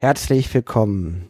[0.00, 1.28] Herzlich willkommen.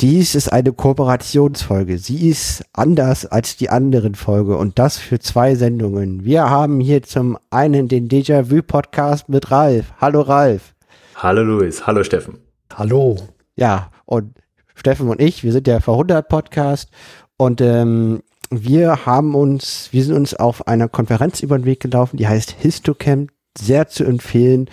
[0.00, 1.98] Dies ist eine Kooperationsfolge.
[1.98, 6.24] Sie ist anders als die anderen Folge und das für zwei Sendungen.
[6.24, 9.92] Wir haben hier zum einen den Déjà-vu-Podcast mit Ralf.
[10.00, 10.74] Hallo Ralf.
[11.14, 11.86] Hallo Luis.
[11.86, 12.38] Hallo Steffen.
[12.72, 13.18] Hallo.
[13.56, 14.32] Ja, und
[14.74, 16.88] Steffen und ich, wir sind der Verhundert-Podcast
[17.36, 22.16] und ähm, wir haben uns, wir sind uns auf einer Konferenz über den Weg gelaufen,
[22.16, 24.70] die heißt Histocamp, sehr zu empfehlen.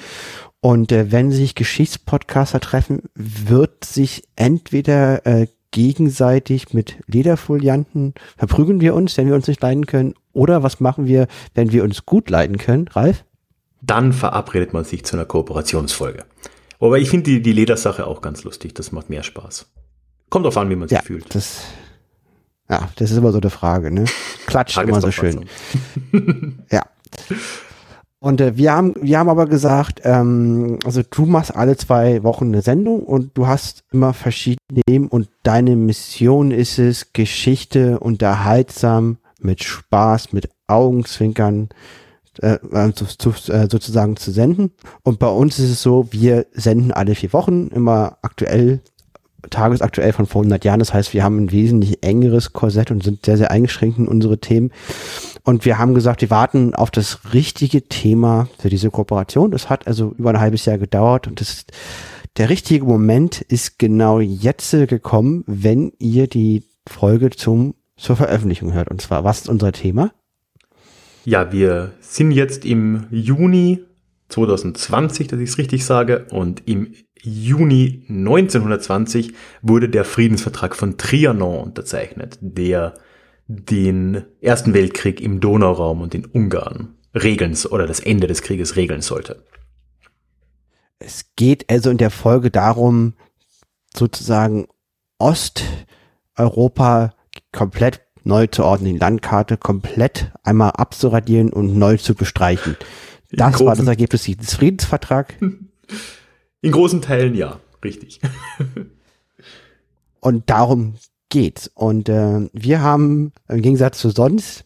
[0.61, 8.95] Und äh, wenn sich Geschichtspodcaster treffen, wird sich entweder äh, gegenseitig mit Lederfolianten verprügeln wir
[8.95, 12.29] uns, wenn wir uns nicht leiden können, oder was machen wir, wenn wir uns gut
[12.29, 13.25] leiden können, Ralf?
[13.81, 16.25] Dann verabredet man sich zu einer Kooperationsfolge.
[16.79, 19.67] Aber ich finde die, die Ledersache auch ganz lustig, das macht mehr Spaß.
[20.29, 21.33] Kommt drauf an, wie man sich ja, fühlt.
[21.33, 21.61] Das,
[22.69, 24.05] ja, das ist immer so eine Frage, ne?
[24.45, 25.45] Klatscht immer so schön.
[26.71, 26.85] ja.
[28.19, 32.45] Und äh, wir haben, wir haben aber gesagt, ähm, also du machst alle zwei Wochen
[32.45, 39.17] eine Sendung und du hast immer verschiedene Themen und deine Mission ist es, Geschichte unterhaltsam,
[39.39, 41.69] mit Spaß, mit Augenzwinkern
[42.41, 42.57] äh,
[42.93, 44.71] zu, zu, äh, sozusagen zu senden.
[45.03, 48.81] Und bei uns ist es so, wir senden alle vier Wochen, immer aktuell
[49.49, 50.79] tagesaktuell von vor 100 Jahren.
[50.79, 54.39] Das heißt, wir haben ein wesentlich engeres Korsett und sind sehr, sehr eingeschränkt in unsere
[54.39, 54.71] Themen.
[55.43, 59.51] Und wir haben gesagt, wir warten auf das richtige Thema für diese Kooperation.
[59.51, 61.65] Das hat also über ein halbes Jahr gedauert und das,
[62.37, 68.89] der richtige Moment ist genau jetzt gekommen, wenn ihr die Folge zum, zur Veröffentlichung hört.
[68.89, 70.11] Und zwar, was ist unser Thema?
[71.25, 73.83] Ja, wir sind jetzt im Juni
[74.29, 81.63] 2020, dass ich es richtig sage, und im Juni 1920 wurde der Friedensvertrag von Trianon
[81.63, 82.93] unterzeichnet, der
[83.47, 89.01] den Ersten Weltkrieg im Donauraum und in Ungarn regeln oder das Ende des Krieges regeln
[89.01, 89.43] sollte.
[90.99, 93.13] Es geht also in der Folge darum,
[93.95, 94.67] sozusagen
[95.19, 97.13] Osteuropa
[97.51, 102.75] komplett neu zu ordnen, die Landkarte komplett einmal abzuradieren und neu zu bestreichen.
[103.31, 105.33] Das war das Ergebnis des Friedensvertrags.
[106.61, 108.19] In großen Teilen ja, richtig.
[110.19, 110.95] und darum
[111.29, 111.69] geht's.
[111.73, 114.65] Und äh, wir haben im Gegensatz zu sonst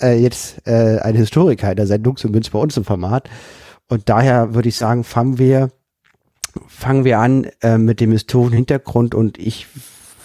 [0.00, 3.30] äh, jetzt äh, einen Historiker in der Sendung, zumindest bei uns im Format.
[3.88, 5.70] Und daher würde ich sagen, fangen wir,
[6.66, 9.66] fangen wir an äh, mit dem historischen Hintergrund und ich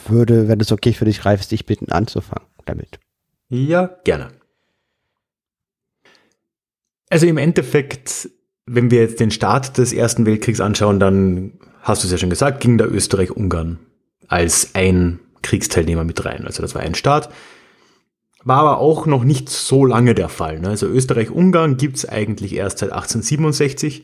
[0.08, 3.00] würde, wenn es okay für dich Ralf, dich bitten anzufangen damit.
[3.50, 4.30] Ja, gerne.
[7.10, 8.30] Also im Endeffekt
[8.74, 12.30] wenn wir jetzt den Start des Ersten Weltkriegs anschauen, dann hast du es ja schon
[12.30, 13.80] gesagt, ging da Österreich-Ungarn
[14.28, 16.46] als ein Kriegsteilnehmer mit rein.
[16.46, 17.30] Also das war ein Staat.
[18.44, 20.60] War aber auch noch nicht so lange der Fall.
[20.60, 20.70] Ne?
[20.70, 24.04] Also Österreich-Ungarn gibt's eigentlich erst seit 1867,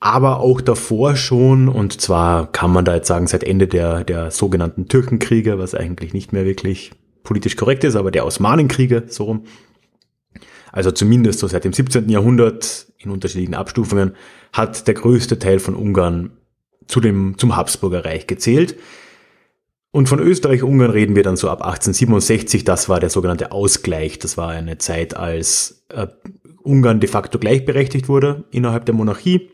[0.00, 1.68] aber auch davor schon.
[1.68, 6.14] Und zwar kann man da jetzt sagen, seit Ende der, der sogenannten Türkenkriege, was eigentlich
[6.14, 6.92] nicht mehr wirklich
[7.24, 9.44] politisch korrekt ist, aber der Osmanenkriege, so rum
[10.72, 12.08] also zumindest so seit dem 17.
[12.08, 14.14] Jahrhundert in unterschiedlichen Abstufungen,
[14.52, 16.30] hat der größte Teil von Ungarn
[16.86, 18.76] zu dem, zum Habsburger Reich gezählt.
[19.90, 22.64] Und von Österreich-Ungarn reden wir dann so ab 1867.
[22.64, 24.18] Das war der sogenannte Ausgleich.
[24.18, 26.06] Das war eine Zeit, als äh,
[26.62, 29.50] Ungarn de facto gleichberechtigt wurde innerhalb der Monarchie.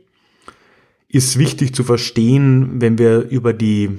[1.09, 3.99] Ist wichtig zu verstehen, wenn wir über die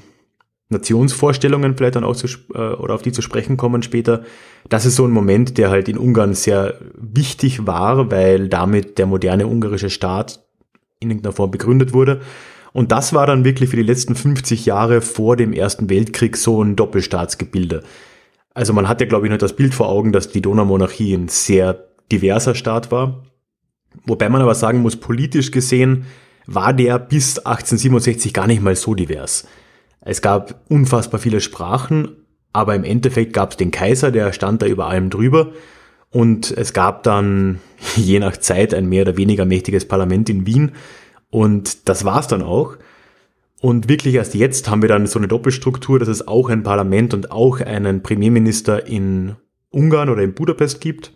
[0.70, 4.24] Nationsvorstellungen vielleicht dann auch zu, äh, oder auf die zu sprechen kommen später.
[4.70, 9.08] Das ist so ein Moment, der halt in Ungarn sehr wichtig war, weil damit der
[9.08, 10.46] moderne ungarische Staat
[11.00, 12.22] in irgendeiner Form begründet wurde.
[12.72, 16.64] Und das war dann wirklich für die letzten 50 Jahre vor dem Ersten Weltkrieg so
[16.64, 17.84] ein Doppelstaatsgebilde.
[18.54, 21.30] Also man hat ja, glaube ich, noch das Bild vor Augen, dass die Donaumonarchie ein
[21.30, 23.24] sehr diverser Staat war.
[24.06, 26.06] Wobei man aber sagen muss, politisch gesehen
[26.46, 29.48] war der bis 1867 gar nicht mal so divers.
[30.02, 32.16] Es gab unfassbar viele Sprachen,
[32.54, 35.52] aber im Endeffekt gab es den Kaiser, der stand da über allem drüber.
[36.12, 37.60] Und es gab dann
[37.96, 40.72] je nach Zeit ein mehr oder weniger mächtiges Parlament in Wien.
[41.30, 42.78] Und das war's dann auch.
[43.62, 47.14] Und wirklich erst jetzt haben wir dann so eine Doppelstruktur, dass es auch ein Parlament
[47.14, 49.36] und auch einen Premierminister in
[49.70, 51.14] Ungarn oder in Budapest gibt.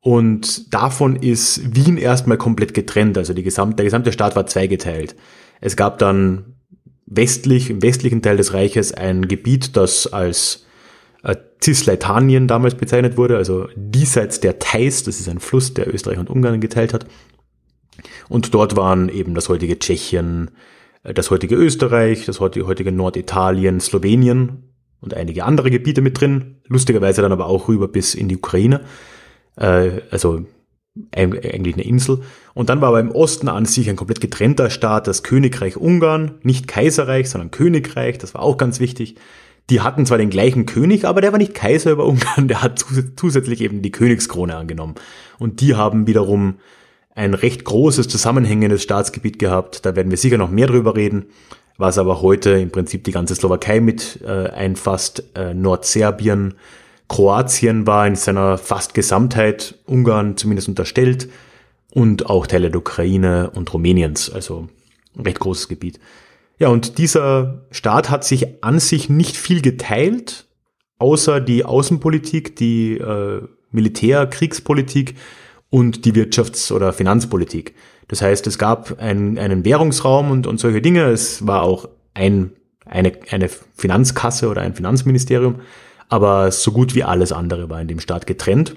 [0.00, 3.18] Und davon ist Wien erstmal komplett getrennt.
[3.18, 5.14] Also die gesamte, der gesamte Staat war zweigeteilt.
[5.60, 6.49] Es gab dann
[7.10, 10.64] westlich, im westlichen Teil des Reiches ein Gebiet, das als
[11.22, 16.18] äh, Cisleitanien damals bezeichnet wurde, also diesseits der Theiß, das ist ein Fluss, der Österreich
[16.18, 17.06] und Ungarn geteilt hat.
[18.28, 20.52] Und dort waren eben das heutige Tschechien,
[21.02, 24.70] äh, das heutige Österreich, das heutige Norditalien, Slowenien
[25.00, 26.56] und einige andere Gebiete mit drin.
[26.68, 28.82] Lustigerweise dann aber auch rüber bis in die Ukraine.
[29.56, 30.46] Äh, also
[31.14, 32.22] eigentlich eine Insel.
[32.54, 36.38] Und dann war aber im Osten an sich ein komplett getrennter Staat, das Königreich Ungarn,
[36.42, 39.16] nicht Kaiserreich, sondern Königreich, das war auch ganz wichtig.
[39.70, 42.84] Die hatten zwar den gleichen König, aber der war nicht Kaiser über Ungarn, der hat
[43.16, 44.96] zusätzlich eben die Königskrone angenommen.
[45.38, 46.56] Und die haben wiederum
[47.14, 49.84] ein recht großes zusammenhängendes Staatsgebiet gehabt.
[49.86, 51.26] Da werden wir sicher noch mehr drüber reden,
[51.76, 56.54] was aber heute im Prinzip die ganze Slowakei mit äh, einfasst, äh, Nordserbien,
[57.10, 61.28] Kroatien war in seiner fast Gesamtheit Ungarn zumindest unterstellt
[61.90, 64.68] und auch Teile der Ukraine und Rumäniens, also
[65.16, 65.98] ein recht großes Gebiet.
[66.60, 70.46] Ja, und dieser Staat hat sich an sich nicht viel geteilt,
[70.98, 73.42] außer die Außenpolitik, die äh,
[73.72, 75.16] Militär-, Kriegspolitik
[75.68, 77.74] und die Wirtschafts- oder Finanzpolitik.
[78.06, 81.06] Das heißt, es gab ein, einen Währungsraum und, und solche Dinge.
[81.06, 82.52] Es war auch ein,
[82.86, 85.56] eine, eine Finanzkasse oder ein Finanzministerium
[86.10, 88.76] aber so gut wie alles andere war in dem Staat getrennt.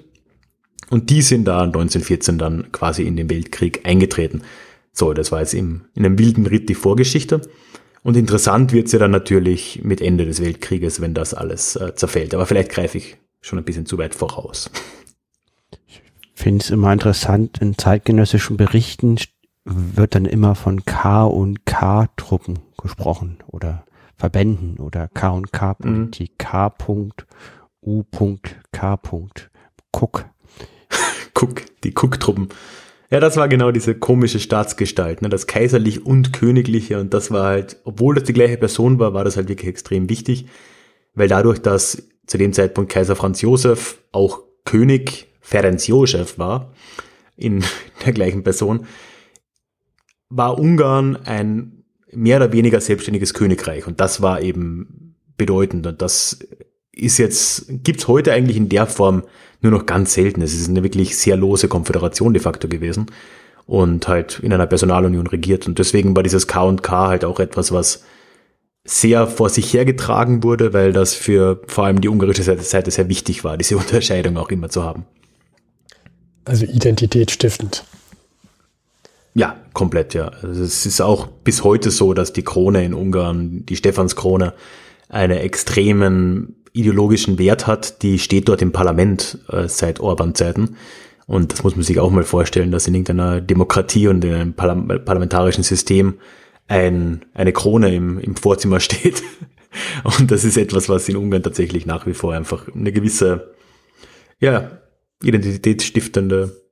[0.89, 4.43] Und die sind da 1914 dann quasi in den Weltkrieg eingetreten.
[4.91, 7.41] So, das war jetzt im, in einem wilden Ritt die Vorgeschichte.
[8.03, 12.35] Und interessant wird's ja dann natürlich mit Ende des Weltkrieges, wenn das alles äh, zerfällt.
[12.35, 14.69] Aber vielleicht greife ich schon ein bisschen zu weit voraus.
[15.87, 16.01] Ich
[16.35, 19.17] finde es immer interessant, in zeitgenössischen Berichten
[19.65, 26.37] wird dann immer von K und K-Truppen gesprochen oder Verbänden oder K&K-Politik, mhm.
[27.81, 28.99] K.U.K.
[29.91, 30.25] Cook.
[31.35, 32.49] Cook, die Cook-Truppen.
[33.13, 35.29] Ja, das war genau diese komische Staatsgestalt, ne?
[35.29, 39.23] das kaiserlich und königliche und das war halt, obwohl das die gleiche Person war, war
[39.23, 40.47] das halt wirklich extrem wichtig,
[41.13, 46.73] weil dadurch, dass zu dem Zeitpunkt Kaiser Franz Josef auch König Ferenc Josef war,
[47.35, 47.63] in
[48.03, 48.87] der gleichen Person,
[50.29, 51.82] war Ungarn ein
[52.15, 53.87] mehr oder weniger selbstständiges Königreich.
[53.87, 55.87] Und das war eben bedeutend.
[55.87, 56.39] Und das
[56.91, 59.23] ist jetzt, gibt's heute eigentlich in der Form
[59.61, 60.41] nur noch ganz selten.
[60.41, 63.07] Es ist eine wirklich sehr lose Konföderation de facto gewesen
[63.65, 65.67] und halt in einer Personalunion regiert.
[65.67, 68.03] Und deswegen war dieses K und K halt auch etwas, was
[68.85, 73.43] sehr vor sich hergetragen wurde, weil das für vor allem die ungarische Seite sehr wichtig
[73.43, 75.05] war, diese Unterscheidung auch immer zu haben.
[76.45, 77.85] Also identitätsstiftend.
[79.33, 80.27] Ja, komplett, ja.
[80.27, 84.53] Also es ist auch bis heute so, dass die Krone in Ungarn, die Stephanskrone,
[85.09, 88.01] einen extremen ideologischen Wert hat.
[88.03, 90.77] Die steht dort im Parlament äh, seit Orban-Zeiten.
[91.25, 94.53] Und das muss man sich auch mal vorstellen, dass in irgendeiner Demokratie und in einem
[94.53, 96.15] Parla parlamentarischen System
[96.67, 99.23] ein, eine Krone im, im Vorzimmer steht.
[100.03, 103.53] Und das ist etwas, was in Ungarn tatsächlich nach wie vor einfach eine gewisse,
[104.39, 104.71] ja,
[105.23, 106.62] identitätsstiftende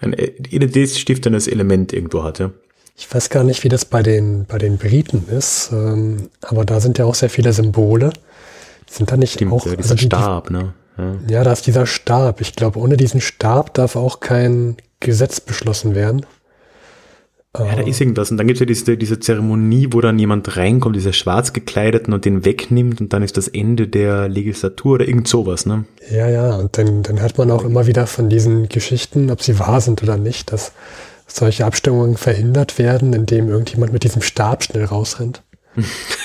[0.00, 2.52] ein identitätsstiftendes Element irgendwo hatte.
[2.96, 6.80] Ich weiß gar nicht, wie das bei den, bei den Briten ist, ähm, aber da
[6.80, 8.10] sind ja auch sehr viele Symbole.
[8.88, 9.66] Sind da nicht Stimmt, auch.
[9.66, 10.72] Ja, dieser also die, Stab, ne?
[10.96, 11.14] Ja.
[11.28, 12.40] ja, da ist dieser Stab.
[12.40, 16.24] Ich glaube, ohne diesen Stab darf auch kein Gesetz beschlossen werden.
[17.58, 18.30] Ja, da ist irgendwas.
[18.30, 22.12] Und dann gibt es ja diese, diese Zeremonie, wo dann jemand reinkommt, dieser schwarz gekleideten
[22.12, 25.84] und den wegnimmt und dann ist das Ende der Legislatur oder irgend sowas, ne?
[26.10, 26.56] Ja, ja.
[26.56, 30.02] Und dann, dann hört man auch immer wieder von diesen Geschichten, ob sie wahr sind
[30.02, 30.72] oder nicht, dass
[31.26, 35.42] solche Abstimmungen verhindert werden, indem irgendjemand mit diesem Stab schnell rausrennt.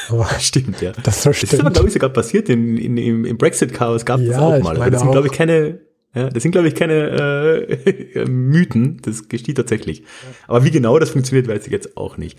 [0.09, 0.91] Aber stimmt, ja.
[1.03, 1.53] Das, so stimmt.
[1.53, 4.61] das ist aber, glaube ich, sogar passiert in, in, im, Brexit-Chaos gab es ja, auch
[4.61, 4.89] mal.
[4.89, 5.79] das sind, glaube ich, keine
[6.13, 7.67] ja, das sind, glaube ich, keine
[8.15, 8.99] äh, Mythen.
[9.01, 10.03] Das geschieht tatsächlich.
[10.47, 12.37] Aber wie genau das funktioniert, weiß ich jetzt auch nicht.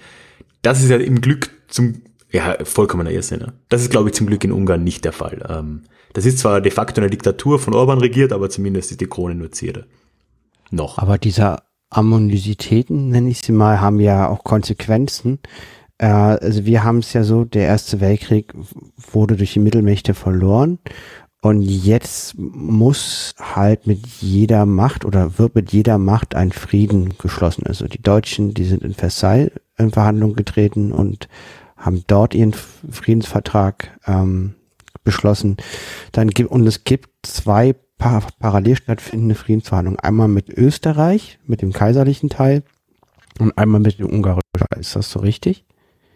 [0.61, 3.41] Das ist ja im Glück zum, ja, vollkommener Irrsinn.
[3.41, 3.55] Ne?
[3.69, 5.45] Das ist, glaube ich, zum Glück in Ungarn nicht der Fall.
[5.49, 9.07] Ähm, das ist zwar de facto eine Diktatur von Orban regiert, aber zumindest ist die
[9.07, 9.87] Krone nur Zierde.
[10.71, 10.99] Noch.
[10.99, 15.39] Aber diese Ammonisitäten, nenne ich sie mal, haben ja auch Konsequenzen.
[15.97, 18.53] Äh, also wir haben es ja so, der Erste Weltkrieg
[19.13, 20.79] wurde durch die Mittelmächte verloren
[21.45, 27.67] und jetzt muss halt mit jeder Macht oder wird mit jeder Macht ein Frieden geschlossen.
[27.67, 31.29] Also die Deutschen, die sind in Versailles in Verhandlungen getreten und
[31.77, 34.55] haben dort ihren Friedensvertrag ähm,
[35.03, 35.57] beschlossen.
[36.13, 39.99] Dann gibt und es gibt zwei par parallel stattfindende Friedensverhandlungen.
[39.99, 42.63] Einmal mit Österreich, mit dem kaiserlichen Teil
[43.41, 44.79] und einmal mit dem ungarischen Teil.
[44.79, 45.65] Ist das so richtig?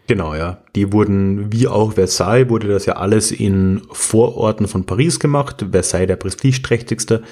[0.07, 0.63] Genau, ja.
[0.75, 5.65] Die wurden, wie auch Versailles, wurde das ja alles in Vororten von Paris gemacht.
[5.71, 7.23] Versailles der prestigeträchtigste.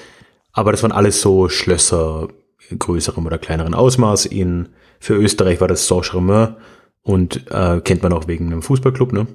[0.51, 2.27] Aber das waren alles so Schlösser
[2.77, 4.25] größerem oder kleineren Ausmaß.
[4.25, 6.55] In, für Österreich war das Saint-Germain
[7.01, 9.27] und äh, kennt man auch wegen einem Fußballclub, ne?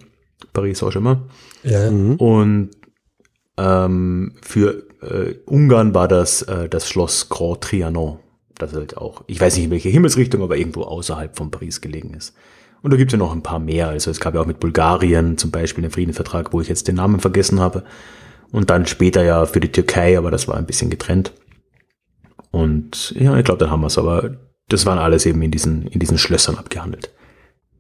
[0.53, 1.23] Paris Saint-Germain.
[1.63, 1.91] Ja.
[1.91, 2.17] Mhm.
[2.17, 2.71] Und
[3.57, 8.19] ähm, für äh, Ungarn war das äh, das Schloss Grand Trianon.
[8.57, 12.13] Das halt auch, ich weiß nicht in welche Himmelsrichtung, aber irgendwo außerhalb von Paris gelegen
[12.13, 12.35] ist.
[12.83, 13.89] Und da gibt es ja noch ein paar mehr.
[13.89, 16.97] Also es gab ja auch mit Bulgarien zum Beispiel den Friedensvertrag, wo ich jetzt den
[16.97, 17.85] Namen vergessen habe.
[18.53, 21.33] Und dann später ja für die Türkei, aber das war ein bisschen getrennt.
[22.51, 24.37] Und ja, ich glaube, dann haben wir es, aber
[24.69, 27.11] das waren alles eben in diesen, in diesen Schlössern abgehandelt.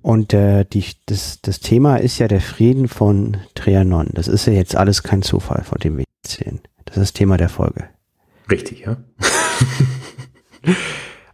[0.03, 4.11] Und äh, die, das, das Thema ist ja der Frieden von Trianon.
[4.13, 6.61] Das ist ja jetzt alles kein Zufall, von dem wir erzählen.
[6.85, 7.89] Das ist das Thema der Folge.
[8.51, 8.97] Richtig, ja.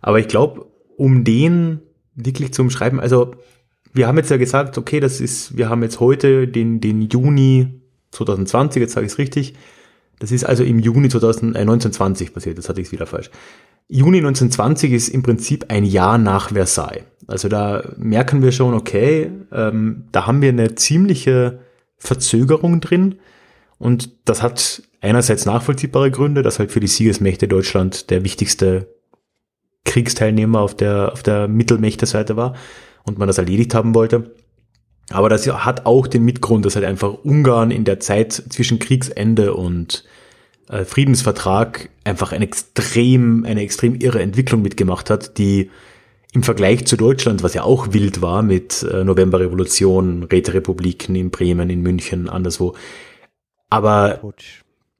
[0.00, 1.80] Aber ich glaube, um den
[2.14, 3.35] wirklich zu umschreiben, also
[3.96, 7.80] wir haben jetzt ja gesagt, okay, das ist, wir haben jetzt heute den, den Juni
[8.12, 9.54] 2020, jetzt sage ich es richtig.
[10.18, 13.30] Das ist also im Juni 2000, äh, 1920 passiert, das hatte ich wieder falsch.
[13.88, 17.04] Juni 1920 ist im Prinzip ein Jahr nach Versailles.
[17.26, 21.60] Also da merken wir schon, okay, ähm, da haben wir eine ziemliche
[21.96, 23.16] Verzögerung drin.
[23.78, 28.88] Und das hat einerseits nachvollziehbare Gründe, dass halt für die Siegesmächte Deutschland der wichtigste
[29.84, 32.54] Kriegsteilnehmer auf der, auf der Mittelmächte-Seite war
[33.06, 34.34] und man das erledigt haben wollte.
[35.10, 39.54] Aber das hat auch den Mitgrund, dass halt einfach Ungarn in der Zeit zwischen Kriegsende
[39.54, 40.04] und
[40.68, 45.70] äh, Friedensvertrag einfach eine extrem, eine extrem irre Entwicklung mitgemacht hat, die
[46.32, 51.70] im Vergleich zu Deutschland, was ja auch wild war mit äh, Novemberrevolution, Räterepubliken in Bremen,
[51.70, 52.75] in München, anderswo.
[53.70, 54.20] Aber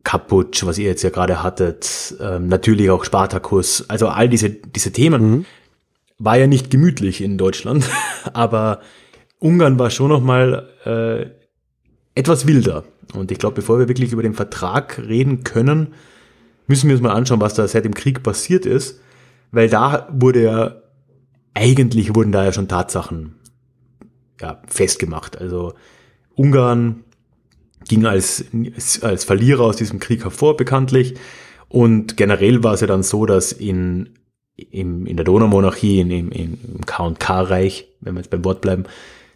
[0.05, 4.93] Kaputsch, was ihr jetzt ja gerade hattet, ähm, natürlich auch Spartacus, also all diese, diese
[4.93, 5.45] Themen, mhm.
[6.19, 7.89] War ja nicht gemütlich in Deutschland,
[8.33, 8.81] aber
[9.39, 11.31] Ungarn war schon nochmal äh,
[12.19, 12.85] etwas wilder.
[13.15, 15.95] Und ich glaube, bevor wir wirklich über den Vertrag reden können,
[16.67, 19.01] müssen wir uns mal anschauen, was da seit dem Krieg passiert ist,
[19.53, 20.83] weil da wurde ja,
[21.55, 23.37] eigentlich wurden da ja schon Tatsachen
[24.41, 25.39] ja, festgemacht.
[25.39, 25.75] Also
[26.35, 27.05] Ungarn
[27.89, 28.45] ging als,
[29.03, 31.15] als Verlierer aus diesem Krieg hervor, bekanntlich.
[31.69, 34.11] Und generell war es ja dann so, dass in,
[34.57, 38.85] im, in der Donaumonarchie, in, im, im K&K-Reich, wenn wir jetzt beim Wort bleiben,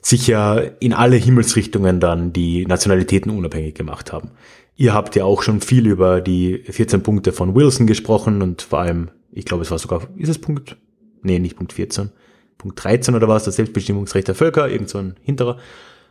[0.02, 4.30] sich ja in alle Himmelsrichtungen dann die Nationalitäten unabhängig gemacht haben.
[4.76, 8.80] Ihr habt ja auch schon viel über die 14 Punkte von Wilson gesprochen und vor
[8.80, 10.76] allem, ich glaube, es war sogar, ist es Punkt?
[11.22, 12.10] Nee, nicht Punkt 14.
[12.56, 15.58] Punkt 13 oder was, das Selbstbestimmungsrecht der Völker, irgend so ein hinterer.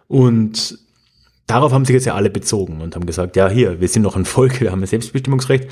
[0.07, 0.77] Und
[1.47, 4.15] darauf haben sich jetzt ja alle bezogen und haben gesagt, ja, hier, wir sind noch
[4.15, 5.67] ein Volk, wir haben ein Selbstbestimmungsrecht.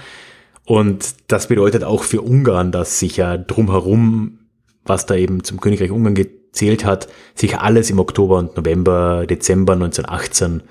[0.68, 4.40] Und das bedeutet auch für Ungarn, dass sich ja drumherum,
[4.84, 9.74] was da eben zum Königreich Ungarn gezählt hat, sich alles im Oktober und November, Dezember
[9.74, 10.64] 1918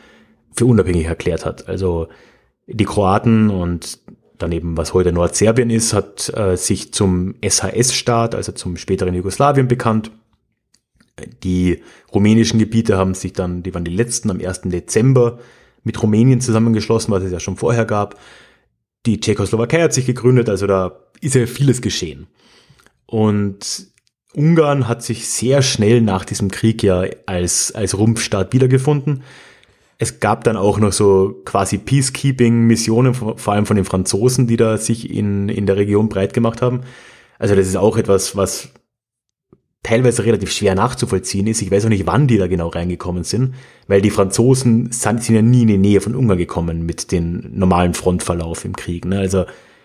[0.55, 1.67] für unabhängig erklärt hat.
[1.67, 2.09] Also
[2.67, 4.01] die Kroaten und
[4.37, 10.11] daneben, was heute Nordserbien ist, hat äh, sich zum SHS-Staat, also zum späteren Jugoslawien bekannt
[11.43, 14.63] die rumänischen Gebiete haben sich dann, die waren die letzten am 1.
[14.65, 15.39] Dezember
[15.83, 18.19] mit Rumänien zusammengeschlossen, was es ja schon vorher gab.
[19.07, 22.27] Die Tschechoslowakei hat sich gegründet, also da ist ja vieles geschehen.
[23.07, 23.87] Und
[24.35, 29.23] Ungarn hat sich sehr schnell nach diesem Krieg ja als, als Rumpfstaat wiedergefunden.
[29.99, 34.77] Es gab dann auch noch so quasi Peacekeeping-Missionen, vor allem von den Franzosen, die da
[34.77, 36.83] sich in, in der Region breit gemacht haben.
[37.39, 38.69] Also das ist auch etwas, was
[39.87, 41.63] teilweise relativ schwer nachzuvollziehen ist.
[41.63, 43.55] Ich weiß auch nicht, wann die da genau reingekommen sind,
[43.87, 47.53] weil die Franzosen sind, sind ja nie in die Nähe von Ungarn gekommen mit dem
[47.53, 49.05] normalen Frontverlauf im Krieg.
[49.05, 49.21] Ne?
[49.21, 49.45] Also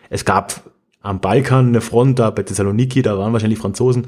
[0.10, 4.08] es gab am Balkan eine Front, da bei Thessaloniki, da waren wahrscheinlich Franzosen.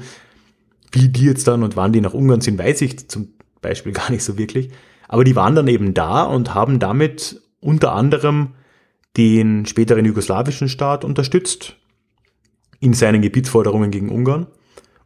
[0.90, 3.28] Wie die jetzt dann und wann die nach Ungarn sind, weiß ich zum
[3.60, 4.70] Beispiel gar nicht so wirklich.
[5.06, 8.48] Aber die waren dann eben da und haben damit unter anderem
[9.16, 11.76] den späteren jugoslawischen Staat unterstützt
[12.80, 14.48] in seinen Gebietsforderungen gegen Ungarn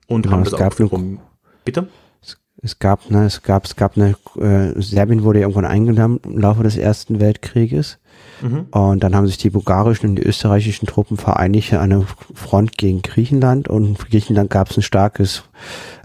[0.09, 1.21] und genau, haben das auch wiederum.
[1.65, 1.89] Bitte?
[2.23, 6.39] Es, es gab, ne, es gab, es gab eine, äh, Serbien wurde irgendwann eingenommen im
[6.39, 7.99] Laufe des Ersten Weltkrieges.
[8.41, 8.67] Mhm.
[8.71, 13.03] Und dann haben sich die bulgarischen und die österreichischen Truppen vereinigt an einer Front gegen
[13.03, 15.45] Griechenland und für Griechenland gab es ein starkes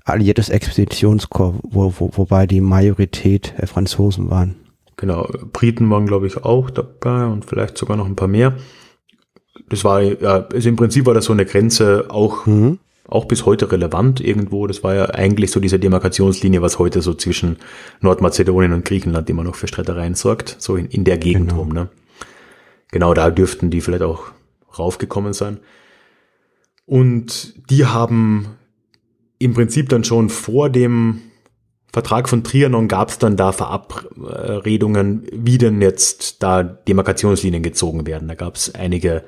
[0.03, 4.55] alliiertes Expeditionskorps, wo, wo, wobei die Majorität der Franzosen waren.
[4.97, 8.53] Genau, Briten waren glaube ich auch dabei und vielleicht sogar noch ein paar mehr.
[9.69, 13.45] Das war ja, also im Prinzip war das so eine Grenze auch mhm auch bis
[13.45, 14.65] heute relevant irgendwo.
[14.67, 17.57] Das war ja eigentlich so diese Demarkationslinie, was heute so zwischen
[18.01, 21.61] Nordmazedonien und Griechenland immer noch für Streitereien sorgt, so in, in der Gegend genau.
[21.61, 21.69] rum.
[21.69, 21.89] Ne?
[22.91, 24.31] Genau da dürften die vielleicht auch
[24.77, 25.59] raufgekommen sein.
[26.85, 28.57] Und die haben
[29.39, 31.21] im Prinzip dann schon vor dem
[31.91, 38.27] Vertrag von Trianon gab es dann da Verabredungen, wie denn jetzt da Demarkationslinien gezogen werden.
[38.27, 39.23] Da gab es einige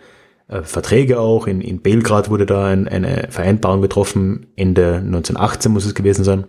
[0.48, 1.48] äh, Verträge auch.
[1.48, 4.48] In, in Belgrad wurde da ein, eine Vereinbarung getroffen.
[4.56, 6.46] Ende 1918 muss es gewesen sein.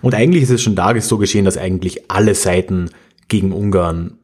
[0.00, 2.90] Und eigentlich ist es schon da so geschehen, dass eigentlich alle Seiten
[3.28, 4.18] gegen Ungarn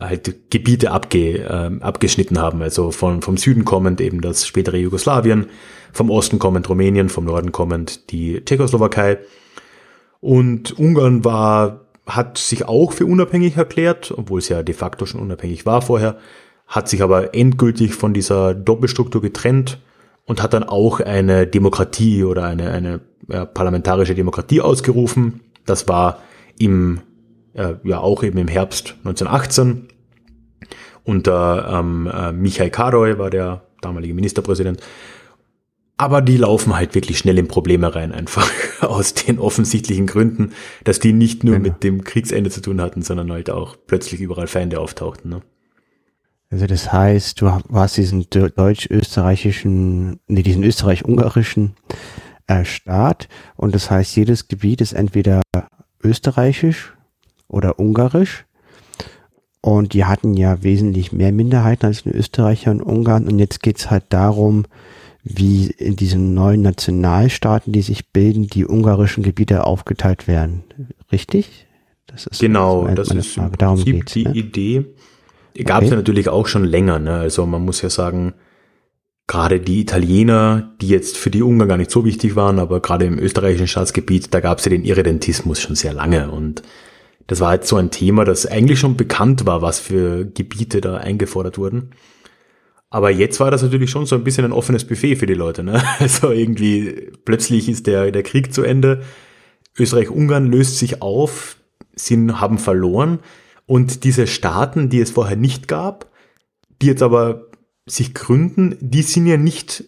[0.00, 2.62] halt Gebiete abge, äh, abgeschnitten haben.
[2.62, 5.46] Also von, vom Süden kommend eben das spätere Jugoslawien,
[5.92, 9.18] vom Osten kommend Rumänien, vom Norden kommend die Tschechoslowakei.
[10.20, 15.20] Und Ungarn war, hat sich auch für unabhängig erklärt, obwohl es ja de facto schon
[15.20, 16.16] unabhängig war vorher,
[16.70, 19.80] hat sich aber endgültig von dieser Doppelstruktur getrennt
[20.24, 25.40] und hat dann auch eine Demokratie oder eine, eine ja, parlamentarische Demokratie ausgerufen.
[25.66, 26.22] Das war
[26.58, 27.00] im,
[27.54, 29.88] äh, ja auch eben im Herbst 1918
[31.02, 34.80] unter ähm, äh, Michael Karoy war der damalige Ministerpräsident.
[35.96, 38.48] Aber die laufen halt wirklich schnell in Probleme rein, einfach
[38.80, 40.52] aus den offensichtlichen Gründen,
[40.84, 41.68] dass die nicht nur genau.
[41.70, 45.30] mit dem Kriegsende zu tun hatten, sondern halt auch plötzlich überall Feinde auftauchten.
[45.30, 45.42] Ne?
[46.50, 51.76] Also das heißt, du warst diesen deutsch-österreichischen, nee, diesen österreich-ungarischen
[52.48, 55.42] äh, Staat und das heißt, jedes Gebiet ist entweder
[56.02, 56.92] österreichisch
[57.46, 58.46] oder ungarisch
[59.60, 63.88] und die hatten ja wesentlich mehr Minderheiten als in Österreich und Ungarn und jetzt geht's
[63.90, 64.64] halt darum,
[65.22, 70.64] wie in diesen neuen Nationalstaaten, die sich bilden, die ungarischen Gebiete aufgeteilt werden.
[71.12, 71.66] Richtig?
[72.06, 73.56] Das ist genau, das ist Frage.
[73.56, 74.34] Darum geht's, die ne?
[74.34, 74.86] Idee.
[75.64, 75.90] Gab es okay.
[75.90, 76.98] ja natürlich auch schon länger.
[76.98, 77.14] Ne?
[77.14, 78.34] Also man muss ja sagen,
[79.26, 83.04] gerade die Italiener, die jetzt für die Ungarn gar nicht so wichtig waren, aber gerade
[83.04, 86.30] im österreichischen Staatsgebiet, da gab es ja den Irredentismus schon sehr lange.
[86.30, 86.62] Und
[87.28, 90.96] das war jetzt so ein Thema, das eigentlich schon bekannt war, was für Gebiete da
[90.96, 91.90] eingefordert wurden.
[92.90, 95.62] Aber jetzt war das natürlich schon so ein bisschen ein offenes Buffet für die Leute.
[95.62, 95.80] Ne?
[96.00, 99.02] Also irgendwie plötzlich ist der, der Krieg zu Ende.
[99.78, 101.56] Österreich-Ungarn löst sich auf,
[101.94, 103.20] sie haben verloren.
[103.70, 106.10] Und diese Staaten, die es vorher nicht gab,
[106.82, 107.46] die jetzt aber
[107.86, 109.84] sich gründen, die sind ja nicht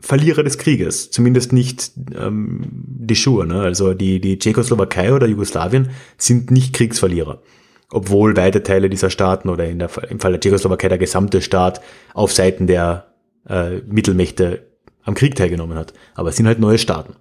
[0.00, 3.46] Verlierer des Krieges, zumindest nicht ähm, de jure.
[3.46, 3.60] Ne?
[3.60, 7.42] Also die, die Tschechoslowakei oder Jugoslawien sind nicht Kriegsverlierer.
[7.90, 11.82] Obwohl weite Teile dieser Staaten oder in der, im Fall der Tschechoslowakei der gesamte Staat
[12.14, 13.12] auf Seiten der
[13.46, 14.64] äh, Mittelmächte
[15.02, 15.92] am Krieg teilgenommen hat.
[16.14, 17.16] Aber es sind halt neue Staaten.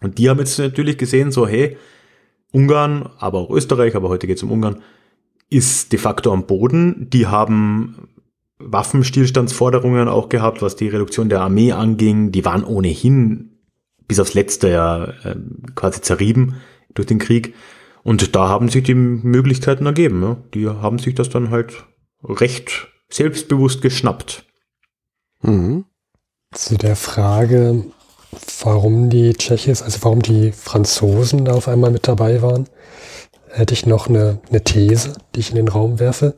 [0.00, 1.76] Und die haben jetzt natürlich gesehen, so hey,
[2.52, 4.80] Ungarn, aber auch Österreich, aber heute geht es um Ungarn,
[5.50, 7.08] ist de facto am Boden.
[7.10, 8.08] Die haben
[8.58, 12.32] Waffenstillstandsforderungen auch gehabt, was die Reduktion der Armee anging.
[12.32, 13.58] Die waren ohnehin
[14.06, 15.36] bis aufs letzte ja äh,
[15.74, 16.56] quasi zerrieben
[16.94, 17.54] durch den Krieg.
[18.02, 20.36] Und da haben sich die Möglichkeiten ergeben.
[20.52, 21.84] Die haben sich das dann halt
[22.22, 24.44] recht selbstbewusst geschnappt.
[25.42, 25.84] Mhm.
[26.52, 27.84] Zu der Frage,
[28.62, 32.68] warum die Tschechis, also warum die Franzosen da auf einmal mit dabei waren,
[33.54, 36.34] hätte ich noch eine, eine These, die ich in den Raum werfe.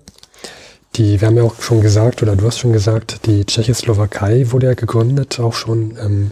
[0.96, 4.66] Die, wir haben ja auch schon gesagt, oder du hast schon gesagt, die Tschechoslowakei wurde
[4.68, 6.30] ja gegründet, auch schon im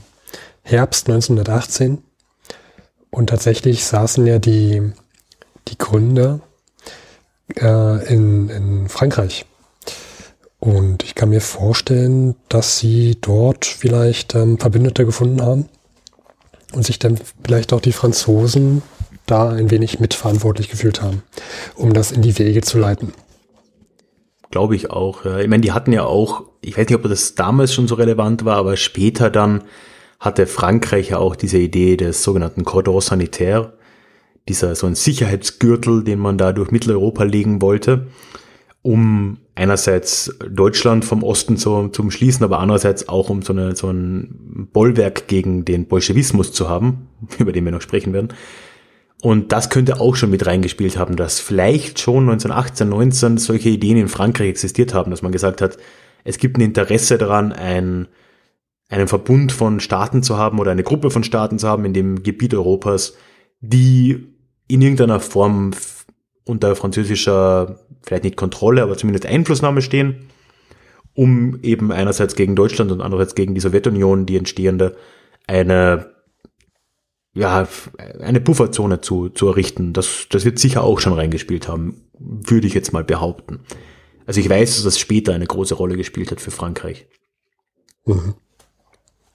[0.62, 2.02] Herbst 1918.
[3.10, 4.92] Und tatsächlich saßen ja die,
[5.68, 6.40] die Gründer
[7.56, 9.46] äh, in, in Frankreich.
[10.58, 15.68] Und ich kann mir vorstellen, dass sie dort vielleicht ähm, Verbündete gefunden haben
[16.72, 18.82] und sich dann vielleicht auch die Franzosen
[19.26, 21.22] da ein wenig mitverantwortlich gefühlt haben,
[21.74, 23.12] um das in die Wege zu leiten.
[24.50, 25.24] Glaube ich auch.
[25.24, 28.44] Ich meine, die hatten ja auch, ich weiß nicht, ob das damals schon so relevant
[28.44, 29.64] war, aber später dann
[30.20, 33.74] hatte Frankreich ja auch diese Idee des sogenannten Cordon Sanitaire,
[34.48, 38.06] dieser so ein Sicherheitsgürtel, den man da durch Mitteleuropa legen wollte,
[38.82, 43.90] um einerseits Deutschland vom Osten zu, zu umschließen, aber andererseits auch um so, eine, so
[43.90, 47.08] ein Bollwerk gegen den Bolschewismus zu haben,
[47.38, 48.28] über den wir noch sprechen werden.
[49.24, 53.96] Und das könnte auch schon mit reingespielt haben, dass vielleicht schon 1918, 19 solche Ideen
[53.96, 55.78] in Frankreich existiert haben, dass man gesagt hat,
[56.24, 58.06] es gibt ein Interesse daran, ein,
[58.90, 62.22] einen Verbund von Staaten zu haben oder eine Gruppe von Staaten zu haben in dem
[62.22, 63.16] Gebiet Europas,
[63.60, 64.26] die
[64.68, 65.70] in irgendeiner Form
[66.44, 70.26] unter französischer, vielleicht nicht Kontrolle, aber zumindest Einflussnahme stehen,
[71.14, 74.96] um eben einerseits gegen Deutschland und andererseits gegen die Sowjetunion, die entstehende,
[75.46, 76.13] eine
[77.34, 77.66] ja,
[78.20, 79.92] eine Pufferzone zu, zu errichten.
[79.92, 83.60] Das, das wird sicher auch schon reingespielt haben, würde ich jetzt mal behaupten.
[84.26, 87.06] Also ich weiß, dass das später eine große Rolle gespielt hat für Frankreich.
[88.06, 88.34] Mhm.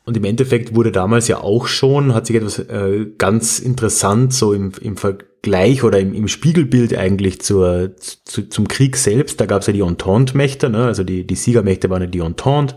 [0.06, 4.54] Und im Endeffekt wurde damals ja auch schon, hat sich etwas äh, ganz interessant so
[4.54, 9.40] im, im Vergleich oder im, im Spiegelbild eigentlich zur, zu, zum Krieg selbst.
[9.40, 10.86] Da gab es ja die Entente-Mächte, ne?
[10.86, 12.76] also die, die Siegermächte waren ja die Entente,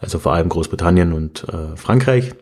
[0.00, 2.32] also vor allem Großbritannien und äh, Frankreich.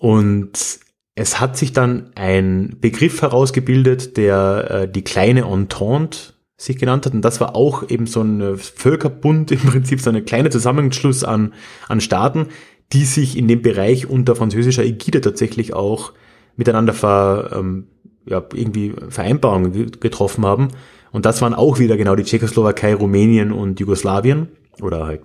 [0.00, 0.80] Und
[1.14, 7.12] es hat sich dann ein Begriff herausgebildet, der äh, die kleine Entente sich genannt hat.
[7.12, 11.52] Und das war auch eben so ein Völkerbund, im Prinzip so ein kleiner Zusammenschluss an,
[11.88, 12.48] an Staaten,
[12.92, 16.12] die sich in dem Bereich unter französischer Ägide tatsächlich auch
[16.56, 17.88] miteinander ver, ähm,
[18.26, 20.68] ja, irgendwie Vereinbarungen getroffen haben.
[21.10, 24.48] Und das waren auch wieder genau die Tschechoslowakei, Rumänien und Jugoslawien
[24.80, 25.22] oder halt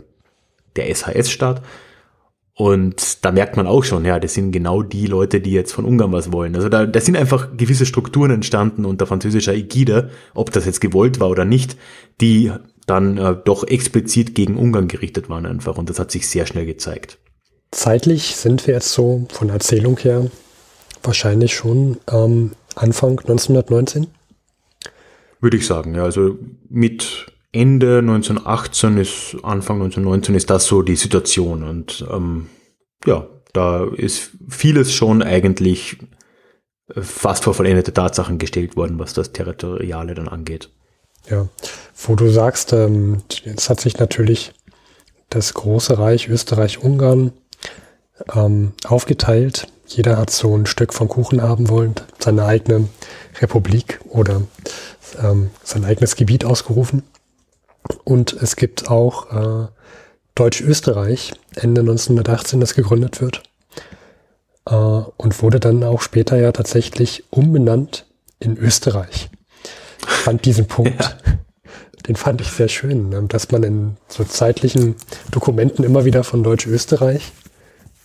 [0.75, 1.61] der SHS-Staat.
[2.57, 5.85] Und da merkt man auch schon, ja, das sind genau die Leute, die jetzt von
[5.85, 6.55] Ungarn was wollen.
[6.55, 11.19] Also da, da sind einfach gewisse Strukturen entstanden unter französischer Ägide, ob das jetzt gewollt
[11.19, 11.77] war oder nicht,
[12.19, 12.51] die
[12.87, 16.65] dann äh, doch explizit gegen Ungarn gerichtet waren einfach und das hat sich sehr schnell
[16.65, 17.19] gezeigt.
[17.69, 20.25] Zeitlich sind wir jetzt so von Erzählung her
[21.03, 24.07] wahrscheinlich schon ähm, Anfang 1919?
[25.41, 26.05] Würde ich sagen, ja.
[26.05, 26.39] Also
[26.69, 27.27] mit
[27.59, 32.47] Ende 1918 ist, Anfang 1919 ist das so die Situation und ähm,
[33.05, 35.97] ja, da ist vieles schon eigentlich
[36.95, 40.69] fast vor vollendete Tatsachen gestellt worden, was das Territoriale dann angeht.
[41.29, 41.49] Ja,
[41.95, 44.53] wo du sagst, ähm, jetzt hat sich natürlich
[45.29, 47.33] das große Reich Österreich-Ungarn
[48.33, 49.67] ähm, aufgeteilt.
[49.85, 52.87] Jeder hat so ein Stück vom Kuchen haben wollen, seine eigene
[53.41, 54.43] Republik oder
[55.21, 57.03] ähm, sein eigenes Gebiet ausgerufen.
[58.03, 59.67] Und es gibt auch äh,
[60.35, 63.43] Deutsch-Österreich, Ende 1918, das gegründet wird.
[64.69, 68.05] Äh, und wurde dann auch später ja tatsächlich umbenannt
[68.39, 69.29] in Österreich.
[70.01, 71.17] Ich fand diesen Punkt, ja.
[72.07, 73.23] den fand ich sehr schön, ne?
[73.27, 74.95] dass man in so zeitlichen
[75.31, 77.31] Dokumenten immer wieder von Deutsch-Österreich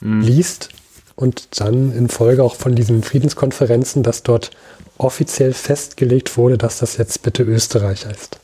[0.00, 0.22] mhm.
[0.22, 0.70] liest
[1.16, 4.50] und dann in Folge auch von diesen Friedenskonferenzen, dass dort
[4.98, 8.40] offiziell festgelegt wurde, dass das jetzt bitte Österreich heißt.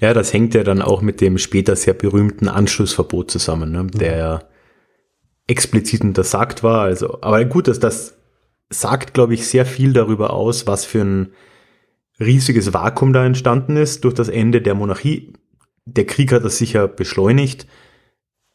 [0.00, 3.86] Ja, das hängt ja dann auch mit dem später sehr berühmten Anschlussverbot zusammen, ne?
[3.86, 4.40] der mhm.
[5.46, 6.82] explizit untersagt war.
[6.82, 8.16] Also, aber gut, dass das
[8.68, 11.32] sagt, glaube ich, sehr viel darüber aus, was für ein
[12.20, 15.32] riesiges Vakuum da entstanden ist durch das Ende der Monarchie.
[15.84, 17.66] Der Krieg hat das sicher beschleunigt.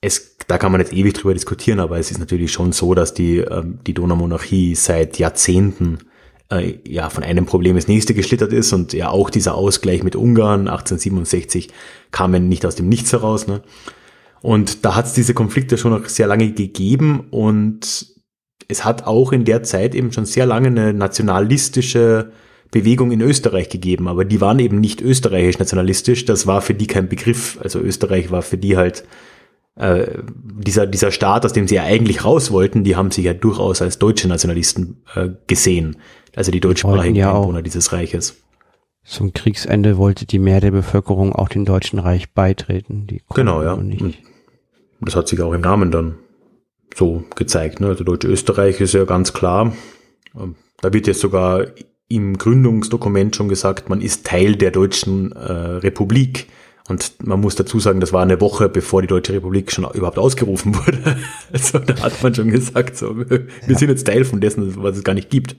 [0.02, 3.14] Es, da kann man jetzt ewig drüber diskutieren, aber es ist natürlich schon so, dass
[3.14, 6.00] die, ähm, die Donaumonarchie seit Jahrzehnten
[6.52, 10.16] äh, ja von einem Problem ins nächste geschlittert ist und ja auch dieser Ausgleich mit
[10.16, 11.70] Ungarn 1867
[12.12, 13.48] kam nicht aus dem Nichts heraus.
[13.48, 13.62] Ne?
[14.42, 18.08] Und da hat es diese Konflikte schon noch sehr lange gegeben und
[18.68, 22.32] es hat auch in der Zeit eben schon sehr lange eine nationalistische
[22.72, 26.88] Bewegung in Österreich gegeben, aber die waren eben nicht österreichisch nationalistisch, das war für die
[26.88, 27.60] kein Begriff.
[27.62, 29.04] Also Österreich war für die halt
[29.76, 33.34] äh, dieser, dieser Staat, aus dem sie ja eigentlich raus wollten, die haben sich ja
[33.34, 35.98] durchaus als deutsche Nationalisten äh, gesehen.
[36.36, 38.38] Also die deutschsprachigen ja Einwohner dieses Reiches.
[39.04, 43.08] Zum Kriegsende wollte die Mehrheit der Bevölkerung auch dem Deutschen Reich beitreten.
[43.34, 43.74] genau, ja.
[43.74, 44.18] Und
[45.02, 46.16] das hat sich auch im Namen dann
[46.96, 47.80] so gezeigt.
[47.80, 47.88] Ne?
[47.88, 49.74] Also Deutsch-Österreich ist ja ganz klar.
[50.36, 51.66] Ähm, da wird jetzt sogar
[52.08, 56.48] im Gründungsdokument schon gesagt, man ist Teil der Deutschen äh, Republik.
[56.90, 60.20] Und man muss dazu sagen, das war eine Woche, bevor die Deutsche Republik schon überhaupt
[60.20, 61.18] ausgerufen wurde.
[61.54, 63.78] Also da hat man schon gesagt, so, wir ja.
[63.78, 65.56] sind jetzt Teil von dessen, was es gar nicht gibt.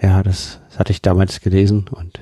[0.00, 2.20] Ja, das, das hatte ich damals gelesen und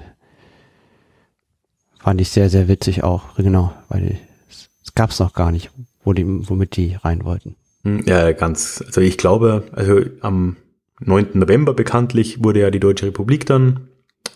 [1.98, 3.34] fand ich sehr, sehr witzig auch.
[3.36, 5.70] Genau, weil es, gab es noch gar nicht,
[6.04, 7.56] wo die, womit die rein wollten.
[7.82, 8.82] Hm, ja, ganz.
[8.86, 10.56] Also ich glaube, also am
[11.00, 11.30] 9.
[11.34, 13.88] November bekanntlich wurde ja die Deutsche Republik dann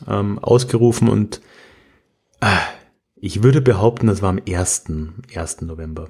[0.07, 1.41] ähm, ausgerufen und
[2.41, 2.47] äh,
[3.17, 4.85] ich würde behaupten, das war am 1.
[5.35, 5.63] 1.
[5.63, 6.09] November.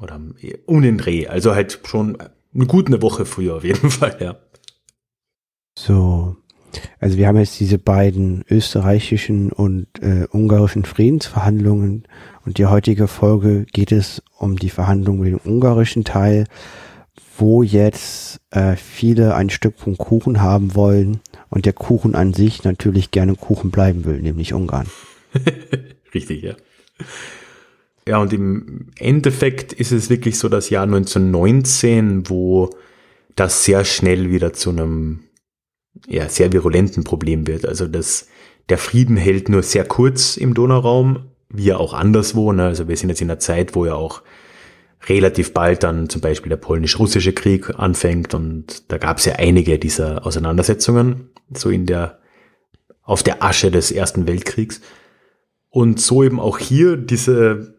[0.00, 0.20] Oder
[0.66, 1.28] um den Dreh.
[1.28, 2.18] Also halt schon
[2.54, 4.36] eine gute Woche früher auf jeden Fall, ja.
[5.74, 6.36] So.
[7.00, 12.04] Also wir haben jetzt diese beiden österreichischen und äh, ungarischen Friedensverhandlungen
[12.46, 16.46] und die heutige Folge geht es um die Verhandlungen mit dem ungarischen Teil,
[17.36, 22.64] wo jetzt äh, viele ein Stück vom Kuchen haben wollen und der Kuchen an sich
[22.64, 24.86] natürlich gerne Kuchen bleiben will, nämlich Ungarn.
[26.14, 26.54] Richtig, ja.
[28.06, 32.70] Ja, und im Endeffekt ist es wirklich so das Jahr 1919, wo
[33.36, 35.20] das sehr schnell wieder zu einem
[36.06, 37.66] ja, sehr virulenten Problem wird.
[37.66, 38.28] Also das,
[38.68, 42.52] der Frieden hält nur sehr kurz im Donauraum, wie ja auch anderswo.
[42.52, 42.64] Ne?
[42.64, 44.22] Also wir sind jetzt in einer Zeit, wo ja auch
[45.08, 49.78] relativ bald dann zum Beispiel der polnisch-russische Krieg anfängt und da gab es ja einige
[49.78, 52.20] dieser Auseinandersetzungen, so in der,
[53.02, 54.80] auf der Asche des Ersten Weltkriegs.
[55.70, 57.74] Und so eben auch hier diese,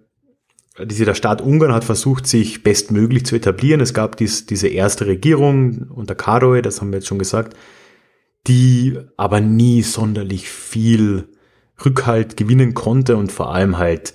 [0.84, 3.82] diese, der Staat Ungarn hat versucht, sich bestmöglich zu etablieren.
[3.82, 7.56] Es gab dies, diese erste Regierung unter Karoy, das haben wir jetzt schon gesagt,
[8.48, 11.30] die aber nie sonderlich viel
[11.84, 14.14] Rückhalt gewinnen konnte und vor allem halt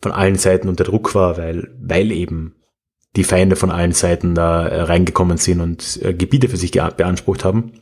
[0.00, 2.54] von allen Seiten unter Druck war, weil, weil eben
[3.16, 7.44] die Feinde von allen Seiten da äh, reingekommen sind und äh, Gebiete für sich beansprucht
[7.44, 7.72] haben.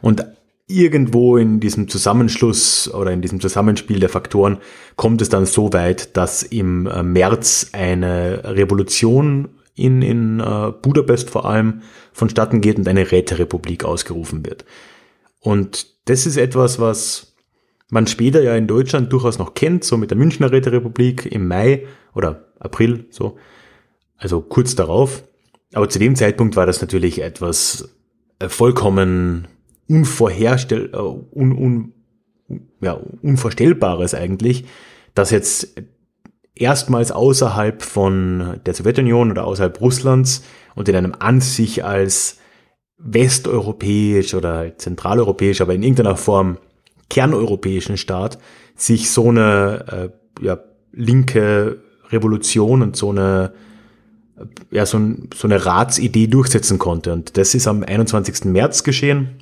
[0.00, 0.24] Und
[0.66, 4.58] irgendwo in diesem Zusammenschluss oder in diesem Zusammenspiel der Faktoren
[4.96, 11.30] kommt es dann so weit, dass im äh, März eine Revolution in, in äh, Budapest
[11.30, 11.82] vor allem
[12.12, 14.64] vonstatten geht und eine Räterepublik ausgerufen wird.
[15.40, 17.34] Und das ist etwas, was
[17.90, 21.86] man später ja in Deutschland durchaus noch kennt, so mit der Münchner Räterepublik im Mai
[22.14, 23.36] oder April, so,
[24.16, 25.24] also kurz darauf.
[25.74, 27.88] Aber zu dem Zeitpunkt war das natürlich etwas
[28.38, 29.48] äh, vollkommen
[29.88, 31.92] unvorherstell, uh, un, un,
[32.80, 34.64] ja, Unvorstellbares eigentlich,
[35.14, 35.74] dass jetzt
[36.54, 42.38] erstmals außerhalb von der Sowjetunion oder außerhalb Russlands und in einem an sich als
[42.98, 46.58] westeuropäisch oder zentraleuropäisch, aber in irgendeiner Form
[47.10, 48.38] kerneuropäischen Staat
[48.74, 50.58] sich so eine äh, ja,
[50.92, 53.52] linke Revolution und so eine
[54.70, 57.12] ja, so, ein, so eine Ratsidee durchsetzen konnte.
[57.12, 58.46] Und das ist am 21.
[58.46, 59.41] März geschehen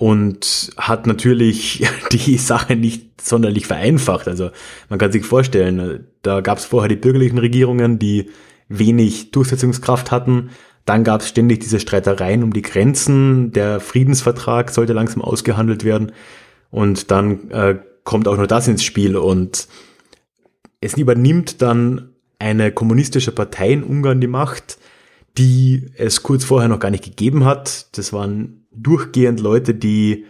[0.00, 4.28] und hat natürlich die Sache nicht sonderlich vereinfacht.
[4.28, 4.50] Also
[4.88, 8.30] man kann sich vorstellen, da gab es vorher die bürgerlichen Regierungen, die
[8.70, 10.50] wenig Durchsetzungskraft hatten.
[10.86, 13.52] Dann gab es ständig diese Streitereien um die Grenzen.
[13.52, 16.12] Der Friedensvertrag sollte langsam ausgehandelt werden.
[16.70, 19.18] Und dann äh, kommt auch noch das ins Spiel.
[19.18, 19.68] Und
[20.80, 24.78] es übernimmt dann eine kommunistische Partei in Ungarn die Macht,
[25.36, 27.94] die es kurz vorher noch gar nicht gegeben hat.
[27.98, 30.24] Das waren durchgehend Leute, die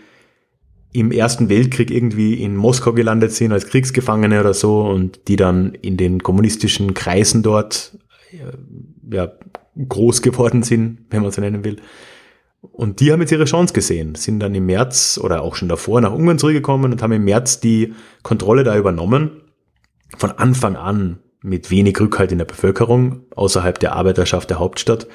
[0.92, 5.74] im Ersten Weltkrieg irgendwie in Moskau gelandet sind als Kriegsgefangene oder so und die dann
[5.74, 7.96] in den kommunistischen Kreisen dort
[8.33, 9.33] äh, ja,
[9.88, 11.76] groß geworden sind, wenn man so nennen will.
[12.61, 16.00] Und die haben jetzt ihre Chance gesehen, sind dann im März oder auch schon davor
[16.00, 19.42] nach Ungarn zurückgekommen und haben im März die Kontrolle da übernommen.
[20.16, 25.07] Von Anfang an mit wenig Rückhalt in der Bevölkerung, außerhalb der Arbeiterschaft der Hauptstadt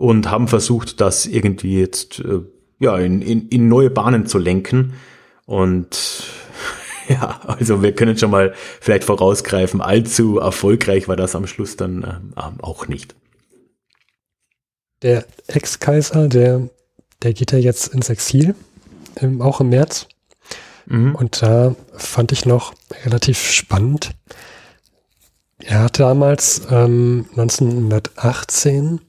[0.00, 2.40] und haben versucht, das irgendwie jetzt äh,
[2.78, 4.94] ja, in, in, in neue Bahnen zu lenken.
[5.44, 6.24] Und
[7.08, 12.32] ja, also wir können schon mal vielleicht vorausgreifen, allzu erfolgreich war das am Schluss dann
[12.34, 13.14] äh, auch nicht.
[15.02, 16.70] Der Ex-Kaiser, der,
[17.22, 18.54] der geht ja jetzt ins Exil,
[19.16, 20.08] ähm, auch im März.
[20.86, 21.14] Mhm.
[21.14, 22.72] Und da fand ich noch
[23.04, 24.12] relativ spannend,
[25.58, 29.02] er hat damals ähm, 1918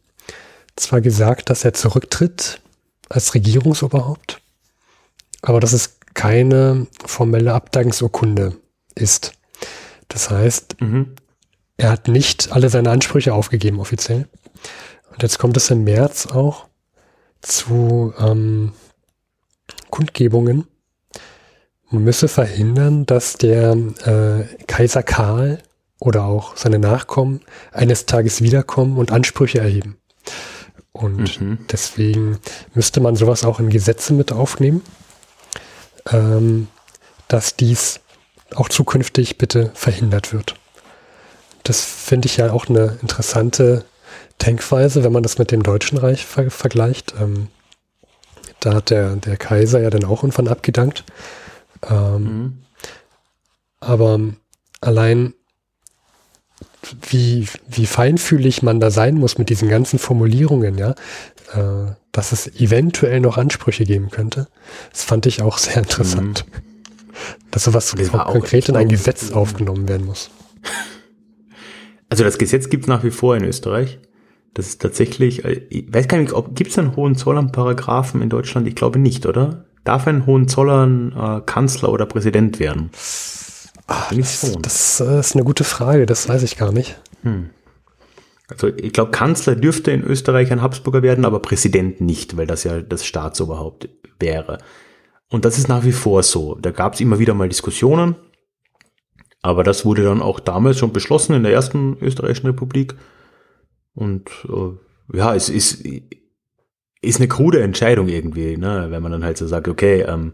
[0.75, 2.61] zwar gesagt, dass er zurücktritt
[3.09, 4.41] als Regierungsoberhaupt,
[5.41, 8.55] aber dass es keine formelle Abdankungsurkunde
[8.95, 9.33] ist.
[10.07, 11.15] Das heißt, mhm.
[11.77, 14.27] er hat nicht alle seine Ansprüche aufgegeben offiziell.
[15.11, 16.67] Und jetzt kommt es im März auch
[17.41, 18.73] zu ähm,
[19.89, 20.67] Kundgebungen.
[21.89, 25.61] Man müsse verhindern, dass der äh, Kaiser Karl
[25.99, 29.97] oder auch seine Nachkommen eines Tages wiederkommen und Ansprüche erheben.
[30.93, 31.59] Und mhm.
[31.71, 32.39] deswegen
[32.73, 34.81] müsste man sowas auch in Gesetze mit aufnehmen,
[36.11, 36.67] ähm,
[37.27, 38.01] dass dies
[38.55, 40.55] auch zukünftig bitte verhindert wird.
[41.63, 43.85] Das finde ich ja auch eine interessante
[44.41, 47.13] Denkweise, wenn man das mit dem Deutschen Reich ver vergleicht.
[47.19, 47.47] Ähm,
[48.59, 51.05] da hat der, der Kaiser ja dann auch irgendwann abgedankt.
[51.89, 52.63] Ähm, mhm.
[53.79, 54.19] Aber
[54.81, 55.33] allein
[57.09, 60.91] wie, wie feinfühlig man da sein muss mit diesen ganzen Formulierungen, ja,
[61.53, 64.47] äh, dass es eventuell noch Ansprüche geben könnte.
[64.91, 66.45] Das fand ich auch sehr interessant.
[66.47, 66.61] Mhm.
[67.51, 70.31] Dass sowas das konkret in ein Gesetz aufgenommen werden muss.
[72.09, 73.99] Also das Gesetz gibt es nach wie vor in Österreich.
[74.53, 78.67] Das ist tatsächlich, äh, ich weiß gar nicht, ob gibt es einen Hohenzollern-Paragraphen in Deutschland?
[78.67, 79.65] Ich glaube nicht, oder?
[79.83, 82.89] Darf ein Hohenzollern äh, Kanzler oder Präsident werden?
[83.87, 86.99] Ach, das, das, äh, ist eine gute Frage, das weiß ich gar nicht.
[87.23, 87.49] Hm.
[88.47, 92.63] Also ich glaube, Kanzler dürfte in Österreich ein Habsburger werden, aber Präsident nicht, weil das
[92.63, 93.89] ja das Staatsoberhaupt
[94.19, 94.57] wäre.
[95.29, 96.55] Und das ist nach wie vor so.
[96.55, 98.15] Da gab es immer wieder mal Diskussionen,
[99.41, 102.95] aber das wurde dann auch damals schon beschlossen in der ersten österreichischen Republik.
[103.93, 105.85] Und äh, ja, es ist,
[107.01, 108.87] ist eine krude Entscheidung irgendwie, ne?
[108.89, 110.33] wenn man dann halt so sagt, okay, ähm,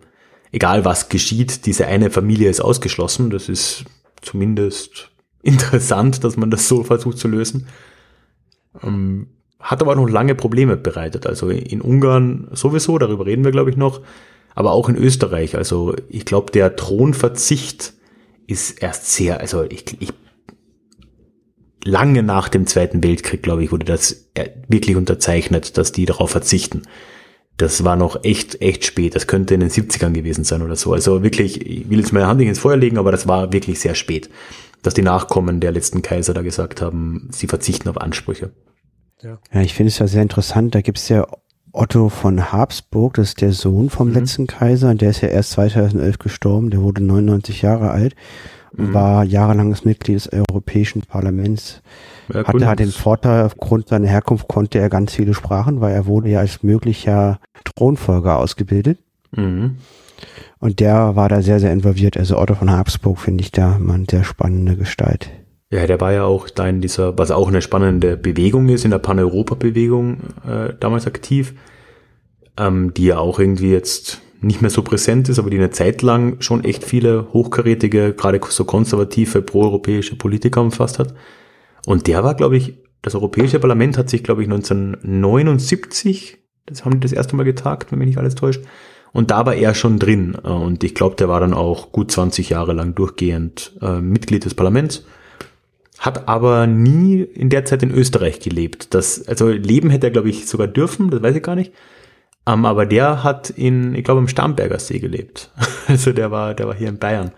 [0.51, 3.29] egal was geschieht, diese eine Familie ist ausgeschlossen.
[3.29, 3.85] Das ist
[4.21, 7.67] zumindest interessant, dass man das so versucht zu lösen.
[8.83, 9.27] Ähm,
[9.59, 11.25] hat aber noch lange Probleme bereitet.
[11.25, 14.01] Also in Ungarn sowieso, darüber reden wir, glaube ich, noch,
[14.53, 15.55] aber auch in Österreich.
[15.55, 17.93] Also ich glaube, der Thronverzicht
[18.45, 20.13] ist erst sehr, also ich, ich
[21.83, 24.29] lange nach dem Zweiten Weltkrieg, glaube ich, wurde das
[24.67, 26.83] wirklich unterzeichnet, dass die darauf verzichten.
[27.57, 29.15] Das war noch echt, echt spät.
[29.15, 30.93] Das könnte in den 70ern gewesen sein oder so.
[30.93, 33.79] Also wirklich, ich will jetzt meine Hand nicht ins Feuer legen, aber das war wirklich
[33.79, 34.29] sehr spät,
[34.83, 38.51] dass die Nachkommen der letzten Kaiser da gesagt haben, sie verzichten auf Ansprüche.
[39.23, 40.75] Ja, ja ich finde es ja sehr interessant.
[40.75, 41.25] Da gibt es ja
[41.77, 44.15] Otto von Habsburg, das ist der Sohn vom mhm.
[44.15, 48.15] letzten Kaiser, der ist ja erst 2011 gestorben, der wurde 99 Jahre alt,
[48.75, 48.93] mhm.
[48.93, 51.81] war jahrelanges Mitglied des Europäischen Parlaments.
[52.33, 56.29] Hatte halt den Vorteil, aufgrund seiner Herkunft konnte er ganz viele Sprachen, weil er wurde
[56.29, 58.99] ja als möglicher Thronfolger ausgebildet.
[59.31, 59.77] Mhm.
[60.59, 62.17] Und der war da sehr, sehr involviert.
[62.17, 65.29] Also Otto von Habsburg finde ich da immer eine sehr spannende Gestalt.
[65.69, 68.91] Ja, der war ja auch da in dieser, was auch eine spannende Bewegung ist, in
[68.91, 71.53] der Pan-Europa-Bewegung äh, damals aktiv,
[72.57, 76.01] ähm, die ja auch irgendwie jetzt nicht mehr so präsent ist, aber die eine Zeit
[76.01, 81.13] lang schon echt viele hochkarätige, gerade so konservative, proeuropäische Politiker umfasst hat.
[81.87, 86.91] Und der war, glaube ich, das Europäische Parlament hat sich, glaube ich, 1979, das haben
[86.91, 88.61] die das erste Mal getagt, wenn mich nicht alles täuscht.
[89.13, 90.35] Und da war er schon drin.
[90.35, 94.53] Und ich glaube, der war dann auch gut 20 Jahre lang durchgehend äh, Mitglied des
[94.53, 95.05] Parlaments.
[95.97, 98.93] Hat aber nie in der Zeit in Österreich gelebt.
[98.93, 101.71] Das, also leben hätte er, glaube ich, sogar dürfen, das weiß ich gar nicht.
[102.45, 105.51] Um, ähm, aber der hat in, ich glaube, am Starnberger See gelebt.
[105.87, 107.31] Also der war, der war hier in Bayern.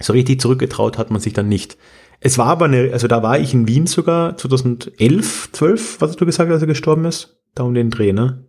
[0.00, 1.76] So richtig zurückgetraut hat man sich dann nicht.
[2.20, 6.20] Es war aber eine, also da war ich in Wien sogar 2011, 12, was hast
[6.20, 7.38] du gesagt, als er gestorben ist?
[7.54, 8.44] Da um den Dreh, ne?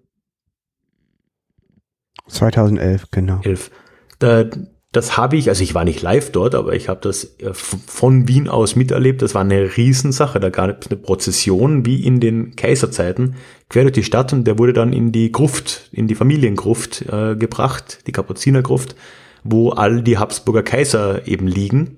[2.28, 3.40] 2011, genau.
[3.44, 3.72] 11.
[4.20, 4.46] Da,
[4.92, 8.28] das habe ich, also ich war nicht live dort, aber ich habe das äh, von
[8.28, 9.22] Wien aus miterlebt.
[9.22, 10.40] Das war eine Riesensache.
[10.40, 13.36] Da gab es eine Prozession wie in den Kaiserzeiten
[13.70, 17.36] quer durch die Stadt und der wurde dann in die Gruft, in die Familiengruft äh,
[17.36, 18.96] gebracht, die Kapuzinergruft,
[19.44, 21.98] wo all die Habsburger Kaiser eben liegen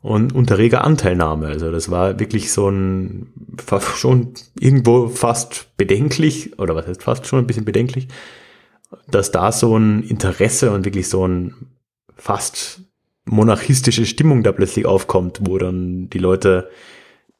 [0.00, 1.48] und unter reger Anteilnahme.
[1.48, 3.32] Also das war wirklich so ein
[3.96, 8.08] schon irgendwo fast bedenklich oder was heißt fast schon ein bisschen bedenklich,
[9.10, 11.54] dass da so ein Interesse und wirklich so ein
[12.16, 12.80] fast
[13.24, 16.70] monarchistische Stimmung da plötzlich aufkommt, wo dann die Leute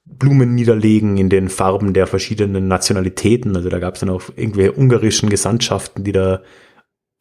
[0.05, 3.57] Blumen niederlegen in den Farben der verschiedenen Nationalitäten.
[3.57, 6.43] Also da gab es dann auch irgendwelche ungarischen Gesandtschaften, die da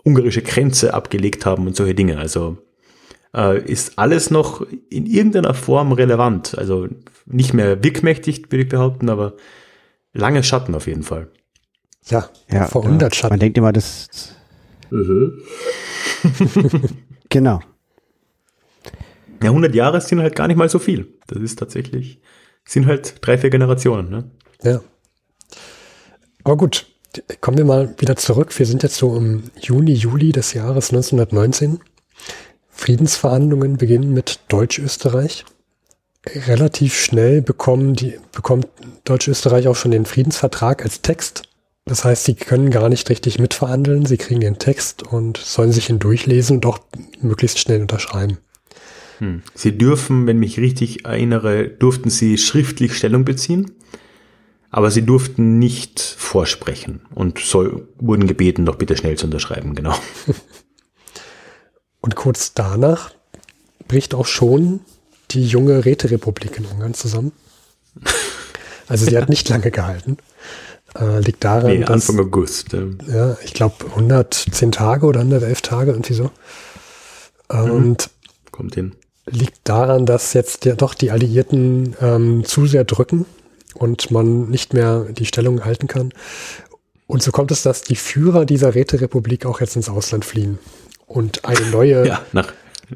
[0.03, 2.17] ungarische Grenze abgelegt haben und solche Dinge.
[2.17, 2.57] Also
[3.35, 6.57] äh, ist alles noch in irgendeiner Form relevant.
[6.57, 6.87] Also
[7.25, 9.33] nicht mehr wirkmächtig, würde ich behaupten, aber
[10.13, 11.29] lange Schatten auf jeden Fall.
[12.05, 13.33] Ja, ja vor 100 Schatten.
[13.33, 14.33] Man denkt immer, das.
[14.89, 15.41] Mhm.
[17.29, 17.59] Genau.
[19.43, 21.13] Ja, 100 Jahre sind halt gar nicht mal so viel.
[21.27, 22.21] Das ist tatsächlich,
[22.65, 24.09] sind halt drei, vier Generationen.
[24.09, 24.31] Ne?
[24.63, 24.81] Ja.
[26.43, 26.87] Aber gut,
[27.41, 28.57] kommen wir mal wieder zurück.
[28.57, 31.79] Wir sind jetzt so im Juni, Juli des Jahres 1919.
[32.77, 35.45] Friedensverhandlungen beginnen mit Deutsch-Österreich.
[36.47, 38.67] Relativ schnell bekommen die, bekommt
[39.03, 41.43] Deutsch-Österreich auch schon den Friedensvertrag als Text.
[41.85, 45.89] Das heißt, sie können gar nicht richtig mitverhandeln, sie kriegen den Text und sollen sich
[45.89, 46.79] ihn durchlesen und auch
[47.21, 48.37] möglichst schnell unterschreiben.
[49.19, 49.41] Hm.
[49.55, 53.71] Sie dürfen, wenn mich richtig erinnere, durften sie schriftlich Stellung beziehen,
[54.69, 59.95] aber sie durften nicht vorsprechen und soll, wurden gebeten, doch bitte schnell zu unterschreiben, genau.
[62.01, 63.11] Und kurz danach
[63.87, 64.81] bricht auch schon
[65.31, 67.31] die junge Räterepublik in Ungarn zusammen.
[68.89, 70.15] Also sie hat nicht lange gehalten.
[70.97, 72.71] Äh, liegt daran, nee, dass, Anfang August.
[72.71, 72.83] Ja,
[73.13, 76.31] ja ich glaube 110 Tage oder 111 Tage, irgendwie so.
[77.51, 77.71] Mhm.
[77.71, 78.09] Und
[78.53, 78.95] kommt hin.
[79.25, 83.25] Liegt daran, dass jetzt ja doch die Alliierten ähm, zu sehr drücken
[83.73, 86.13] und man nicht mehr die Stellung halten kann.
[87.07, 90.59] Und so kommt es, dass die Führer dieser Räterepublik auch jetzt ins Ausland fliehen
[91.07, 92.21] und eine neue ja,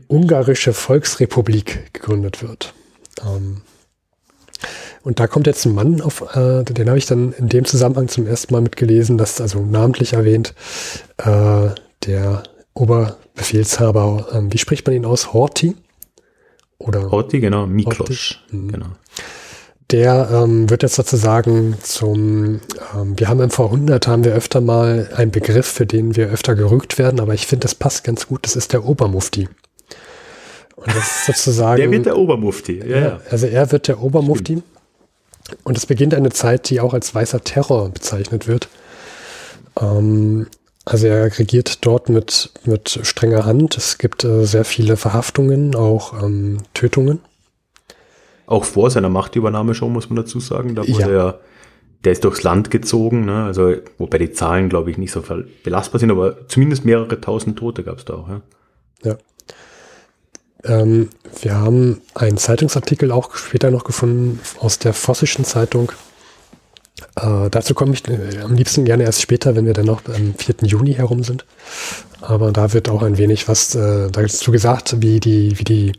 [0.08, 2.74] ungarische Volksrepublik gegründet wird.
[3.26, 3.62] Ähm,
[5.04, 8.08] und da kommt jetzt ein Mann auf, äh, den habe ich dann in dem Zusammenhang
[8.08, 10.54] zum ersten Mal mitgelesen, das also namentlich erwähnt,
[11.17, 11.69] äh,
[12.06, 12.43] der
[12.74, 15.34] Oberbefehlshaber, ähm, wie spricht man ihn aus?
[15.34, 15.76] Horti?
[16.78, 17.10] Oder?
[17.10, 18.38] Horti, genau, Miklos.
[18.52, 18.71] Mhm.
[18.71, 18.88] Genau.
[19.92, 22.62] Der ähm, wird jetzt sozusagen zum,
[22.96, 26.56] ähm, wir haben im V100 haben wir öfter mal einen Begriff, für den wir öfter
[26.56, 29.50] gerügt werden, aber ich finde, das passt ganz gut, das ist der Obermufti.
[30.78, 31.82] Und das ist sozusagen.
[31.82, 33.22] der wird der Obermufti, ja, ja.
[33.30, 34.54] Also er wird der Obermufti.
[34.54, 34.64] Stimmt.
[35.64, 38.70] Und es beginnt eine Zeit, die auch als weißer Terror bezeichnet wird.
[39.80, 40.48] Ähm,
[40.86, 43.78] also er regiert dort mit, mit strenger Hand.
[43.78, 47.20] Es gibt äh, sehr viele Verhaftungen, auch ähm, Tötungen.
[48.52, 50.76] Auch vor seiner Machtübernahme schon, muss man dazu sagen.
[50.76, 51.28] Da wurde ja.
[51.28, 51.40] er,
[52.04, 53.46] der ist durchs Land gezogen, ne?
[53.46, 55.24] also wobei die Zahlen, glaube ich, nicht so
[55.64, 58.28] belastbar sind, aber zumindest mehrere tausend Tote gab es da auch.
[58.28, 58.42] Ja.
[59.04, 59.18] ja.
[60.64, 61.10] Ähm,
[61.42, 65.94] wir haben einen Zeitungsartikel auch später noch gefunden aus der Vossischen Zeitung.
[67.16, 70.36] Äh, dazu komme ich äh, am liebsten gerne erst später, wenn wir dann noch am
[70.36, 70.56] 4.
[70.64, 71.46] Juni herum sind.
[72.20, 75.94] Aber da wird auch ein wenig was äh, dazu gesagt, wie die, wie die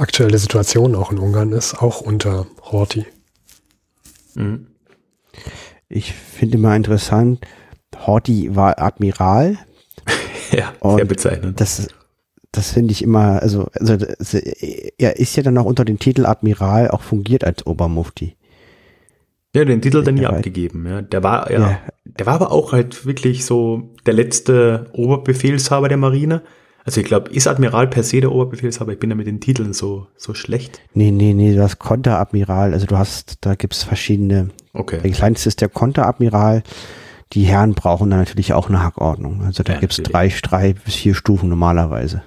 [0.00, 3.06] aktuelle Situation auch in Ungarn ist, auch unter Horthy.
[4.34, 4.66] Mhm.
[5.88, 7.46] Ich finde immer interessant,
[8.06, 9.58] Horthy war Admiral.
[10.52, 11.60] ja, sehr bezeichnend.
[11.60, 11.88] Das
[12.52, 14.06] das finde ich immer, also, also
[14.98, 18.36] er ist ja dann auch unter dem Titel Admiral auch fungiert als Obermufti.
[19.54, 21.02] Ja, den Titel er nie abgegeben, ja.
[21.02, 25.96] Der war, ja, ja, der war aber auch halt wirklich so der letzte Oberbefehlshaber der
[25.96, 26.42] Marine.
[26.84, 28.92] Also ich glaube, ist Admiral per se der Oberbefehlshaber?
[28.92, 30.80] Ich bin da mit den Titeln so, so schlecht.
[30.94, 34.50] Nee, nee, nee, du hast Konteradmiral, also du hast, da gibt's verschiedene.
[34.72, 35.00] Okay.
[35.02, 36.62] Der kleinste ist der Konteradmiral,
[37.32, 39.42] die Herren brauchen dann natürlich auch eine Hackordnung.
[39.44, 42.22] Also da ja, gibt's drei, drei bis vier Stufen normalerweise.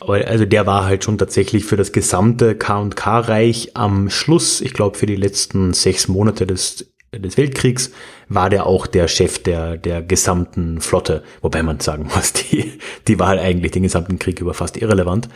[0.00, 4.98] Aber also der war halt schon tatsächlich für das gesamte K&K-Reich am Schluss, ich glaube
[4.98, 7.90] für die letzten sechs Monate des, des Weltkriegs,
[8.28, 11.22] war der auch der Chef der, der gesamten Flotte.
[11.40, 12.72] Wobei man sagen muss, die,
[13.06, 15.28] die war halt eigentlich den gesamten Krieg über fast irrelevant.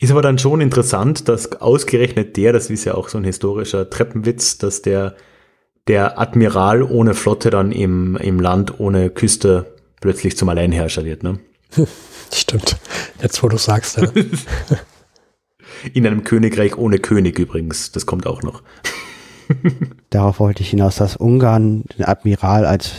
[0.00, 3.88] Ist aber dann schon interessant, dass ausgerechnet der, das ist ja auch so ein historischer
[3.88, 5.14] Treppenwitz, dass der,
[5.86, 11.38] der Admiral ohne Flotte dann im, im Land ohne Küste plötzlich zum Alleinherrscher wird, ne?
[12.32, 12.76] Stimmt.
[13.20, 14.08] Jetzt, wo du sagst, ja.
[15.92, 17.92] In einem Königreich ohne König übrigens.
[17.92, 18.62] Das kommt auch noch.
[20.10, 22.92] Darauf wollte ich hinaus, dass Ungarn den Admiral als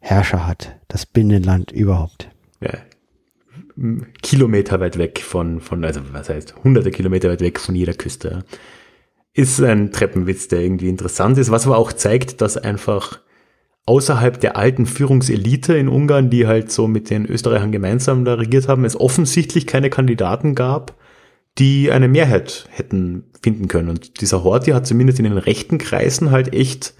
[0.00, 0.76] Herrscher hat.
[0.88, 2.28] Das Binnenland überhaupt.
[2.60, 2.70] Ja.
[4.22, 8.44] Kilometer weit weg von, von, also was heißt, hunderte Kilometer weit weg von jeder Küste.
[9.34, 13.20] Ist ein Treppenwitz, der irgendwie interessant ist, was aber auch zeigt, dass einfach
[13.84, 18.68] außerhalb der alten Führungselite in Ungarn, die halt so mit den Österreichern gemeinsam da regiert
[18.68, 20.94] haben, es offensichtlich keine Kandidaten gab,
[21.58, 23.88] die eine Mehrheit hätten finden können.
[23.88, 26.94] Und dieser Horthy hat zumindest in den rechten Kreisen halt echt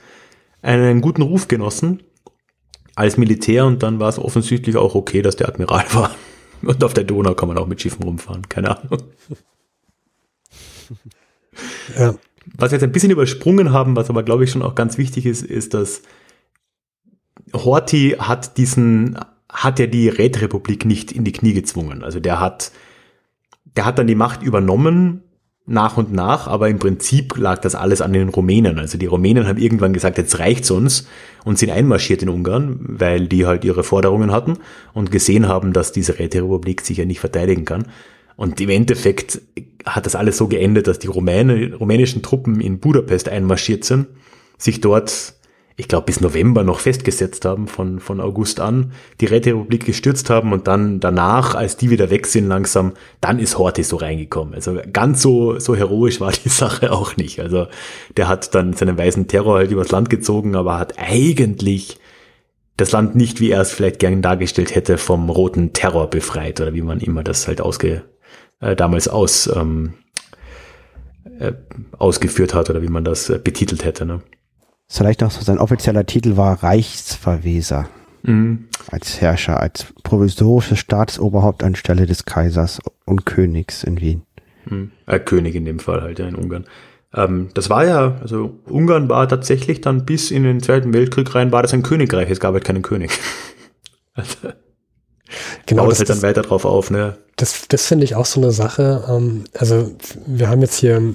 [0.63, 2.03] einen guten Ruf genossen
[2.95, 6.15] als Militär und dann war es offensichtlich auch okay, dass der Admiral war.
[6.63, 9.03] Und auf der Donau kann man auch mit Schiffen rumfahren, keine Ahnung.
[11.99, 12.15] Ja.
[12.57, 15.25] Was wir jetzt ein bisschen übersprungen haben, was aber glaube ich schon auch ganz wichtig
[15.25, 16.03] ist, ist, dass
[17.53, 22.05] Horthy hat diesen, hat ja die Räterepublik nicht in die Knie gezwungen.
[22.05, 22.73] Also der hat,
[23.77, 25.23] der hat dann die Macht übernommen
[25.67, 28.79] nach und nach, aber im Prinzip lag das alles an den Rumänen.
[28.79, 31.09] Also die Rumänen haben irgendwann gesagt, jetzt reicht's uns
[31.45, 34.59] und sind einmarschiert in Ungarn, weil die halt ihre Forderungen hatten
[34.95, 37.87] und gesehen haben, dass diese Räterepublik sich ja nicht verteidigen kann.
[38.37, 39.41] Und im Endeffekt
[39.85, 44.07] hat das alles so geendet, dass die Rumäne, rumänischen Truppen in Budapest einmarschiert sind,
[44.59, 45.35] sich dort
[45.79, 50.53] ich glaube, bis November noch festgesetzt haben, von, von August an, die Räterepublik gestürzt haben
[50.53, 54.55] und dann danach, als die wieder weg sind langsam, dann ist Horthy so reingekommen.
[54.55, 57.41] Also ganz so, so heroisch war die Sache auch nicht.
[57.41, 57.67] Also
[58.17, 61.99] der hat dann seinen weißen Terror halt übers Land gezogen, aber hat eigentlich
[62.79, 66.73] das Land nicht, wie er es vielleicht gern dargestellt hätte, vom roten Terror befreit oder
[66.73, 68.03] wie man immer das halt ausge,
[68.61, 69.95] äh, damals aus, ähm,
[71.39, 71.53] äh,
[71.99, 74.07] ausgeführt hat oder wie man das äh, betitelt hätte.
[74.07, 74.23] Ne?
[74.89, 77.89] Vielleicht auch so sein offizieller Titel war Reichsverweser.
[78.23, 78.67] Mhm.
[78.91, 84.23] Als Herrscher, als provisorisches Staatsoberhaupt anstelle des Kaisers und Königs in Wien.
[84.67, 84.93] Mhm.
[85.07, 86.65] Äh, König in dem Fall halt, ja, in Ungarn.
[87.15, 91.53] Ähm, das war ja, also Ungarn war tatsächlich dann bis in den Zweiten Weltkrieg rein,
[91.53, 93.13] war das ein Königreich, es gab halt keinen König.
[94.15, 94.37] also,
[95.67, 97.17] genau, das halt dann weiter drauf auf, ne?
[97.37, 99.05] Das, das finde ich auch so eine Sache.
[99.09, 99.95] Ähm, also
[100.27, 101.15] wir haben jetzt hier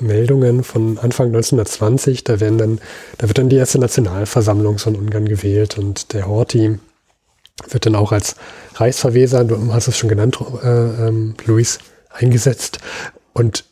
[0.00, 2.80] Meldungen von Anfang 1920, da werden dann,
[3.18, 6.78] da wird dann die erste Nationalversammlung von Ungarn gewählt und der Horthy
[7.68, 8.36] wird dann auch als
[8.74, 11.78] Reichsverweser, du hast es schon genannt, äh, ähm, Luis,
[12.10, 12.78] eingesetzt.
[13.32, 13.64] Und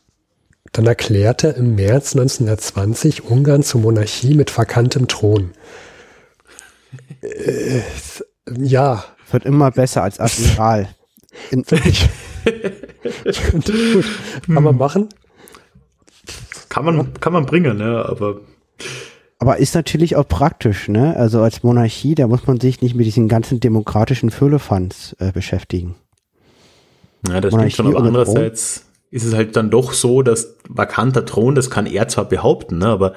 [0.73, 5.53] dann erklärt er im März 1920 Ungarn zur Monarchie mit vakantem Thron.
[7.23, 7.81] Äh,
[8.59, 9.05] ja.
[9.31, 10.89] Wird immer besser als Admiral.
[11.51, 12.09] Ich.
[13.51, 13.73] gut.
[14.47, 15.09] Kann man machen.
[16.77, 18.05] Kann man, kann man bringen, ne?
[18.07, 18.43] aber.
[19.39, 21.17] Aber ist natürlich auch praktisch, ne?
[21.17, 25.95] Also als Monarchie, da muss man sich nicht mit diesen ganzen demokratischen Füllefanz äh, beschäftigen.
[27.27, 31.25] Ja, das Monarchie stimmt schon, aber andererseits ist es halt dann doch so, dass vakanter
[31.25, 32.89] Thron, das kann er zwar behaupten, ne?
[32.89, 33.15] aber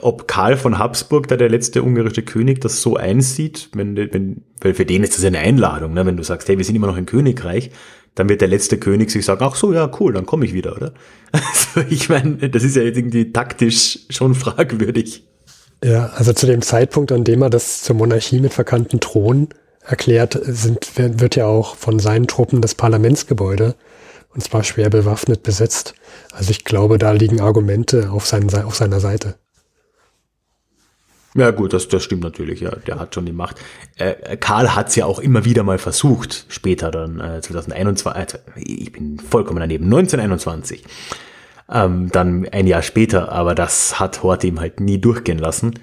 [0.00, 4.72] ob Karl von Habsburg, da der letzte ungarische König, das so einsieht, wenn, wenn, weil
[4.72, 6.06] für den ist das eine Einladung, ne?
[6.06, 7.72] wenn du sagst, hey, wir sind immer noch ein Königreich,
[8.16, 10.74] dann wird der letzte König sich sagen, ach so, ja, cool, dann komme ich wieder,
[10.74, 10.92] oder?
[11.32, 15.22] Also ich meine, das ist ja irgendwie taktisch schon fragwürdig.
[15.84, 19.48] Ja, also zu dem Zeitpunkt, an dem er das zur Monarchie mit verkannten Thron
[19.84, 23.74] erklärt, sind, wird ja auch von seinen Truppen das Parlamentsgebäude,
[24.34, 25.94] und zwar schwer bewaffnet, besetzt.
[26.32, 29.34] Also ich glaube, da liegen Argumente auf, seinen, auf seiner Seite.
[31.36, 33.60] Ja gut, das, das stimmt natürlich, ja, der hat schon die Macht.
[33.98, 38.62] Äh, Karl hat es ja auch immer wieder mal versucht, später dann, äh, 2021, äh,
[38.62, 40.82] ich bin vollkommen daneben, 1921,
[41.70, 45.74] ähm, dann ein Jahr später, aber das hat Hort ihm halt nie durchgehen lassen.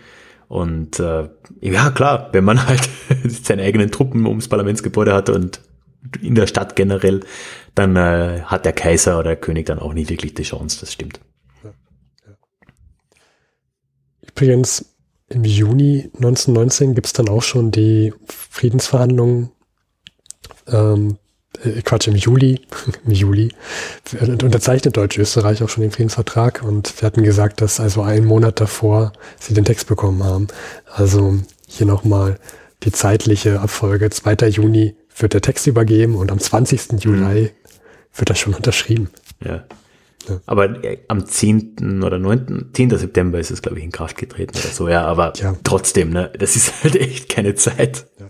[0.47, 1.29] Und äh,
[1.61, 2.89] ja, klar, wenn man halt
[3.23, 5.61] seine eigenen Truppen ums Parlamentsgebäude hat und
[6.19, 7.21] in der Stadt generell,
[7.75, 10.93] dann äh, hat der Kaiser oder der König dann auch nie wirklich die Chance, das
[10.93, 11.19] stimmt.
[14.21, 14.92] Übrigens,
[15.33, 19.51] im Juni 1919 gibt es dann auch schon die Friedensverhandlungen.
[20.67, 21.17] Ähm,
[21.63, 22.61] äh, Quatsch, im Juli,
[23.05, 23.49] im Juli
[24.21, 29.13] unterzeichnet Deutsch-Österreich auch schon den Friedensvertrag und wir hatten gesagt, dass also einen Monat davor
[29.39, 30.47] sie den Text bekommen haben.
[30.91, 32.39] Also hier nochmal
[32.83, 34.09] die zeitliche Abfolge.
[34.09, 34.47] 2.
[34.49, 37.03] Juni wird der Text übergeben und am 20.
[37.03, 37.49] Juli mhm.
[38.15, 39.09] wird er schon unterschrieben.
[39.43, 39.63] Ja.
[40.27, 40.39] Ja.
[40.45, 42.03] Aber äh, am 10.
[42.03, 42.69] oder 9.
[42.73, 42.89] 10.
[42.97, 45.55] September ist es, glaube ich, in Kraft getreten oder so, ja, aber ja.
[45.63, 48.07] trotzdem, ne, das ist halt echt keine Zeit.
[48.19, 48.27] Ja.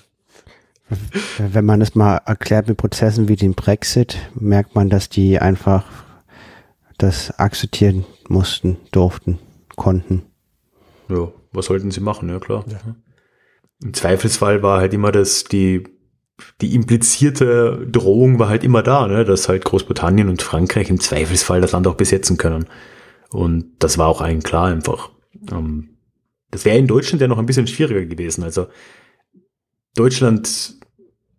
[1.37, 5.85] Wenn man es mal erklärt mit Prozessen wie dem Brexit, merkt man, dass die einfach
[6.97, 9.39] das akzeptieren mussten, durften,
[9.75, 10.23] konnten.
[11.09, 12.63] Ja, was sollten sie machen, ja klar.
[12.67, 12.95] Ja.
[13.83, 15.83] Im Zweifelsfall war halt immer das, die,
[16.61, 21.61] die implizierte Drohung war halt immer da, ne, dass halt Großbritannien und Frankreich im Zweifelsfall
[21.61, 22.65] das Land auch besetzen können.
[23.29, 25.11] Und das war auch allen klar einfach.
[25.51, 25.89] Ähm,
[26.51, 28.43] das wäre in Deutschland ja noch ein bisschen schwieriger gewesen.
[28.43, 28.67] Also
[29.95, 30.75] Deutschland,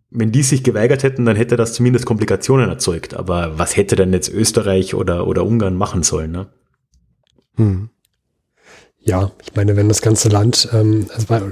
[0.09, 3.13] wenn die sich geweigert hätten, dann hätte das zumindest Komplikationen erzeugt.
[3.13, 6.31] Aber was hätte denn jetzt Österreich oder, oder Ungarn machen sollen?
[6.31, 6.47] Ne?
[7.55, 7.89] Hm.
[8.99, 11.51] Ja, ich meine, wenn das ganze Land, ähm, also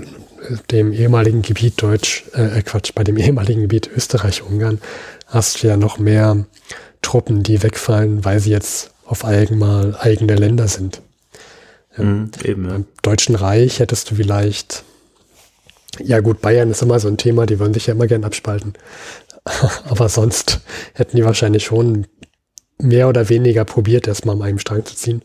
[0.71, 4.79] dem ehemaligen Gebiet Deutsch, äh, Quatsch, bei dem ehemaligen Gebiet Österreich-Ungarn
[5.27, 6.45] hast du ja noch mehr
[7.01, 11.01] Truppen, die wegfallen, weil sie jetzt auf einmal eigene Länder sind.
[11.97, 12.75] Mhm, eben, ja.
[12.75, 14.83] Im Deutschen Reich hättest du vielleicht
[15.99, 18.73] ja gut, Bayern ist immer so ein Thema, die wollen sich ja immer gern abspalten.
[19.85, 20.61] Aber sonst
[20.93, 22.07] hätten die wahrscheinlich schon
[22.79, 25.21] mehr oder weniger probiert, erstmal an einem Strang zu ziehen.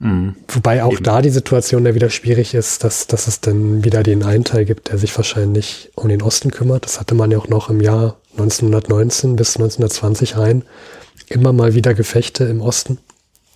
[0.00, 0.36] Mhm.
[0.48, 1.02] Wobei auch Eben.
[1.02, 4.64] da die Situation ja wieder schwierig ist, dass, dass es dann wieder den einen Teil
[4.64, 6.84] gibt, der sich wahrscheinlich um den Osten kümmert.
[6.84, 10.64] Das hatte man ja auch noch im Jahr 1919 bis 1920 rein.
[11.28, 12.98] Immer mal wieder Gefechte im Osten.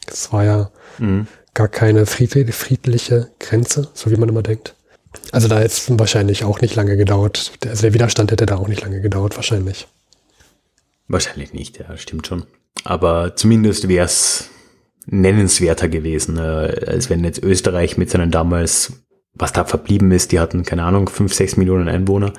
[0.07, 1.29] Das war ja mhm.
[1.55, 4.75] gar keine friedliche Grenze, so wie man immer denkt.
[5.31, 7.53] Also da hätte es wahrscheinlich auch nicht lange gedauert.
[7.67, 9.87] Also der Widerstand hätte da auch nicht lange gedauert, wahrscheinlich.
[11.07, 12.45] Wahrscheinlich nicht, ja, stimmt schon.
[12.85, 14.49] Aber zumindest wäre es
[15.07, 20.41] nennenswerter gewesen, äh, als wenn jetzt Österreich mit seinen damals, was da verblieben ist, die
[20.41, 22.33] hatten, keine Ahnung, fünf, sechs Millionen Einwohner.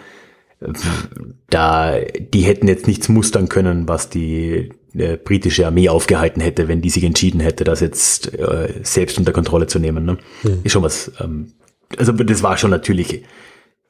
[1.50, 6.82] Da, die hätten jetzt nichts mustern können, was die äh, britische Armee aufgehalten hätte, wenn
[6.82, 10.06] die sich entschieden hätte, das jetzt äh, selbst unter Kontrolle zu nehmen.
[10.06, 10.18] Ne?
[10.44, 10.62] Hm.
[10.64, 11.52] Ist schon was ähm,
[11.98, 13.24] also das war schon natürlich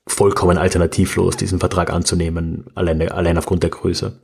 [0.08, 4.20] vollkommen alternativlos, diesen Vertrag anzunehmen, allein, allein aufgrund der Größe.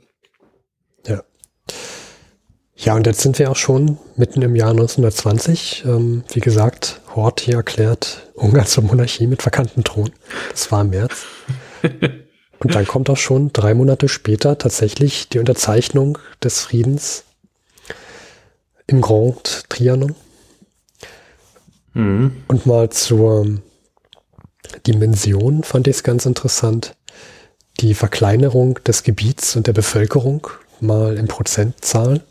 [2.80, 2.94] Ja.
[2.94, 5.84] Und jetzt sind wir auch schon mitten im Jahr 1920.
[5.86, 10.10] Ähm, wie gesagt, Hort hier erklärt Ungarn zur Monarchie mit vakanten Thron.
[10.50, 11.26] Das war im März.
[12.58, 17.24] und dann kommt auch schon drei Monate später tatsächlich die Unterzeichnung des Friedens
[18.86, 20.14] im Grand Trianon.
[21.92, 22.44] Mhm.
[22.48, 23.46] Und mal zur
[24.86, 26.96] Dimension fand ich es ganz interessant.
[27.80, 30.48] Die Verkleinerung des Gebiets und der Bevölkerung
[30.80, 32.22] mal in Prozentzahlen.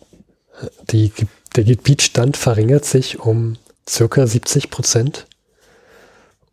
[0.91, 1.11] Die,
[1.55, 3.57] der Gebietsstand verringert sich um
[3.87, 5.25] circa 70 Prozent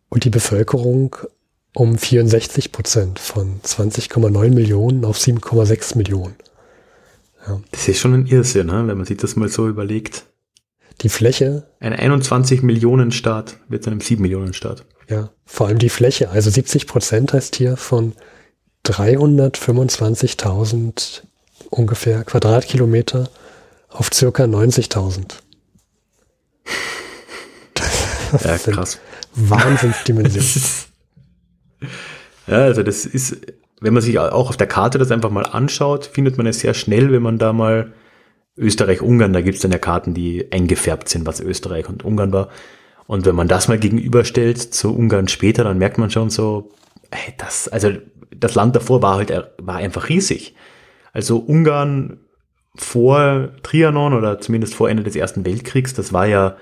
[0.09, 1.17] und die Bevölkerung
[1.75, 6.37] um 64 Prozent von 20,9 Millionen auf 7,6 Millionen.
[7.47, 7.61] Ja.
[7.71, 8.85] Das ist schon ein Irrsinn, ne?
[8.87, 10.25] wenn man sich das mal so überlegt.
[11.03, 11.65] Die Fläche.
[11.81, 14.87] Ein 21 Millionen Staat wird zu einem 7 Millionen Staat.
[15.09, 16.31] Ja, vor allem die Fläche.
[16.31, 18.15] Also 70 Prozent heißt hier von
[18.87, 21.23] 325.000
[21.71, 23.29] ungefähr Quadratkilometer
[23.97, 25.35] auf circa 90.000.
[28.45, 28.99] Ja, krass.
[29.37, 30.49] Wahnsinnsdimensionen.
[32.49, 33.37] ja, also das ist,
[33.81, 36.75] wenn man sich auch auf der Karte das einfach mal anschaut, findet man es sehr
[36.75, 37.93] schnell, wenn man da mal
[38.57, 42.49] Österreich-Ungarn, da gibt es dann ja Karten, die eingefärbt sind, was Österreich und Ungarn war.
[43.07, 46.73] Und wenn man das mal gegenüberstellt zu Ungarn später, dann merkt man schon so,
[47.13, 47.93] hey, das, also
[48.35, 50.57] das Land davor war halt, war einfach riesig.
[51.13, 52.19] Also Ungarn
[52.77, 56.57] vor Trianon oder zumindest vor Ende des Ersten Weltkriegs, das war ja,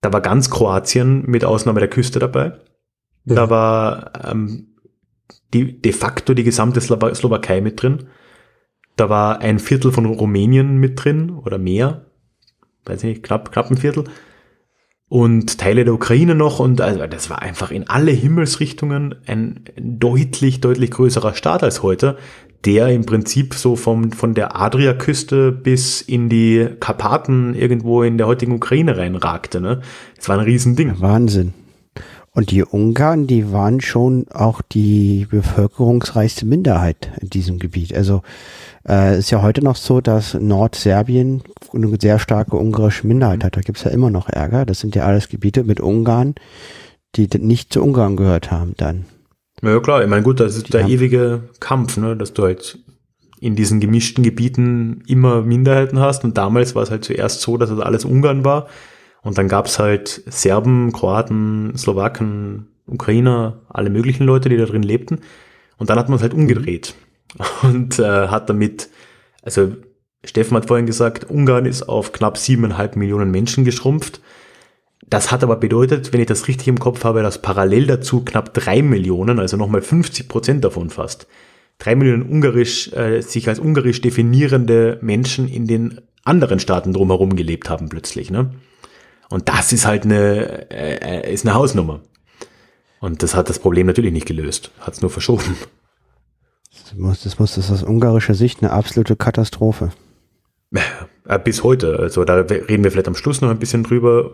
[0.00, 2.58] da war ganz Kroatien mit Ausnahme der Küste dabei.
[3.24, 3.34] Ja.
[3.34, 4.74] Da war ähm,
[5.54, 8.08] die, de facto die gesamte Slowakei mit drin.
[8.96, 12.06] Da war ein Viertel von Rumänien mit drin oder mehr.
[12.84, 14.04] Weiß nicht, knapp, knapp ein Viertel
[15.12, 20.62] und Teile der Ukraine noch und also das war einfach in alle Himmelsrichtungen ein deutlich,
[20.62, 22.16] deutlich größerer Staat als heute,
[22.64, 28.26] der im Prinzip so vom, von der Adriaküste bis in die Karpaten irgendwo in der
[28.26, 29.60] heutigen Ukraine reinragte.
[29.60, 29.80] Ne?
[30.16, 31.00] Das war ein Riesending.
[31.00, 31.54] Wahnsinn.
[32.34, 37.94] Und die Ungarn, die waren schon auch die bevölkerungsreichste Minderheit in diesem Gebiet.
[37.94, 38.22] Also
[38.88, 41.42] äh, ist ja heute noch so, dass Nordserbien
[41.74, 43.56] eine sehr starke ungarische Minderheit hat.
[43.56, 44.64] Da gibt's ja immer noch Ärger.
[44.64, 46.34] Das sind ja alles Gebiete mit Ungarn,
[47.16, 49.04] die nicht zu Ungarn gehört haben dann.
[49.62, 52.78] Ja klar, ich meine gut, das ist der ewige Kampf, ne, dass du halt
[53.40, 56.24] in diesen gemischten Gebieten immer Minderheiten hast.
[56.24, 58.68] Und damals war es halt zuerst so, dass das alles Ungarn war.
[59.22, 65.20] Und dann gab's halt Serben, Kroaten, Slowaken, Ukrainer, alle möglichen Leute, die da drin lebten.
[65.78, 66.94] Und dann hat man es halt umgedreht
[67.62, 68.90] und äh, hat damit,
[69.42, 69.74] also
[70.24, 74.20] Steffen hat vorhin gesagt, Ungarn ist auf knapp siebeneinhalb Millionen Menschen geschrumpft.
[75.02, 78.54] Das hat aber bedeutet, wenn ich das richtig im Kopf habe, dass parallel dazu knapp
[78.54, 81.26] drei Millionen, also nochmal 50 Prozent davon fast,
[81.78, 87.68] drei Millionen ungarisch, äh, sich als ungarisch definierende Menschen in den anderen Staaten drumherum gelebt
[87.68, 88.30] haben plötzlich.
[88.30, 88.52] Ne?
[89.28, 92.00] Und das ist halt eine, äh, ist eine Hausnummer.
[93.00, 95.56] Und das hat das Problem natürlich nicht gelöst, hat es nur verschoben.
[96.72, 99.90] Das muss, das muss das aus ungarischer Sicht eine absolute Katastrophe.
[101.26, 101.98] Äh, bis heute.
[101.98, 104.30] Also da reden wir vielleicht am Schluss noch ein bisschen drüber.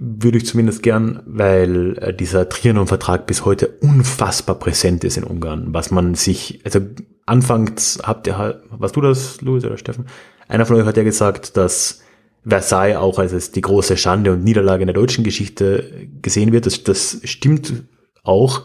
[0.00, 5.74] Würde ich zumindest gern, weil äh, dieser Trianon-Vertrag bis heute unfassbar präsent ist in Ungarn.
[5.74, 6.80] Was man sich, also
[7.26, 10.06] anfangs habt ihr halt, was du das, Louis oder Steffen?
[10.46, 12.00] Einer von euch hat ja gesagt, dass
[12.46, 16.66] Versailles auch als die große Schande und Niederlage in der deutschen Geschichte gesehen wird.
[16.66, 17.84] Das, das stimmt
[18.22, 18.62] auch.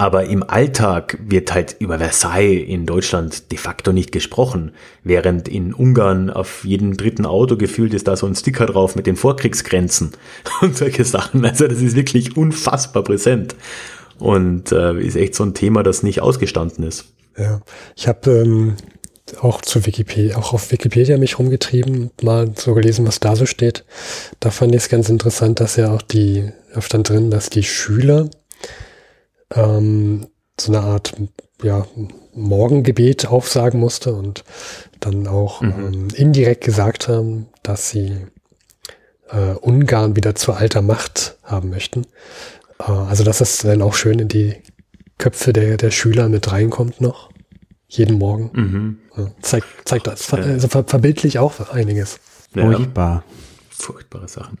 [0.00, 4.72] Aber im Alltag wird halt über Versailles in Deutschland de facto nicht gesprochen,
[5.04, 9.06] während in Ungarn auf jedem dritten Auto gefühlt ist da so ein Sticker drauf mit
[9.06, 10.12] den Vorkriegsgrenzen
[10.62, 11.44] und solche Sachen.
[11.44, 13.54] Also das ist wirklich unfassbar präsent
[14.18, 17.04] und äh, ist echt so ein Thema, das nicht ausgestanden ist.
[17.36, 17.60] Ja,
[17.94, 18.76] ich habe ähm,
[19.42, 23.84] auch zu Wikipedia, auch auf Wikipedia mich rumgetrieben, mal so gelesen, was da so steht.
[24.40, 27.64] Da fand ich es ganz interessant, dass ja auch die, da stand drin, dass die
[27.64, 28.30] Schüler
[29.54, 30.26] ähm,
[30.58, 31.14] so eine Art
[31.62, 31.86] ja,
[32.34, 34.44] Morgengebet aufsagen musste und
[35.00, 35.70] dann auch mhm.
[35.70, 38.26] ähm, indirekt gesagt haben, dass sie
[39.30, 42.06] äh, Ungarn wieder zu alter Macht haben möchten.
[42.78, 44.56] Äh, also dass das dann auch schön in die
[45.18, 47.30] Köpfe der, der Schüler mit reinkommt noch.
[47.88, 48.50] Jeden Morgen.
[48.52, 48.98] Mhm.
[49.16, 50.32] Ja, zeigt, zeigt das.
[50.32, 52.20] Also ver verbildlich auch einiges.
[52.54, 53.24] Ja, Furchtbar.
[53.68, 54.58] Furchtbare Sachen.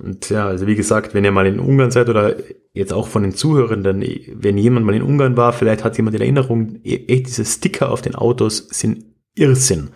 [0.00, 2.36] Und ja, also wie gesagt, wenn ihr mal in Ungarn seid oder
[2.72, 6.22] jetzt auch von den Zuhörenden, wenn jemand mal in Ungarn war, vielleicht hat jemand in
[6.22, 9.90] Erinnerung, echt diese Sticker auf den Autos sind Irrsinn.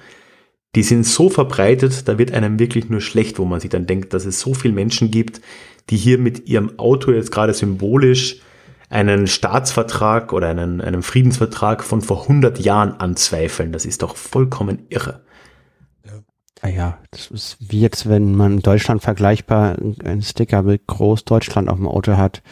[0.74, 4.12] Die sind so verbreitet, da wird einem wirklich nur schlecht, wo man sich dann denkt,
[4.14, 5.40] dass es so viele Menschen gibt,
[5.90, 8.40] die hier mit ihrem Auto jetzt gerade symbolisch
[8.90, 13.72] einen Staatsvertrag oder einen, einen Friedensvertrag von vor 100 Jahren anzweifeln.
[13.72, 15.22] Das ist doch vollkommen irre.
[16.60, 21.68] Ah ja, das ist wie jetzt, wenn man in Deutschland vergleichbar einen Sticker mit Großdeutschland
[21.68, 22.42] auf dem Auto hat.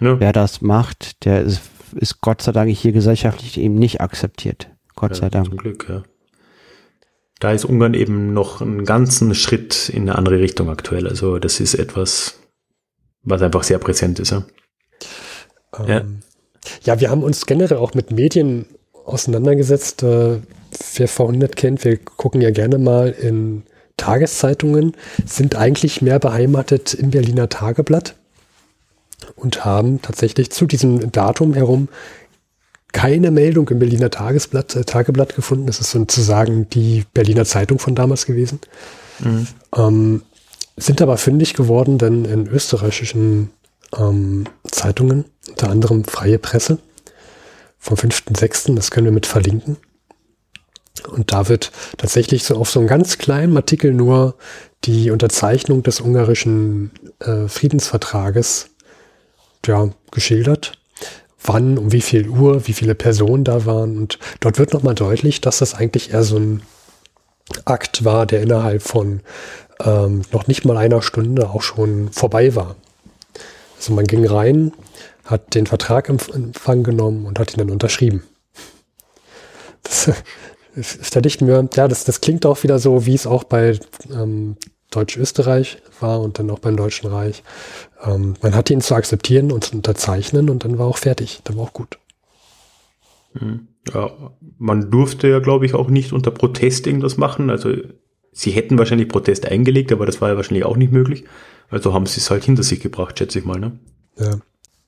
[0.00, 0.18] Ja.
[0.18, 1.60] Wer das macht, der ist,
[1.94, 4.70] ist Gott sei Dank hier gesellschaftlich eben nicht akzeptiert.
[4.96, 5.46] Gott ja, sei Dank.
[5.46, 6.02] Zum Glück, ja.
[7.40, 11.06] Da ist Ungarn eben noch einen ganzen Schritt in eine andere Richtung aktuell.
[11.06, 12.40] Also das ist etwas,
[13.22, 14.30] was einfach sehr präsent ist.
[14.30, 14.44] Ja,
[15.78, 16.02] ähm, ja.
[16.84, 18.66] ja wir haben uns generell auch mit Medien
[19.04, 20.02] auseinandergesetzt.
[20.02, 20.38] Äh,
[20.96, 23.64] wer V100 kennt, wir gucken ja gerne mal in
[23.96, 24.92] Tageszeitungen,
[25.24, 28.16] sind eigentlich mehr beheimatet im Berliner Tageblatt
[29.36, 31.88] und haben tatsächlich zu diesem Datum herum
[32.92, 35.66] keine Meldung im Berliner Tagesblatt, äh, Tageblatt gefunden.
[35.66, 38.60] Das ist sozusagen die Berliner Zeitung von damals gewesen.
[39.18, 39.46] Mhm.
[39.76, 40.22] Ähm,
[40.76, 43.50] sind aber fündig geworden, denn in österreichischen
[43.96, 46.78] ähm, Zeitungen, unter anderem Freie Presse,
[47.78, 49.76] vom 5.6., das können wir mit verlinken,
[51.08, 54.36] und da wird tatsächlich so auf so einem ganz kleinen Artikel nur
[54.84, 56.90] die Unterzeichnung des ungarischen
[57.20, 58.70] äh, Friedensvertrages
[59.66, 60.72] ja, geschildert.
[61.42, 63.98] Wann, um wie viel Uhr, wie viele Personen da waren.
[63.98, 66.62] Und dort wird nochmal deutlich, dass das eigentlich eher so ein
[67.66, 69.20] Akt war, der innerhalb von
[69.80, 72.76] ähm, noch nicht mal einer Stunde auch schon vorbei war.
[73.76, 74.72] Also man ging rein,
[75.24, 78.22] hat den Vertrag in Empfang genommen und hat ihn dann unterschrieben.
[79.82, 80.10] Das,
[81.12, 83.78] da dichten wir, ja, das, das klingt auch wieder so, wie es auch bei
[84.12, 84.56] ähm,
[84.90, 87.42] Deutsch-Österreich war und dann auch beim Deutschen Reich.
[88.02, 91.40] Ähm, man hatte ihn zu akzeptieren und zu unterzeichnen und dann war auch fertig.
[91.44, 91.98] Dann war auch gut.
[93.34, 93.68] Hm.
[93.92, 94.10] Ja,
[94.58, 97.50] man durfte ja, glaube ich, auch nicht unter Protest irgendwas machen.
[97.50, 97.74] Also
[98.32, 101.24] sie hätten wahrscheinlich Protest eingelegt, aber das war ja wahrscheinlich auch nicht möglich.
[101.68, 103.58] Also haben sie es halt hinter sich gebracht, schätze ich mal.
[103.58, 103.78] Ne?
[104.18, 104.38] Ja.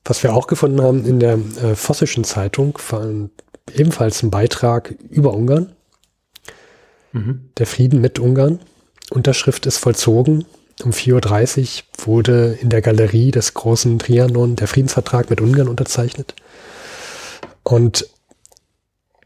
[0.03, 3.05] Was wir auch gefunden haben in der äh, Vossischen Zeitung, war
[3.75, 5.73] ebenfalls ein Beitrag über Ungarn.
[7.11, 7.49] Mhm.
[7.57, 8.59] Der Frieden mit Ungarn.
[9.09, 10.45] Unterschrift ist vollzogen.
[10.83, 16.35] Um 4.30 Uhr wurde in der Galerie des großen Trianon der Friedensvertrag mit Ungarn unterzeichnet.
[17.63, 18.07] Und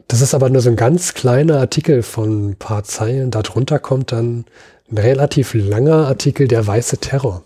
[0.08, 3.30] das ist aber nur so ein ganz kleiner Artikel von ein paar Zeilen.
[3.30, 4.44] Darunter kommt dann
[4.90, 7.44] ein relativ langer Artikel der weiße Terror.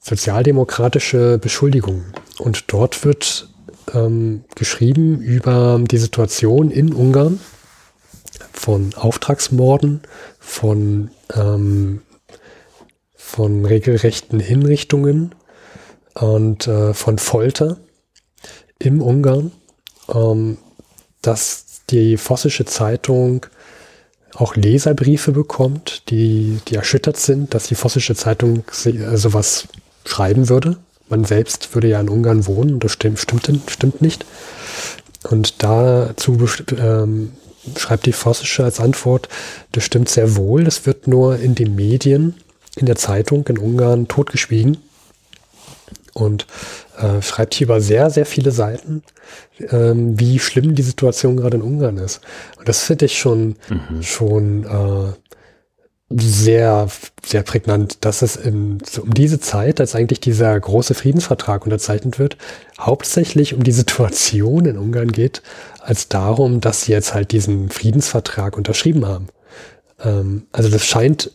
[0.00, 2.12] Sozialdemokratische Beschuldigungen.
[2.38, 3.48] Und dort wird
[3.94, 7.40] ähm, geschrieben über die Situation in Ungarn
[8.62, 10.02] von Auftragsmorden,
[10.38, 12.02] von, ähm,
[13.16, 15.34] von regelrechten Hinrichtungen,
[16.14, 17.78] und äh, von Folter
[18.78, 19.52] im Ungarn,
[20.12, 20.58] ähm,
[21.22, 23.46] dass die Vossische Zeitung
[24.34, 29.68] auch Leserbriefe bekommt, die, die erschüttert sind, dass die Vossische Zeitung äh, sowas
[30.04, 30.78] schreiben würde.
[31.08, 34.24] Man selbst würde ja in Ungarn wohnen, das stimmt, stimmt, stimmt nicht.
[35.28, 36.38] Und dazu
[36.78, 37.32] ähm,
[37.76, 39.28] schreibt die Vossische als Antwort,
[39.72, 42.34] das stimmt sehr wohl, das wird nur in den Medien,
[42.76, 44.78] in der Zeitung in Ungarn totgeschwiegen.
[46.14, 46.46] Und
[46.98, 49.02] äh, schreibt hier über sehr, sehr viele Seiten,
[49.70, 52.20] ähm, wie schlimm die Situation gerade in Ungarn ist.
[52.58, 54.02] Und das finde ich schon, mhm.
[54.02, 55.12] schon äh,
[56.16, 56.88] sehr,
[57.24, 62.18] sehr prägnant, dass es in, so um diese Zeit, als eigentlich dieser große Friedensvertrag unterzeichnet
[62.18, 62.36] wird,
[62.78, 65.42] hauptsächlich um die Situation in Ungarn geht,
[65.80, 69.28] als darum, dass sie jetzt halt diesen Friedensvertrag unterschrieben haben.
[70.02, 71.30] Ähm, also das scheint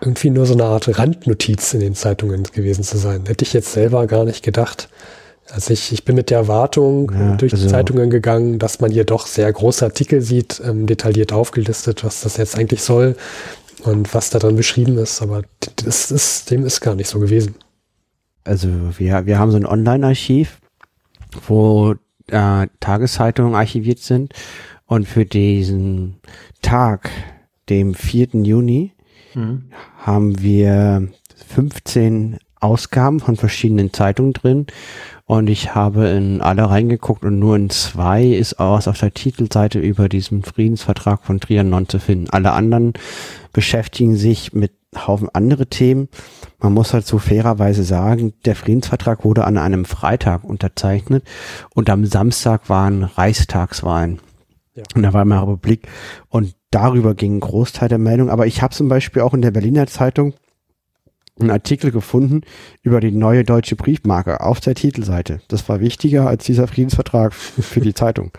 [0.00, 3.24] irgendwie nur so eine Art Randnotiz in den Zeitungen gewesen zu sein.
[3.26, 4.88] Hätte ich jetzt selber gar nicht gedacht.
[5.50, 8.90] Also ich, ich bin mit der Erwartung ja, durch also die Zeitungen gegangen, dass man
[8.90, 13.16] hier doch sehr große Artikel sieht, ähm, detailliert aufgelistet, was das jetzt eigentlich soll
[13.84, 15.42] und was da dran beschrieben ist, aber
[15.76, 17.54] das ist, dem ist gar nicht so gewesen.
[18.44, 18.68] Also
[18.98, 20.60] wir, wir haben so ein Online-Archiv,
[21.46, 21.94] wo
[22.28, 24.32] äh, Tageszeitungen archiviert sind
[24.86, 26.16] und für diesen
[26.62, 27.10] Tag,
[27.68, 28.28] dem 4.
[28.42, 28.92] Juni,
[29.34, 29.70] mhm.
[29.98, 31.08] haben wir
[31.48, 34.66] 15 Ausgaben von verschiedenen Zeitungen drin
[35.26, 39.80] und ich habe in alle reingeguckt und nur in zwei ist aus auf der Titelseite
[39.80, 42.30] über diesen Friedensvertrag von Trianon zu finden.
[42.30, 42.92] Alle anderen
[43.52, 46.08] beschäftigen sich mit Haufen andere Themen.
[46.60, 51.24] Man muss halt so fairerweise sagen, der Friedensvertrag wurde an einem Freitag unterzeichnet
[51.74, 54.20] und am Samstag waren Reichstagswahlen
[54.74, 54.84] ja.
[54.94, 55.88] in der Weimarer Republik
[56.28, 58.30] und darüber ging ein Großteil der Meldung.
[58.30, 60.34] Aber ich habe zum Beispiel auch in der Berliner Zeitung
[61.38, 62.42] einen Artikel gefunden
[62.82, 65.40] über die neue deutsche Briefmarke auf der Titelseite.
[65.48, 68.32] Das war wichtiger als dieser Friedensvertrag für die Zeitung.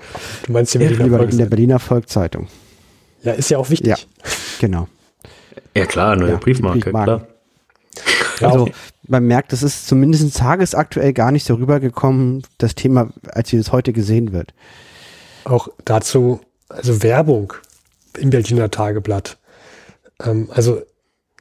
[0.46, 1.32] Du meinst die Berliner Volkszeitung?
[1.32, 2.48] in der Berliner Volkszeitung.
[3.24, 3.88] Ja, ist ja auch wichtig.
[3.88, 3.98] Ja,
[4.60, 4.88] genau.
[5.76, 7.28] Ja klar, neue ja, Briefmarke, klar.
[8.42, 8.70] Also
[9.08, 13.72] man merkt, das ist zumindest tagesaktuell gar nicht so rübergekommen, das Thema, als wie es
[13.72, 14.54] heute gesehen wird.
[15.44, 17.54] Auch dazu, also Werbung
[18.18, 19.38] im Berliner Tageblatt.
[20.24, 20.82] Ähm, also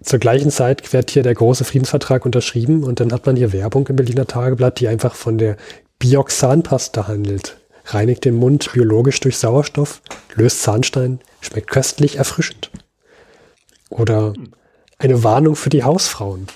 [0.02, 3.86] zur gleichen Zeit wird hier der große Friedensvertrag unterschrieben und dann hat man hier Werbung
[3.86, 5.56] im Berliner Tageblatt, die einfach von der
[5.98, 7.56] Bioxanpasta handelt.
[7.86, 10.02] Reinigt den Mund biologisch durch Sauerstoff,
[10.34, 12.70] löst Zahnstein, schmeckt köstlich, erfrischend.
[13.88, 14.34] Oder
[14.98, 16.46] eine Warnung für die Hausfrauen.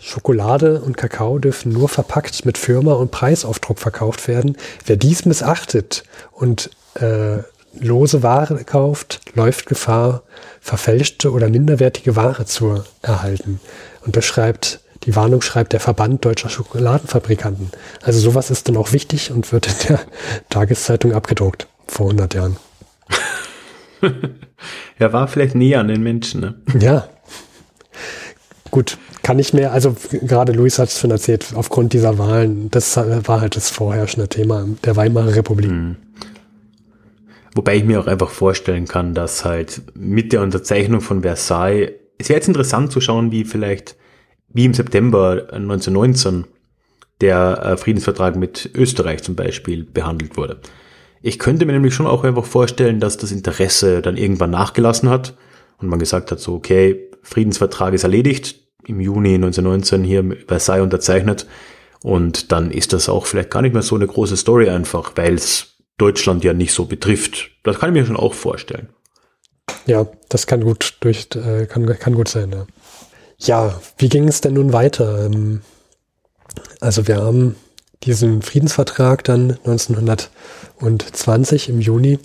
[0.00, 4.56] Schokolade und Kakao dürfen nur verpackt mit Firma und Preisaufdruck verkauft werden.
[4.86, 7.38] Wer dies missachtet und äh,
[7.78, 10.22] lose Ware kauft, läuft Gefahr,
[10.64, 13.60] verfälschte oder minderwertige Ware zu erhalten.
[14.06, 17.70] Und das schreibt, die Warnung schreibt der Verband deutscher Schokoladenfabrikanten.
[18.02, 20.00] Also sowas ist dann auch wichtig und wird in der
[20.48, 22.56] Tageszeitung abgedruckt vor 100 Jahren.
[24.98, 26.54] er war vielleicht näher an den Menschen, ne?
[26.80, 27.08] Ja.
[28.70, 32.96] Gut, kann ich mehr, also gerade Luis hat es schon erzählt, aufgrund dieser Wahlen, das
[32.96, 35.70] war halt das vorherrschende Thema der Weimarer Republik.
[35.70, 35.96] Mhm.
[37.54, 42.28] Wobei ich mir auch einfach vorstellen kann, dass halt mit der Unterzeichnung von Versailles, es
[42.28, 43.96] wäre jetzt interessant zu schauen, wie vielleicht,
[44.48, 46.46] wie im September 1919
[47.20, 50.60] der äh, Friedensvertrag mit Österreich zum Beispiel behandelt wurde.
[51.22, 55.36] Ich könnte mir nämlich schon auch einfach vorstellen, dass das Interesse dann irgendwann nachgelassen hat
[55.78, 61.46] und man gesagt hat, so, okay, Friedensvertrag ist erledigt, im Juni 1919 hier Versailles unterzeichnet
[62.02, 65.34] und dann ist das auch vielleicht gar nicht mehr so eine große Story einfach, weil
[65.34, 67.50] es Deutschland ja nicht so betrifft.
[67.62, 68.88] Das kann ich mir schon auch vorstellen.
[69.86, 72.52] Ja, das kann gut durch, äh, kann, kann gut sein.
[72.52, 72.66] Ja.
[73.38, 75.26] ja, wie ging es denn nun weiter?
[75.26, 75.62] Ähm,
[76.80, 77.56] also wir haben
[78.02, 82.18] diesen Friedensvertrag dann 1920 im Juni,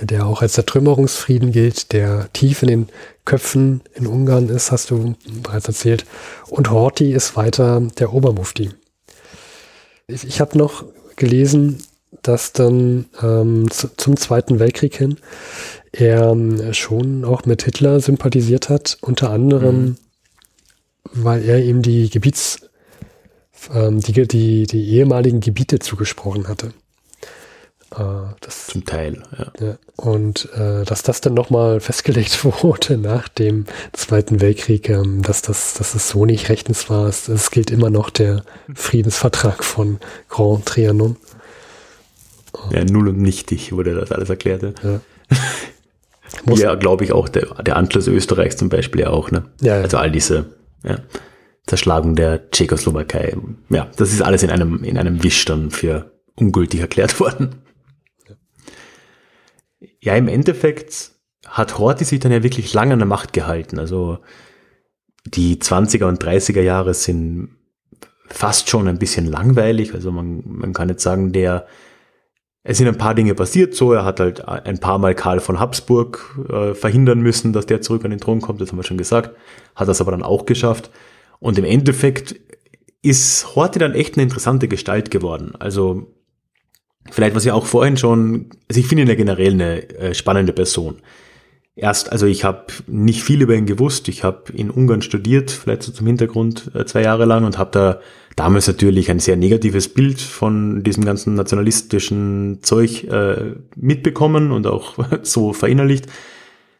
[0.00, 2.88] der auch als der Trümmerungsfrieden gilt, der tief in den
[3.24, 6.04] Köpfen in Ungarn ist, hast du bereits erzählt.
[6.48, 8.70] Und Horthy ist weiter der Obermufti.
[10.06, 10.84] Ich, ich habe noch
[11.16, 11.82] gelesen,
[12.22, 15.16] dass dann ähm, zu, zum Zweiten Weltkrieg hin
[15.92, 19.96] er ähm, schon auch mit Hitler sympathisiert hat, unter anderem, mhm.
[21.12, 22.68] weil er ihm die Gebiets,
[23.72, 26.72] ähm, die, die, die ehemaligen Gebiete zugesprochen hatte.
[27.94, 29.66] Äh, das, Zum Teil, ja.
[29.66, 35.42] ja und äh, dass das dann nochmal festgelegt wurde nach dem Zweiten Weltkrieg, ähm, dass,
[35.42, 37.06] das, dass das so nicht rechtens war.
[37.06, 38.42] Es, es gilt immer noch der
[38.74, 39.98] Friedensvertrag von
[40.28, 41.16] Grand Trianon.
[42.70, 44.62] Ja, null und nichtig wurde das alles erklärt.
[44.82, 45.00] Ja.
[46.54, 49.44] ja, glaube ich, auch der, der Anschluss Österreichs zum Beispiel ja auch, ne?
[49.60, 49.82] Ja, ja.
[49.82, 50.98] Also all diese, ja.
[51.66, 53.36] Zerschlagung der Tschechoslowakei.
[53.70, 57.62] Ja, das ist alles in einem, in einem Wisch dann für ungültig erklärt worden.
[60.00, 61.10] Ja, im Endeffekt
[61.46, 63.78] hat Horthy sich dann ja wirklich lange an der Macht gehalten.
[63.78, 64.18] Also
[65.24, 67.56] die 20er und 30er Jahre sind
[68.28, 69.94] fast schon ein bisschen langweilig.
[69.94, 71.66] Also man, man kann jetzt sagen, der,
[72.68, 73.92] es sind ein paar Dinge passiert so.
[73.92, 78.04] Er hat halt ein paar Mal Karl von Habsburg äh, verhindern müssen, dass der zurück
[78.04, 78.60] an den Thron kommt.
[78.60, 79.36] Das haben wir schon gesagt.
[79.76, 80.90] Hat das aber dann auch geschafft.
[81.38, 82.34] Und im Endeffekt
[83.02, 85.52] ist Horthy dann echt eine interessante Gestalt geworden.
[85.60, 86.12] Also
[87.08, 90.52] vielleicht was ja auch vorhin schon, also ich finde ihn ja generell eine äh, spannende
[90.52, 90.96] Person.
[91.76, 94.08] Erst, also ich habe nicht viel über ihn gewusst.
[94.08, 97.70] Ich habe in Ungarn studiert, vielleicht so zum Hintergrund äh, zwei Jahre lang und habe
[97.70, 98.00] da
[98.36, 104.94] damals natürlich ein sehr negatives Bild von diesem ganzen nationalistischen Zeug äh, mitbekommen und auch
[105.22, 106.06] so verinnerlicht.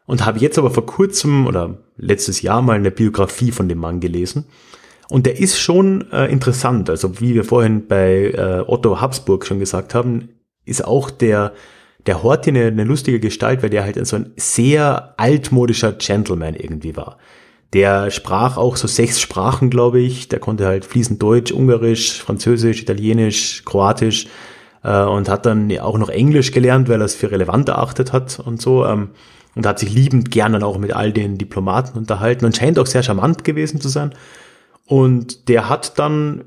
[0.04, 3.98] Und habe jetzt aber vor kurzem oder letztes Jahr mal eine Biografie von dem Mann
[3.98, 4.44] gelesen.
[5.08, 6.90] Und der ist schon äh, interessant.
[6.90, 10.28] Also wie wir vorhin bei äh, Otto Habsburg schon gesagt haben,
[10.64, 11.52] ist auch der
[12.06, 16.96] der Horthy eine, eine lustige Gestalt, weil der halt so ein sehr altmodischer Gentleman irgendwie
[16.96, 17.18] war.
[17.72, 20.28] Der sprach auch so sechs Sprachen, glaube ich.
[20.28, 24.28] Der konnte halt fließend Deutsch, Ungarisch, Französisch, Italienisch, Kroatisch
[24.82, 28.40] äh, und hat dann auch noch Englisch gelernt, weil er es für relevant erachtet hat
[28.40, 28.84] und so.
[28.84, 29.10] Ähm,
[29.54, 32.86] und hat sich liebend gern dann auch mit all den Diplomaten unterhalten und scheint auch
[32.86, 34.14] sehr charmant gewesen zu sein.
[34.84, 36.44] Und der hat dann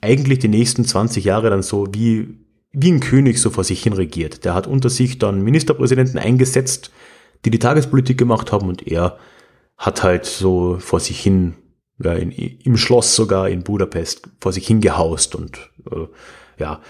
[0.00, 2.38] eigentlich die nächsten 20 Jahre dann so wie
[2.78, 4.44] wie ein König so vor sich hin regiert.
[4.44, 6.90] Der hat unter sich dann Ministerpräsidenten eingesetzt,
[7.44, 9.16] die die Tagespolitik gemacht haben und er
[9.76, 11.54] hat halt so vor sich hin,
[12.02, 16.06] ja, in, im Schloss sogar in Budapest vor sich hin gehaust und äh,
[16.58, 16.80] ja,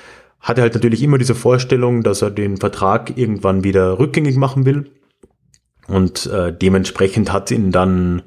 [0.41, 4.93] hatte halt natürlich immer diese Vorstellung, dass er den Vertrag irgendwann wieder rückgängig machen will.
[5.89, 8.23] Und äh, dementsprechend hat ihn dann,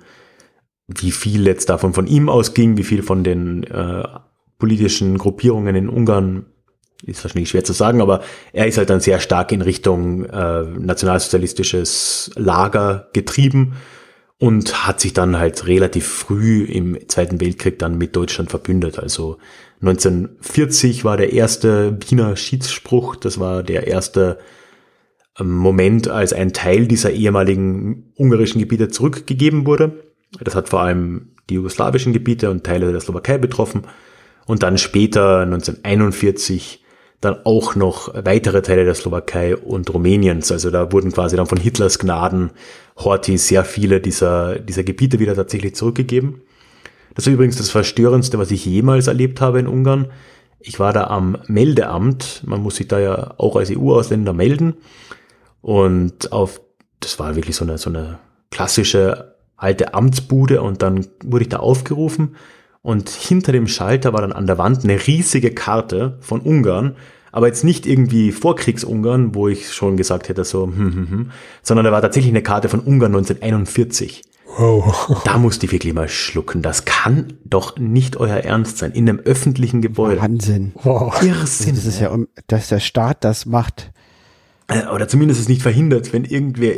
[0.88, 4.04] wie viel jetzt davon von ihm ausging, wie viel von den äh,
[4.58, 6.46] politischen Gruppierungen in Ungarn
[7.06, 10.64] ist wahrscheinlich schwer zu sagen, aber er ist halt dann sehr stark in Richtung äh,
[10.64, 13.76] nationalsozialistisches Lager getrieben
[14.40, 18.98] und hat sich dann halt relativ früh im Zweiten Weltkrieg dann mit Deutschland verbündet.
[18.98, 19.38] Also
[19.82, 24.40] 1940 war der erste Wiener Schiedsspruch, das war der erste
[25.38, 30.04] ähm, Moment, als ein Teil dieser ehemaligen ungarischen Gebiete zurückgegeben wurde.
[30.40, 33.84] Das hat vor allem die jugoslawischen Gebiete und Teile der Slowakei betroffen.
[34.46, 36.84] Und dann später 1941
[37.22, 40.52] dann auch noch weitere Teile der Slowakei und Rumäniens.
[40.52, 42.52] Also da wurden quasi dann von Hitlers Gnaden
[42.98, 46.42] Horthy sehr viele dieser, dieser Gebiete wieder tatsächlich zurückgegeben.
[47.16, 50.08] Das ist übrigens das Verstörendste, was ich jemals erlebt habe in Ungarn.
[50.60, 52.44] Ich war da am Meldeamt.
[52.46, 54.76] Man muss sich da ja auch als EU-Ausländer melden.
[55.62, 56.62] Und auf,
[57.02, 61.58] das war wirklich so eine, so eine klassische alte Amtsbude und dann wurde ich da
[61.58, 62.38] aufgerufen
[62.82, 66.96] und hinter dem Schalter war dann an der Wand eine riesige Karte von Ungarn,
[67.32, 71.86] aber jetzt nicht irgendwie Vorkriegs-Ungarn, wo ich schon gesagt hätte, so, hm, hm, hm, sondern
[71.86, 74.24] da war tatsächlich eine Karte von Ungarn 1941.
[74.58, 75.22] Wow.
[75.24, 76.62] Da musste ich wirklich mal schlucken.
[76.62, 78.92] Das kann doch nicht euer Ernst sein.
[78.92, 80.22] In einem öffentlichen Gebäude.
[80.22, 80.74] Wahnsinn.
[80.84, 81.22] Wow.
[81.22, 81.76] Irrsinn.
[81.76, 82.18] Das ist ja,
[82.48, 83.92] dass der Staat das macht.
[84.70, 86.76] Äh, oder zumindest es nicht verhindert, wenn irgendwer,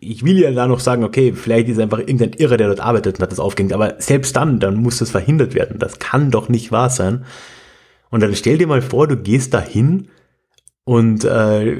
[0.00, 3.16] ich will ja da noch sagen, okay, vielleicht ist einfach irgendein Irrer, der dort arbeitet
[3.16, 5.78] und hat das aufgehängt, aber selbst dann, dann muss das verhindert werden.
[5.78, 7.24] Das kann doch nicht wahr sein.
[8.10, 10.08] Und dann stell dir mal vor, du gehst da hin
[10.84, 11.76] und äh,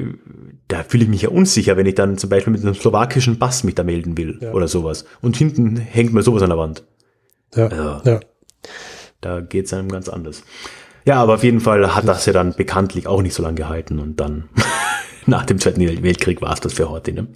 [0.67, 3.63] da fühle ich mich ja unsicher, wenn ich dann zum Beispiel mit einem slowakischen Pass
[3.63, 4.51] mich da melden will ja.
[4.51, 5.05] oder sowas.
[5.21, 6.83] Und hinten hängt mir sowas an der Wand.
[7.55, 8.19] Ja, also, ja.
[9.21, 10.43] Da geht's einem ganz anders.
[11.05, 13.99] Ja, aber auf jeden Fall hat das ja dann bekanntlich auch nicht so lange gehalten
[13.99, 14.49] und dann
[15.25, 17.13] nach dem Zweiten Weltkrieg war es das für heute.
[17.13, 17.27] Ne?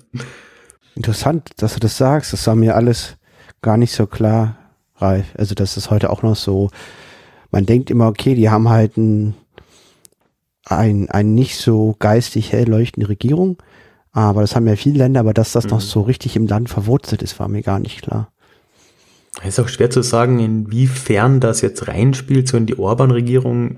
[0.95, 2.33] Interessant, dass du das sagst.
[2.33, 3.17] Das war mir alles
[3.61, 4.57] gar nicht so klar,
[4.97, 5.25] Ralf.
[5.37, 6.69] Also das ist heute auch noch so.
[7.51, 9.35] Man denkt immer, okay, die haben halt ein,
[10.65, 13.57] ein, ein nicht so geistig hell leuchtende Regierung.
[14.11, 15.71] Aber das haben ja viele Länder, aber dass das mhm.
[15.71, 18.31] noch so richtig im Land verwurzelt ist, war mir gar nicht klar.
[19.41, 23.77] Es ist auch schwer zu sagen, inwiefern das jetzt reinspielt, so in die Orban-Regierung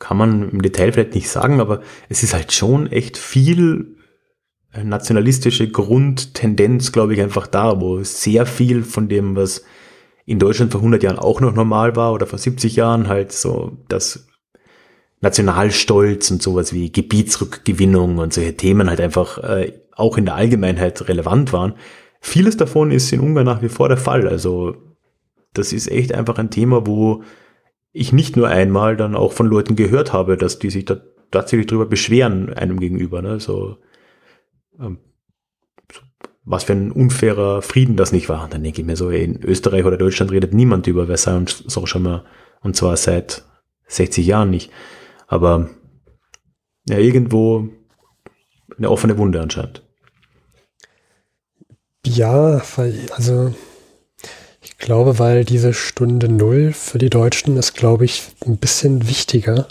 [0.00, 3.96] kann man im Detail vielleicht nicht sagen, aber es ist halt schon echt viel
[4.72, 9.62] äh, nationalistische Grundtendenz, glaube ich, einfach da, wo sehr viel von dem, was
[10.26, 13.78] in Deutschland vor 100 Jahren auch noch normal war oder vor 70 Jahren halt so
[13.88, 14.26] das
[15.20, 21.08] Nationalstolz und sowas wie Gebietsrückgewinnung und solche Themen halt einfach äh, auch in der Allgemeinheit
[21.08, 21.74] relevant waren.
[22.22, 24.26] Vieles davon ist in Ungarn nach wie vor der Fall.
[24.26, 24.76] Also
[25.52, 27.22] das ist echt einfach ein Thema, wo
[27.92, 31.66] ich nicht nur einmal dann auch von Leuten gehört habe, dass die sich da tatsächlich
[31.66, 33.22] drüber beschweren einem gegenüber.
[33.22, 33.40] Ne?
[33.40, 33.78] So,
[34.78, 34.98] ähm,
[36.44, 38.44] was für ein unfairer Frieden das nicht war.
[38.44, 41.70] Und dann denke ich mir so, in Österreich oder Deutschland redet niemand über Versailles und
[41.70, 42.24] so schon mal,
[42.62, 43.44] und zwar seit
[43.86, 44.70] 60 Jahren nicht.
[45.26, 45.70] Aber
[46.88, 47.68] ja, irgendwo
[48.76, 49.82] eine offene Wunde anscheinend.
[52.04, 52.62] Ja,
[53.10, 53.54] also
[54.80, 59.68] ich glaube, weil diese Stunde Null für die Deutschen ist, glaube ich, ein bisschen wichtiger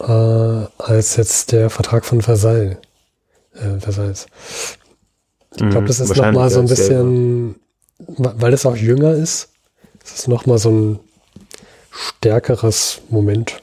[0.00, 0.04] äh,
[0.78, 2.78] als jetzt der Vertrag von Versailles.
[3.52, 4.26] Äh, Versailles.
[5.52, 7.56] Ich glaube, mhm, das ist nochmal so ein bisschen,
[7.98, 9.50] weil es auch jünger ist,
[10.02, 11.00] ist es nochmal so ein
[11.90, 13.60] stärkeres Moment,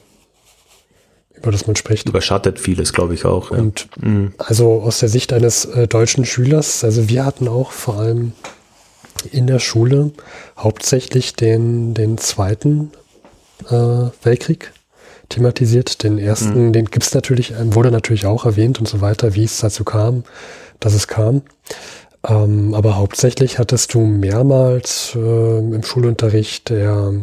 [1.34, 2.08] über das man spricht.
[2.08, 3.50] Überschattet vieles, glaube ich auch.
[3.50, 3.58] Ja.
[3.58, 4.34] Und mhm.
[4.38, 8.34] also aus der Sicht eines äh, deutschen Schülers, also wir hatten auch vor allem
[9.32, 10.12] in der Schule
[10.56, 12.92] hauptsächlich den, den zweiten
[13.68, 14.72] äh, Weltkrieg
[15.28, 16.02] thematisiert.
[16.02, 16.72] Den ersten, mhm.
[16.72, 20.24] den gibt's natürlich, äh, wurde natürlich auch erwähnt und so weiter, wie es dazu kam,
[20.80, 21.42] dass es kam.
[22.26, 27.14] Ähm, aber hauptsächlich hattest du mehrmals äh, im Schulunterricht der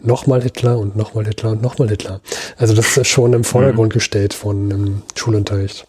[0.00, 2.20] nochmal Hitler und nochmal Hitler und nochmal Hitler.
[2.56, 3.94] Also das ist schon im Vordergrund mhm.
[3.94, 5.86] gestellt von im Schulunterricht.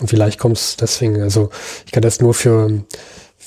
[0.00, 1.50] Und vielleicht kommt es deswegen, also
[1.86, 2.84] ich kann das nur für,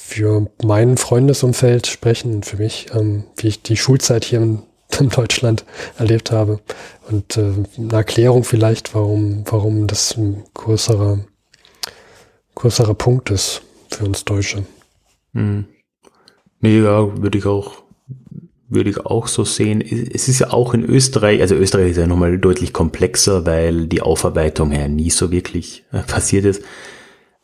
[0.07, 4.63] für mein Freundesumfeld sprechen, für mich, ähm, wie ich die Schulzeit hier in,
[4.99, 5.65] in Deutschland
[5.97, 6.61] erlebt habe.
[7.09, 11.19] Und äh, eine Erklärung vielleicht, warum, warum das ein größerer,
[12.55, 14.65] größerer Punkt ist für uns Deutsche.
[15.33, 15.65] Hm.
[16.61, 17.83] Nee, ja, würde ich auch,
[18.69, 19.81] würde ich auch so sehen.
[19.81, 24.01] Es ist ja auch in Österreich, also Österreich ist ja nochmal deutlich komplexer, weil die
[24.01, 26.63] Aufarbeitung ja nie so wirklich äh, passiert ist.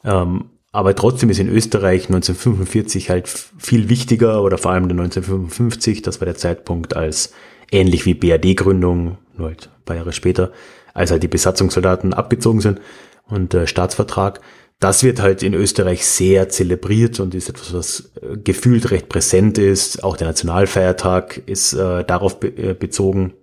[0.05, 6.19] Ähm, aber trotzdem ist in Österreich 1945 halt viel wichtiger oder vor allem 1955, das
[6.19, 7.31] war der Zeitpunkt als
[7.71, 10.51] ähnlich wie BRD-Gründung, nur halt ein paar Jahre später,
[10.93, 12.81] als halt die Besatzungssoldaten abgezogen sind
[13.27, 14.41] und äh, Staatsvertrag
[14.83, 19.57] das wird halt in Österreich sehr zelebriert und ist etwas, was äh, gefühlt recht präsent
[19.57, 20.03] ist.
[20.03, 23.33] Auch der Nationalfeiertag ist äh, darauf be äh, bezogen.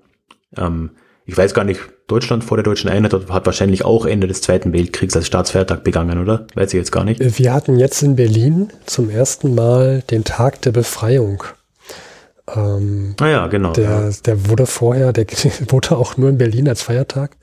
[0.55, 0.91] Ähm,
[1.31, 4.73] ich weiß gar nicht, Deutschland vor der deutschen Einheit hat wahrscheinlich auch Ende des Zweiten
[4.73, 6.49] Weltkriegs als Staatsfeiertag begangen, oder?
[6.57, 7.21] Weiß ich jetzt gar nicht.
[7.39, 11.45] Wir hatten jetzt in Berlin zum ersten Mal den Tag der Befreiung.
[12.53, 13.73] Ähm, ah ja, genau.
[13.75, 14.11] Der, ja.
[14.27, 15.27] der wurde vorher, der
[15.69, 17.37] wurde auch nur in Berlin als Feiertag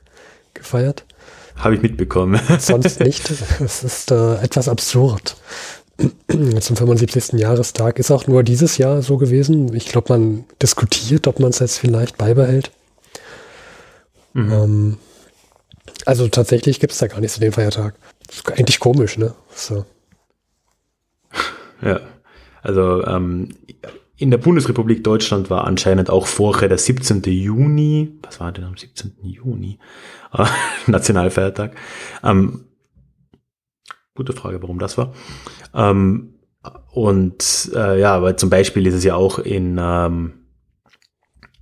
[0.52, 1.06] gefeiert.
[1.56, 2.38] Habe ich mitbekommen.
[2.58, 3.30] Sonst nicht.
[3.30, 5.36] Es ist äh, etwas absurd.
[6.60, 7.40] Zum 75.
[7.40, 9.74] Jahrestag ist auch nur dieses Jahr so gewesen.
[9.74, 12.70] Ich glaube, man diskutiert, ob man es jetzt vielleicht beibehält.
[14.38, 14.52] Mhm.
[14.52, 14.98] Ähm,
[16.06, 17.94] also tatsächlich gibt es da gar nicht so den Feiertag.
[18.30, 19.34] Ist eigentlich komisch, ne?
[19.54, 19.84] So.
[21.80, 22.00] Ja,
[22.62, 23.50] also ähm,
[24.16, 27.22] in der Bundesrepublik Deutschland war anscheinend auch vorher der 17.
[27.22, 28.18] Juni.
[28.22, 29.12] Was war denn am 17.
[29.22, 29.78] Juni?
[30.88, 31.76] Nationalfeiertag.
[32.24, 32.64] Ähm,
[34.16, 35.14] gute Frage, warum das war.
[35.72, 36.34] Ähm,
[36.90, 40.32] und äh, ja, aber zum Beispiel ist es ja auch in, ähm,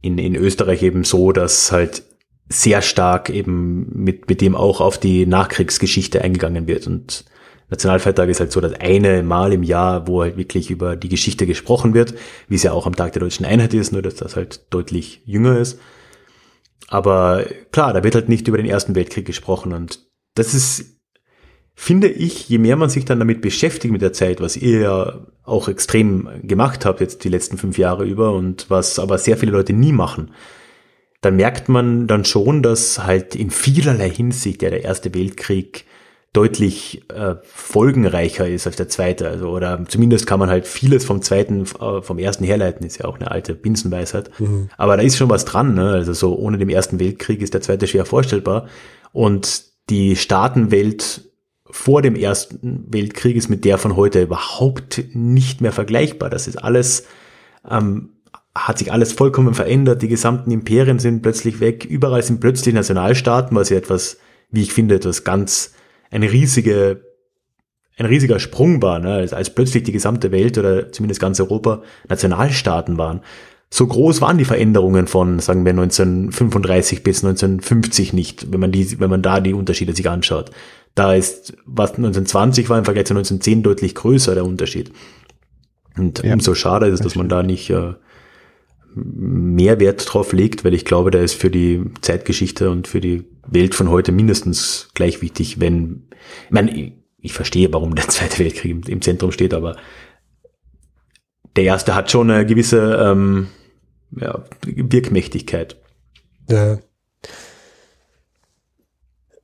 [0.01, 2.05] in, in Österreich eben so, dass halt
[2.49, 6.87] sehr stark eben mit, mit dem auch auf die Nachkriegsgeschichte eingegangen wird.
[6.87, 7.25] Und
[7.71, 11.47] Nationalfeiertag ist halt so das eine Mal im Jahr, wo halt wirklich über die Geschichte
[11.47, 12.15] gesprochen wird,
[12.49, 15.23] wie es ja auch am Tag der deutschen Einheit ist, nur dass das halt deutlich
[15.25, 15.81] jünger ist.
[16.89, 21.01] Aber klar, da wird halt nicht über den Ersten Weltkrieg gesprochen und das ist,
[21.75, 25.27] finde ich, je mehr man sich dann damit beschäftigt mit der Zeit, was ihr ja
[25.43, 29.53] auch extrem gemacht habt jetzt die letzten fünf Jahre über und was aber sehr viele
[29.53, 30.31] Leute nie machen,
[31.21, 35.85] dann merkt man dann schon, dass halt in vielerlei Hinsicht ja der Erste Weltkrieg
[36.37, 39.29] deutlich äh, folgenreicher ist als der zweite.
[39.29, 43.07] Also, oder zumindest kann man halt vieles vom zweiten, äh, vom ersten herleiten, ist ja
[43.07, 44.31] auch eine alte Binsenweisheit.
[44.39, 44.69] Mhm.
[44.77, 45.93] Aber da ist schon was dran, ne?
[45.93, 48.69] Also so ohne dem Ersten Weltkrieg ist der zweite schwer vorstellbar.
[49.13, 51.23] Und die Staatenwelt
[51.71, 56.29] vor dem Ersten Weltkrieg ist mit der von heute überhaupt nicht mehr vergleichbar.
[56.29, 57.07] Das ist alles,
[57.69, 58.11] ähm,
[58.57, 60.03] hat sich alles vollkommen verändert.
[60.03, 61.85] Die gesamten Imperien sind plötzlich weg.
[61.85, 64.19] Überall sind plötzlich Nationalstaaten, was ja etwas,
[64.51, 65.75] wie ich finde, etwas ganz
[66.11, 67.03] eine riesige,
[67.99, 69.15] ein riesiger Sprung war, ne?
[69.15, 73.21] als, als plötzlich die gesamte Welt oder zumindest ganz Europa Nationalstaaten waren.
[73.69, 79.01] So groß waren die Veränderungen von, sagen wir, 1935 bis 1950 nicht, wenn man die,
[79.01, 80.51] wenn man da die Unterschiede sich anschaut.
[80.95, 84.93] Da ist, was 1920 war im Vergleich zu 1910 deutlich größer der Unterschied.
[85.99, 86.33] Und ja.
[86.35, 87.95] umso schade ist es, dass man da nicht äh,
[88.97, 93.25] mehr Wert drauf legt, weil ich glaube, da ist für die Zeitgeschichte und für die
[93.47, 96.09] Welt von heute mindestens gleich wichtig, wenn,
[96.47, 99.77] ich meine, ich verstehe, warum der Zweite Weltkrieg im, Zentrum steht, aber
[101.55, 103.49] der erste hat schon eine gewisse ähm,
[104.19, 105.77] ja, Wirkmächtigkeit.
[106.49, 106.79] Ja.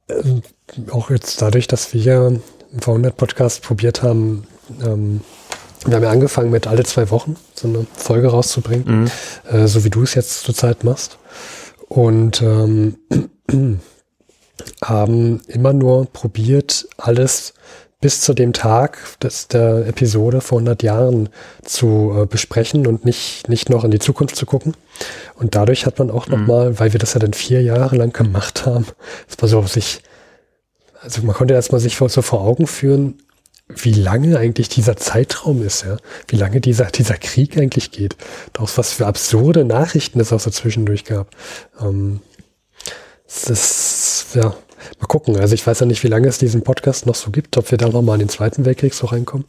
[0.08, 0.42] Ähm,
[0.90, 2.40] auch jetzt dadurch, dass wir
[2.72, 4.46] im V100-Podcast probiert haben,
[4.82, 5.20] ähm,
[5.86, 9.10] wir haben ja angefangen mit alle zwei Wochen so eine Folge rauszubringen, mhm.
[9.50, 11.18] äh, so wie du es jetzt zurzeit machst.
[11.88, 12.96] Und ähm,
[14.84, 17.54] haben immer nur probiert, alles
[18.02, 21.28] bis zu dem Tag des, der Episode vor 100 Jahren
[21.64, 24.74] zu äh, besprechen und nicht, nicht noch in die Zukunft zu gucken.
[25.36, 26.32] Und dadurch hat man auch mhm.
[26.32, 28.86] nochmal, weil wir das ja dann vier Jahre lang gemacht haben,
[29.28, 30.02] das war so sich,
[31.00, 33.18] also man konnte erstmal sich so vor Augen führen,
[33.76, 35.96] wie lange eigentlich dieser Zeitraum ist, ja,
[36.28, 38.16] wie lange dieser, dieser Krieg eigentlich geht.
[38.58, 41.30] Auch was für absurde Nachrichten es auch so zwischendurch gab.
[41.80, 42.20] Ähm,
[43.46, 44.54] das ja,
[45.00, 45.36] Mal gucken.
[45.36, 47.78] Also ich weiß ja nicht, wie lange es diesen Podcast noch so gibt, ob wir
[47.78, 49.46] da noch mal in den Zweiten Weltkrieg so reinkommen.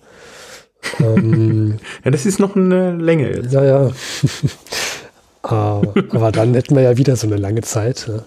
[0.99, 3.53] ähm, ja, das ist noch eine Länge jetzt.
[3.53, 3.91] Ja, ja.
[5.41, 8.07] aber, aber dann hätten wir ja wieder so eine lange Zeit.
[8.07, 8.23] Ja,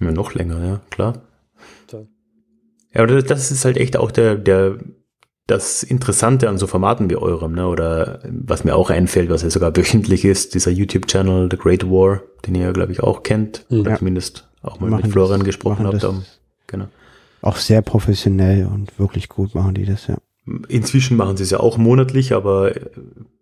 [0.00, 1.14] ja noch länger, ja, klar.
[2.94, 4.78] Ja, aber das ist halt echt auch der, der,
[5.46, 7.66] das Interessante an so Formaten wie eurem, ne?
[7.68, 12.22] Oder was mir auch einfällt, was ja sogar wöchentlich ist, dieser YouTube-Channel The Great War,
[12.46, 13.66] den ihr, glaube ich, auch kennt.
[13.68, 13.80] Ja.
[13.80, 16.06] Oder zumindest auch mal mit Florian das, gesprochen habt.
[16.66, 16.86] Genau.
[17.42, 20.16] Auch sehr professionell und wirklich gut machen die das, ja.
[20.68, 22.72] Inzwischen machen sie es ja auch monatlich, aber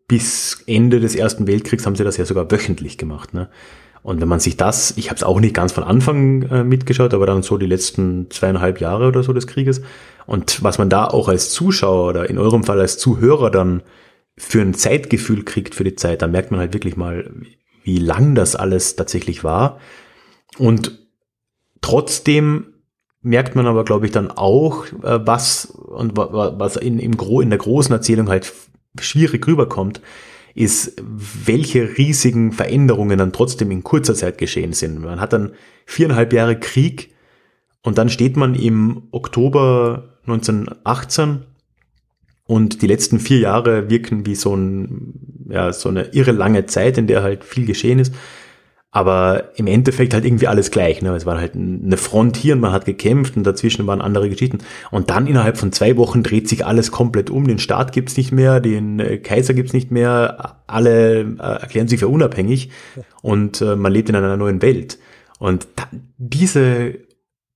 [0.06, 3.34] bis Ende des Ersten Weltkriegs haben sie das ja sogar wöchentlich gemacht.
[3.34, 3.48] Ne?
[4.02, 7.14] Und wenn man sich das, ich habe es auch nicht ganz von Anfang äh, mitgeschaut,
[7.14, 9.80] aber dann so die letzten zweieinhalb Jahre oder so des Krieges.
[10.26, 13.82] Und was man da auch als Zuschauer oder in eurem Fall als Zuhörer dann
[14.36, 17.30] für ein Zeitgefühl kriegt für die Zeit, da merkt man halt wirklich mal,
[17.84, 19.78] wie lang das alles tatsächlich war.
[20.58, 21.02] Und
[21.82, 22.66] Trotzdem
[23.20, 27.50] merkt man aber, glaube ich, dann auch, äh, was und was in, im Gro in
[27.50, 28.52] der großen Erzählung halt
[28.98, 30.00] schwierig rüberkommt,
[30.54, 35.00] ist, welche riesigen Veränderungen dann trotzdem in kurzer Zeit geschehen sind.
[35.00, 35.52] Man hat dann
[35.86, 37.14] viereinhalb Jahre Krieg
[37.82, 41.46] und dann steht man im Oktober 1918
[42.44, 45.14] und die letzten vier Jahre wirken wie so, ein,
[45.48, 48.14] ja, so eine irre lange Zeit, in der halt viel geschehen ist.
[48.94, 51.00] Aber im Endeffekt halt irgendwie alles gleich.
[51.00, 51.16] Ne?
[51.16, 54.58] Es war halt eine Front hier und man hat gekämpft und dazwischen waren andere Geschichten.
[54.90, 57.46] Und dann innerhalb von zwei Wochen dreht sich alles komplett um.
[57.46, 62.00] Den Staat gibt's nicht mehr, den äh, Kaiser gibt's nicht mehr, alle äh, erklären sich
[62.00, 62.70] für unabhängig
[63.22, 64.98] und äh, man lebt in einer neuen Welt.
[65.38, 65.84] Und da,
[66.18, 66.98] diese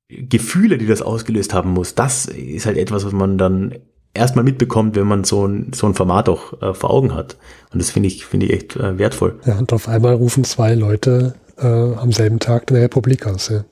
[0.09, 3.75] Gefühle, die das ausgelöst haben muss, das ist halt etwas, was man dann
[4.17, 7.37] erstmal mitbekommt, wenn man so ein, so ein Format auch äh, vor Augen hat.
[7.73, 9.39] Und das finde ich, finde ich echt äh, wertvoll.
[9.45, 13.49] Ja, und auf einmal rufen zwei Leute äh, am selben Tag eine Republik aus.
[13.49, 13.65] Ja.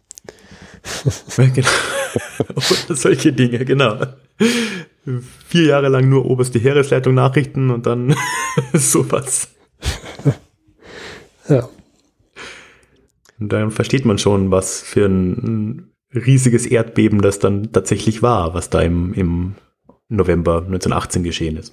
[1.36, 1.68] ja genau.
[2.54, 3.98] Oder solche Dinge, genau.
[5.48, 8.14] Vier Jahre lang nur oberste Heeresleitung Nachrichten und dann
[8.72, 9.48] sowas.
[11.48, 11.68] ja.
[13.40, 18.70] Und dann versteht man schon, was für ein riesiges Erdbeben das dann tatsächlich war, was
[18.70, 19.54] da im, im
[20.16, 21.72] November 1918 geschehen ist.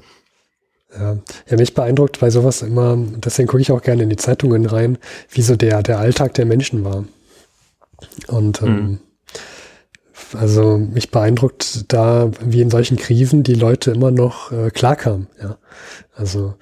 [0.94, 1.18] Ja,
[1.50, 4.98] ja, mich beeindruckt bei sowas immer, deswegen gucke ich auch gerne in die Zeitungen rein,
[5.30, 7.06] wie so der, der Alltag der Menschen war.
[8.28, 9.00] Und ähm, mhm.
[10.34, 15.28] also mich beeindruckt da, wie in solchen Krisen die Leute immer noch äh, klarkamen.
[15.42, 15.58] Ja.
[16.14, 16.56] Also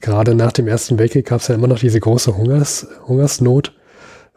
[0.00, 3.72] gerade nach dem Ersten Weltkrieg gab es ja immer noch diese große Hungers, Hungersnot.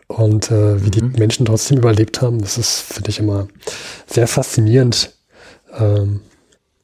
[0.08, 1.14] Und äh, wie mhm.
[1.14, 3.47] die Menschen trotzdem überlebt haben, das ist, finde ich, immer
[4.08, 5.14] sehr faszinierend.
[5.78, 6.22] Ähm,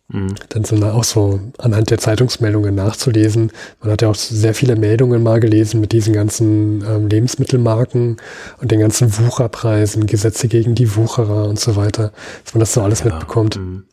[0.07, 0.35] Mhm.
[0.49, 3.51] Dann so auch so anhand der Zeitungsmeldungen nachzulesen.
[3.81, 8.17] Man hat ja auch sehr viele Meldungen mal gelesen mit diesen ganzen ähm, Lebensmittelmarken
[8.61, 12.11] und den ganzen Wucherpreisen, Gesetze gegen die Wucherer und so weiter,
[12.43, 13.07] dass man das so alles ja.
[13.07, 13.57] mitbekommt.
[13.57, 13.85] Mhm.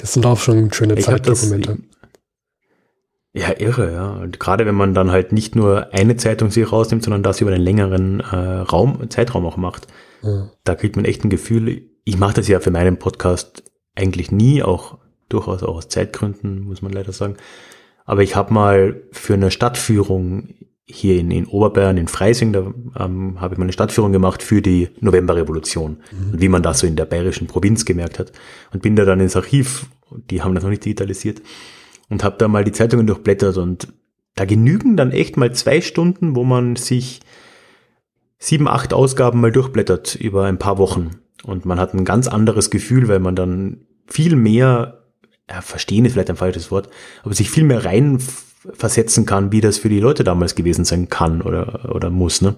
[0.00, 1.78] Das sind auch schon schöne ich Zeitdokumente.
[3.32, 4.10] ja, irre, ja.
[4.10, 7.50] Und gerade wenn man dann halt nicht nur eine Zeitung sich rausnimmt, sondern das über
[7.50, 9.88] einen längeren äh, Raum, Zeitraum auch macht,
[10.22, 10.50] ja.
[10.62, 11.82] da kriegt man echt ein Gefühl.
[12.04, 13.64] Ich mache das ja für meinen Podcast
[13.96, 14.98] eigentlich nie, auch
[15.28, 17.36] durchaus auch aus Zeitgründen, muss man leider sagen.
[18.04, 20.54] Aber ich habe mal für eine Stadtführung
[20.88, 24.62] hier in, in Oberbayern, in Freising, da ähm, habe ich mal eine Stadtführung gemacht für
[24.62, 26.32] die Novemberrevolution mhm.
[26.32, 28.30] und wie man das so in der bayerischen Provinz gemerkt hat.
[28.72, 29.86] Und bin da dann ins Archiv,
[30.30, 31.42] die haben das noch nicht digitalisiert,
[32.08, 33.88] und habe da mal die Zeitungen durchblättert und
[34.36, 37.20] da genügen dann echt mal zwei Stunden, wo man sich
[38.38, 41.18] sieben, acht Ausgaben mal durchblättert über ein paar Wochen.
[41.42, 44.95] Und man hat ein ganz anderes Gefühl, weil man dann viel mehr
[45.48, 46.88] ja, verstehen ist vielleicht ein falsches Wort,
[47.22, 51.42] aber sich viel mehr reinversetzen kann, wie das für die Leute damals gewesen sein kann
[51.42, 52.42] oder, oder muss.
[52.42, 52.56] Ne?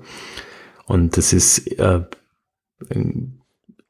[0.87, 2.01] Und das ist äh,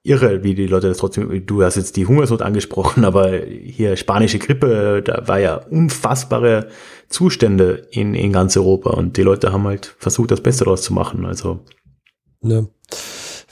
[0.02, 4.38] irre, wie die Leute das trotzdem, du hast jetzt die Hungersnot angesprochen, aber hier spanische
[4.38, 6.68] Grippe, da war ja unfassbare
[7.08, 10.92] Zustände in, in ganz Europa und die Leute haben halt versucht, das Beste daraus zu
[10.92, 11.24] machen.
[11.24, 11.60] Also.
[12.42, 12.64] Ja.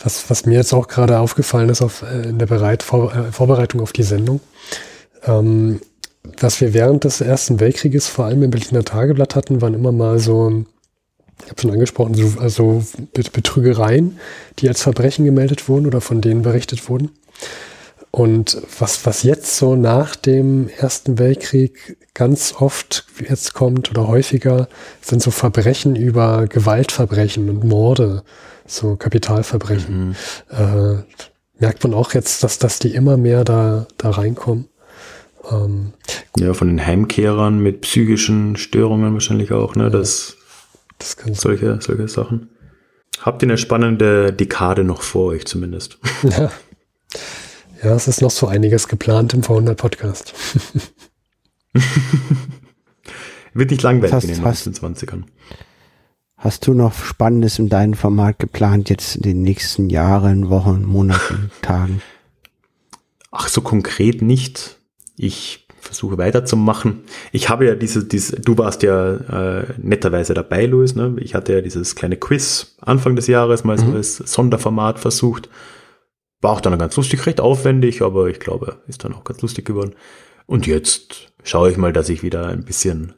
[0.02, 3.32] was, was mir jetzt auch gerade aufgefallen ist auf, äh, in der Bereit, Vor, äh,
[3.32, 4.40] Vorbereitung auf die Sendung,
[5.27, 5.81] ähm,
[6.40, 10.19] was wir während des Ersten Weltkrieges vor allem im Berliner Tageblatt hatten, waren immer mal
[10.19, 10.65] so,
[11.43, 14.19] ich habe schon angesprochen, so also Betrügereien,
[14.59, 17.11] die als Verbrechen gemeldet wurden oder von denen berichtet wurden.
[18.11, 24.69] Und was, was jetzt so nach dem Ersten Weltkrieg ganz oft jetzt kommt oder häufiger,
[25.03, 28.23] sind so Verbrechen über Gewaltverbrechen und Morde,
[28.65, 30.09] so Kapitalverbrechen.
[30.09, 30.15] Mhm.
[30.51, 31.03] Äh,
[31.59, 34.69] merkt man auch jetzt, dass, dass die immer mehr da, da reinkommen.
[35.51, 35.93] Ähm,
[36.39, 39.90] ja, von den Heimkehrern mit psychischen Störungen wahrscheinlich auch, ne?
[39.90, 40.36] Das,
[40.98, 42.48] das kann solche, solche Sachen.
[43.20, 45.98] Habt ihr eine spannende Dekade noch vor euch zumindest?
[46.23, 46.51] Ja.
[47.82, 50.32] Ja, es ist noch so einiges geplant im V100 Podcast.
[53.55, 55.24] Wird nicht langweilig hast, in den 1920ern.
[56.36, 61.51] Hast du noch Spannendes in deinem Format geplant jetzt in den nächsten Jahren, Wochen, Monaten,
[61.62, 62.02] Tagen?
[63.31, 64.76] Ach, so konkret nicht.
[65.16, 67.05] Ich versuche weiterzumachen.
[67.32, 70.94] Ich habe ja diese, diese du warst ja äh, netterweise dabei, Louis.
[70.94, 71.16] Ne?
[71.20, 73.90] Ich hatte ja dieses kleine Quiz Anfang des Jahres mal mhm.
[73.90, 75.48] so als Sonderformat versucht.
[76.40, 79.64] War auch dann ganz lustig, recht aufwendig, aber ich glaube, ist dann auch ganz lustig
[79.64, 79.94] geworden.
[80.47, 83.14] Und jetzt schaue ich mal, dass ich wieder ein bisschen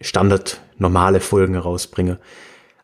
[0.00, 2.18] Standard normale Folgen herausbringe.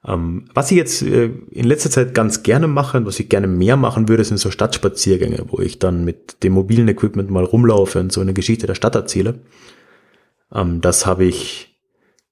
[0.04, 3.46] Ähm, was ich jetzt äh, in letzter Zeit ganz gerne mache und was ich gerne
[3.46, 7.98] mehr machen würde, sind so Stadtspaziergänge, wo ich dann mit dem mobilen Equipment mal rumlaufe
[8.00, 9.40] und so eine Geschichte der Stadt erzähle.
[10.54, 11.76] Ähm, das habe ich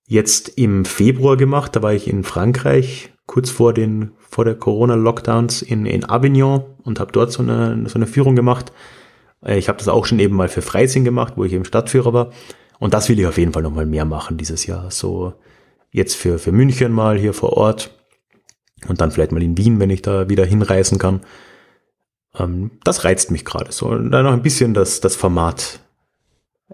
[0.07, 1.75] jetzt im Februar gemacht.
[1.75, 7.01] Da war ich in Frankreich, kurz vor den vor der Corona-Lockdowns in, in Avignon und
[7.01, 8.71] habe dort so eine, so eine Führung gemacht.
[9.45, 12.13] Äh, ich habe das auch schon eben mal für Freising gemacht, wo ich eben Stadtführer
[12.13, 12.31] war.
[12.79, 14.91] Und das will ich auf jeden Fall nochmal mehr machen dieses Jahr.
[14.91, 15.35] So
[15.91, 17.91] jetzt für, für München mal hier vor Ort
[18.89, 21.23] und dann vielleicht mal in Wien, wenn ich da wieder hinreisen kann.
[22.39, 23.87] Ähm, das reizt mich gerade so.
[23.89, 25.81] Und dann noch ein bisschen das, das Format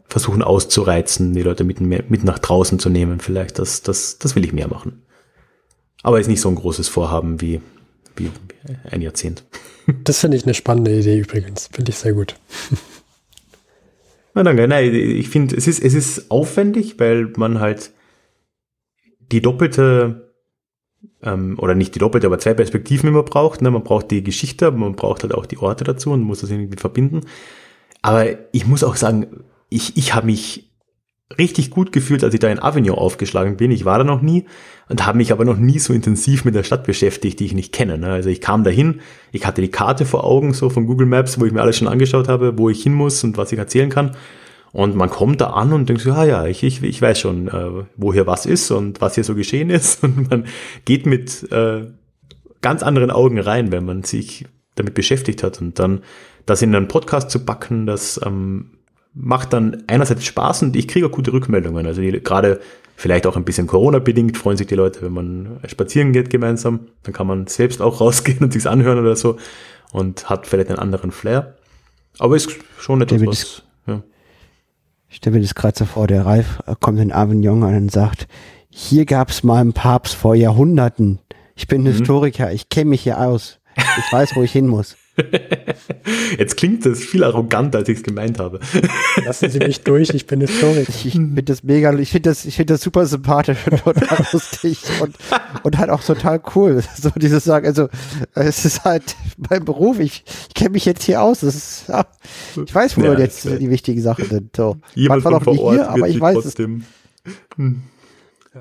[0.06, 3.20] versuchen auszureizen, die Leute mit, mit nach draußen zu nehmen.
[3.20, 5.02] Vielleicht, das, das, das will ich mehr machen.
[6.02, 7.60] Aber ist nicht so ein großes Vorhaben wie,
[8.16, 8.30] wie
[8.90, 9.44] ein Jahrzehnt.
[10.04, 11.68] Das finde ich eine spannende Idee übrigens.
[11.72, 12.36] Finde ich sehr gut.
[14.34, 14.68] Na, danke.
[14.68, 17.90] Nein, ich finde, es ist, es ist aufwendig, weil man halt
[19.32, 20.32] die doppelte,
[21.22, 23.62] ähm, oder nicht die doppelte, aber zwei Perspektiven immer braucht.
[23.62, 23.70] Ne?
[23.70, 26.50] Man braucht die Geschichte, aber man braucht halt auch die Orte dazu und muss das
[26.50, 27.22] irgendwie verbinden.
[28.02, 30.72] Aber ich muss auch sagen, ich, ich habe mich
[31.38, 33.70] richtig gut gefühlt, als ich da in Avignon aufgeschlagen bin.
[33.70, 34.44] Ich war da noch nie
[34.88, 37.72] und habe mich aber noch nie so intensiv mit der Stadt beschäftigt, die ich nicht
[37.72, 37.96] kenne.
[37.96, 38.08] Ne?
[38.08, 39.00] Also ich kam dahin,
[39.30, 41.88] ich hatte die Karte vor Augen, so von Google Maps, wo ich mir alles schon
[41.88, 44.14] angeschaut habe, wo ich hin muss und was ich erzählen kann.
[44.72, 47.48] Und man kommt da an und denkt so, ah ja, ich, ich, ich weiß schon,
[47.48, 50.02] äh, wo hier was ist und was hier so geschehen ist.
[50.02, 50.46] Und man
[50.84, 51.86] geht mit äh,
[52.62, 55.60] ganz anderen Augen rein, wenn man sich damit beschäftigt hat.
[55.60, 56.00] Und dann
[56.46, 58.70] das in einen Podcast zu backen, das ähm,
[59.14, 61.86] macht dann einerseits Spaß und ich kriege auch gute Rückmeldungen.
[61.86, 62.60] Also gerade
[62.96, 66.88] vielleicht auch ein bisschen Corona-bedingt freuen sich die Leute, wenn man spazieren geht gemeinsam.
[67.02, 69.36] Dann kann man selbst auch rausgehen und sich's anhören oder so
[69.92, 71.56] und hat vielleicht einen anderen Flair.
[72.18, 73.64] Aber ist schon etwas, was, ja.
[75.12, 78.26] Ich stelle mir das gerade so vor, der Ralf kommt in Avignon an und sagt,
[78.70, 81.18] hier gab's mal einen Papst vor Jahrhunderten.
[81.54, 81.88] Ich bin mhm.
[81.88, 83.60] Historiker, ich kenne mich hier aus.
[83.76, 84.96] Ich weiß, wo ich hin muss.
[86.38, 88.60] Jetzt klingt das viel arroganter, als ich es gemeint habe.
[89.24, 90.88] Lassen Sie mich durch, ich bin Historiker.
[90.88, 94.82] Ich finde das mega, ich finde das, ich finde das super sympathisch und total lustig
[95.00, 95.16] und,
[95.62, 96.82] und halt auch total cool.
[96.98, 97.88] So dieses Sagen, also,
[98.34, 99.16] es ist halt
[99.50, 101.40] mein Beruf, ich, ich kenne mich jetzt hier aus.
[101.40, 102.06] Das ist, ja,
[102.64, 104.56] ich weiß, wo ja, jetzt die wichtigen Sachen sind.
[104.56, 104.76] So.
[104.94, 106.84] Jemand von vor Ort hier, aber ich weiß trotzdem.
[107.24, 107.32] es.
[107.56, 107.82] Hm.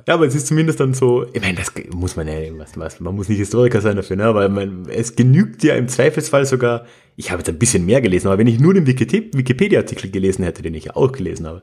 [0.08, 3.00] Ja, aber es ist zumindest dann so, ich meine, das muss man ja, was, was,
[3.02, 4.24] man muss nicht Historiker sein dafür, ne?
[4.24, 6.86] aber man, es genügt ja im Zweifelsfall sogar,
[7.18, 10.62] ich habe jetzt ein bisschen mehr gelesen, aber wenn ich nur den Wikipedia-Artikel gelesen hätte,
[10.62, 11.62] den ich auch gelesen habe,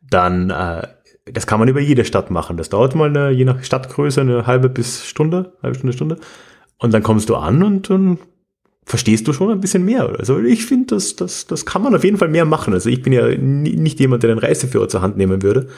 [0.00, 0.88] dann, äh,
[1.26, 2.56] das kann man über jede Stadt machen.
[2.56, 6.16] Das dauert mal eine, je nach Stadtgröße eine halbe bis Stunde, halbe Stunde, Stunde.
[6.78, 8.18] Und dann kommst du an und dann
[8.84, 10.08] verstehst du schon ein bisschen mehr.
[10.18, 12.74] Also ich finde, das, das, das kann man auf jeden Fall mehr machen.
[12.74, 15.68] Also ich bin ja nicht jemand, der den Reiseführer zur Hand nehmen würde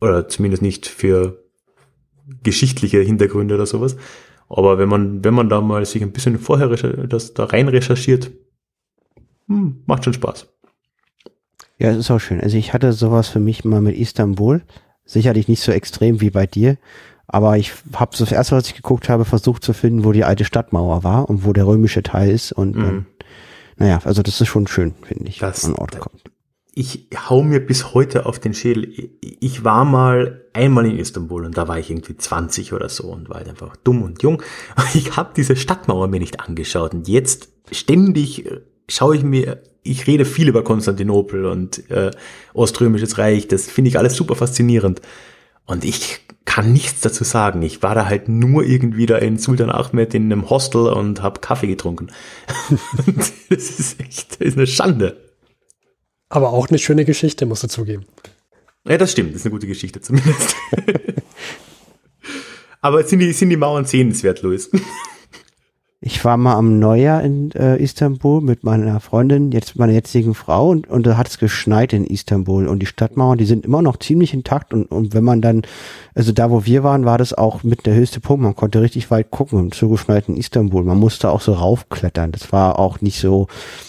[0.00, 1.44] oder zumindest nicht für
[2.42, 3.96] geschichtliche Hintergründe oder sowas.
[4.48, 8.30] Aber wenn man, wenn man da mal sich ein bisschen vorher das da rein recherchiert,
[9.48, 10.48] hm, macht schon Spaß.
[11.78, 12.40] Ja, es ist auch schön.
[12.40, 14.62] Also ich hatte sowas für mich mal mit Istanbul.
[15.04, 16.78] Sicherlich nicht so extrem wie bei dir.
[17.28, 20.24] Aber ich habe so das erste, was ich geguckt habe, versucht zu finden, wo die
[20.24, 22.52] alte Stadtmauer war und wo der römische Teil ist.
[22.52, 22.82] Und mhm.
[22.82, 23.06] dann,
[23.76, 26.22] naja, also das ist schon schön, finde ich, das, an Ort kommt.
[26.78, 28.92] Ich hau mir bis heute auf den Schädel.
[29.22, 33.30] Ich war mal einmal in Istanbul und da war ich irgendwie 20 oder so und
[33.30, 34.42] war halt einfach dumm und jung.
[34.94, 40.06] Ich habe diese Stadtmauer mir nicht angeschaut und jetzt ständig äh, schaue ich mir, ich
[40.06, 42.10] rede viel über Konstantinopel und äh,
[42.52, 45.00] Oströmisches Reich, das finde ich alles super faszinierend.
[45.64, 47.62] Und ich kann nichts dazu sagen.
[47.62, 51.40] Ich war da halt nur irgendwie da in Sultan Ahmed in einem Hostel und habe
[51.40, 52.08] Kaffee getrunken.
[53.48, 55.25] das ist echt, das ist eine Schande.
[56.28, 58.04] Aber auch eine schöne Geschichte, musst du zugeben.
[58.88, 59.30] Ja, das stimmt.
[59.30, 60.56] Das ist eine gute Geschichte zumindest.
[62.80, 64.70] Aber sind die, sind die Mauern sehenswert, Louis?
[66.02, 70.68] Ich war mal am Neujahr in äh, Istanbul mit meiner Freundin, jetzt meiner jetzigen Frau,
[70.68, 72.68] und, und da hat es geschneit in Istanbul.
[72.68, 74.74] Und die Stadtmauern, die sind immer noch ziemlich intakt.
[74.74, 75.62] Und, und wenn man dann,
[76.14, 78.42] also da, wo wir waren, war das auch mit der höchste Punkt.
[78.42, 80.84] Man konnte richtig weit gucken im zugeschneiten Istanbul.
[80.84, 82.30] Man musste auch so raufklettern.
[82.30, 83.46] Das war auch nicht so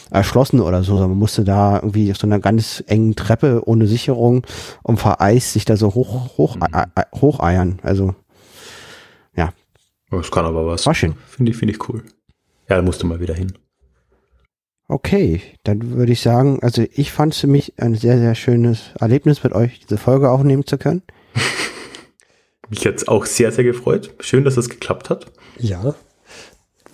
[0.09, 3.85] erschlossen oder so, sondern man musste da irgendwie auf so einer ganz engen Treppe ohne
[3.85, 4.45] Sicherung
[4.81, 7.19] und vereist sich da so hoch, hoch, mhm.
[7.19, 7.79] hocheiern.
[7.83, 8.15] Also
[10.09, 10.85] das kann aber was.
[10.85, 11.15] War schön.
[11.27, 12.03] Finde ich, finde ich cool.
[12.69, 13.53] Ja, da musst du mal wieder hin.
[14.89, 18.91] Okay, dann würde ich sagen, also ich fand es für mich ein sehr, sehr schönes
[18.99, 21.03] Erlebnis mit euch, diese Folge aufnehmen zu können.
[22.69, 24.13] mich hat es auch sehr, sehr gefreut.
[24.21, 25.25] Schön, dass es geklappt hat.
[25.57, 25.95] Ja.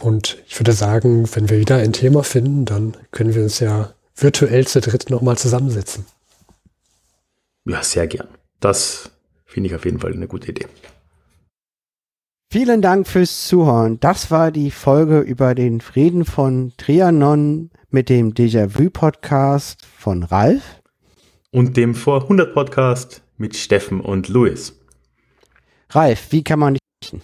[0.02, 3.94] Und ich würde sagen, wenn wir wieder ein Thema finden, dann können wir uns ja
[4.16, 6.06] virtuell zu dritt nochmal zusammensetzen.
[7.66, 8.28] Ja, sehr gern.
[8.60, 9.12] Das
[9.46, 10.68] finde ich auf jeden Fall eine gute Idee.
[12.54, 14.00] Vielen Dank fürs Zuhören.
[14.00, 20.62] Das war die Folge über den Frieden von Trianon mit dem Déjà-vu-Podcast von Ralf.
[21.50, 24.80] Und dem Vor 100 Podcast mit Steffen und Luis.
[25.90, 27.20] Ralf, wie kann man dich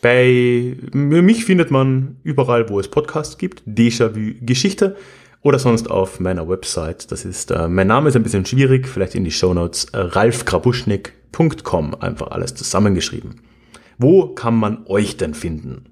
[0.00, 4.96] Bei mich findet man überall, wo es Podcasts gibt, Déjà-vu Geschichte
[5.42, 7.10] oder sonst auf meiner Website.
[7.12, 11.94] Das ist, äh, mein Name ist ein bisschen schwierig, vielleicht in die Shownotes, äh, ralfgrabuschnik.com,
[12.00, 13.40] einfach alles zusammengeschrieben.
[13.98, 15.86] Wo kann man euch denn finden?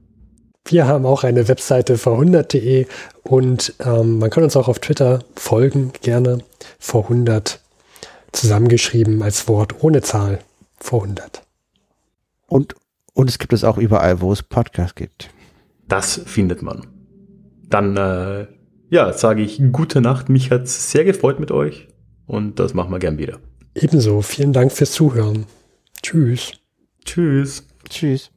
[0.65, 2.87] Wir haben auch eine Webseite v100.de
[3.23, 6.39] und ähm, man kann uns auch auf Twitter folgen, gerne
[6.83, 7.59] v100
[8.33, 10.41] zusammengeschrieben als Wort ohne Zahl
[10.83, 11.41] v100.
[12.47, 12.75] Und,
[13.15, 15.31] und es gibt es auch überall, wo es Podcasts gibt.
[15.87, 16.87] Das findet man.
[17.69, 18.47] Dann äh,
[18.91, 20.29] ja, sage ich gute Nacht.
[20.29, 21.89] Mich hat es sehr gefreut mit euch
[22.27, 23.39] und das machen wir gern wieder.
[23.75, 24.23] Ebenso.
[24.23, 25.47] Vielen Dank fürs Zuhören.
[26.03, 26.53] Tschüss.
[27.05, 27.67] Tschüss.
[27.89, 28.31] Tschüss.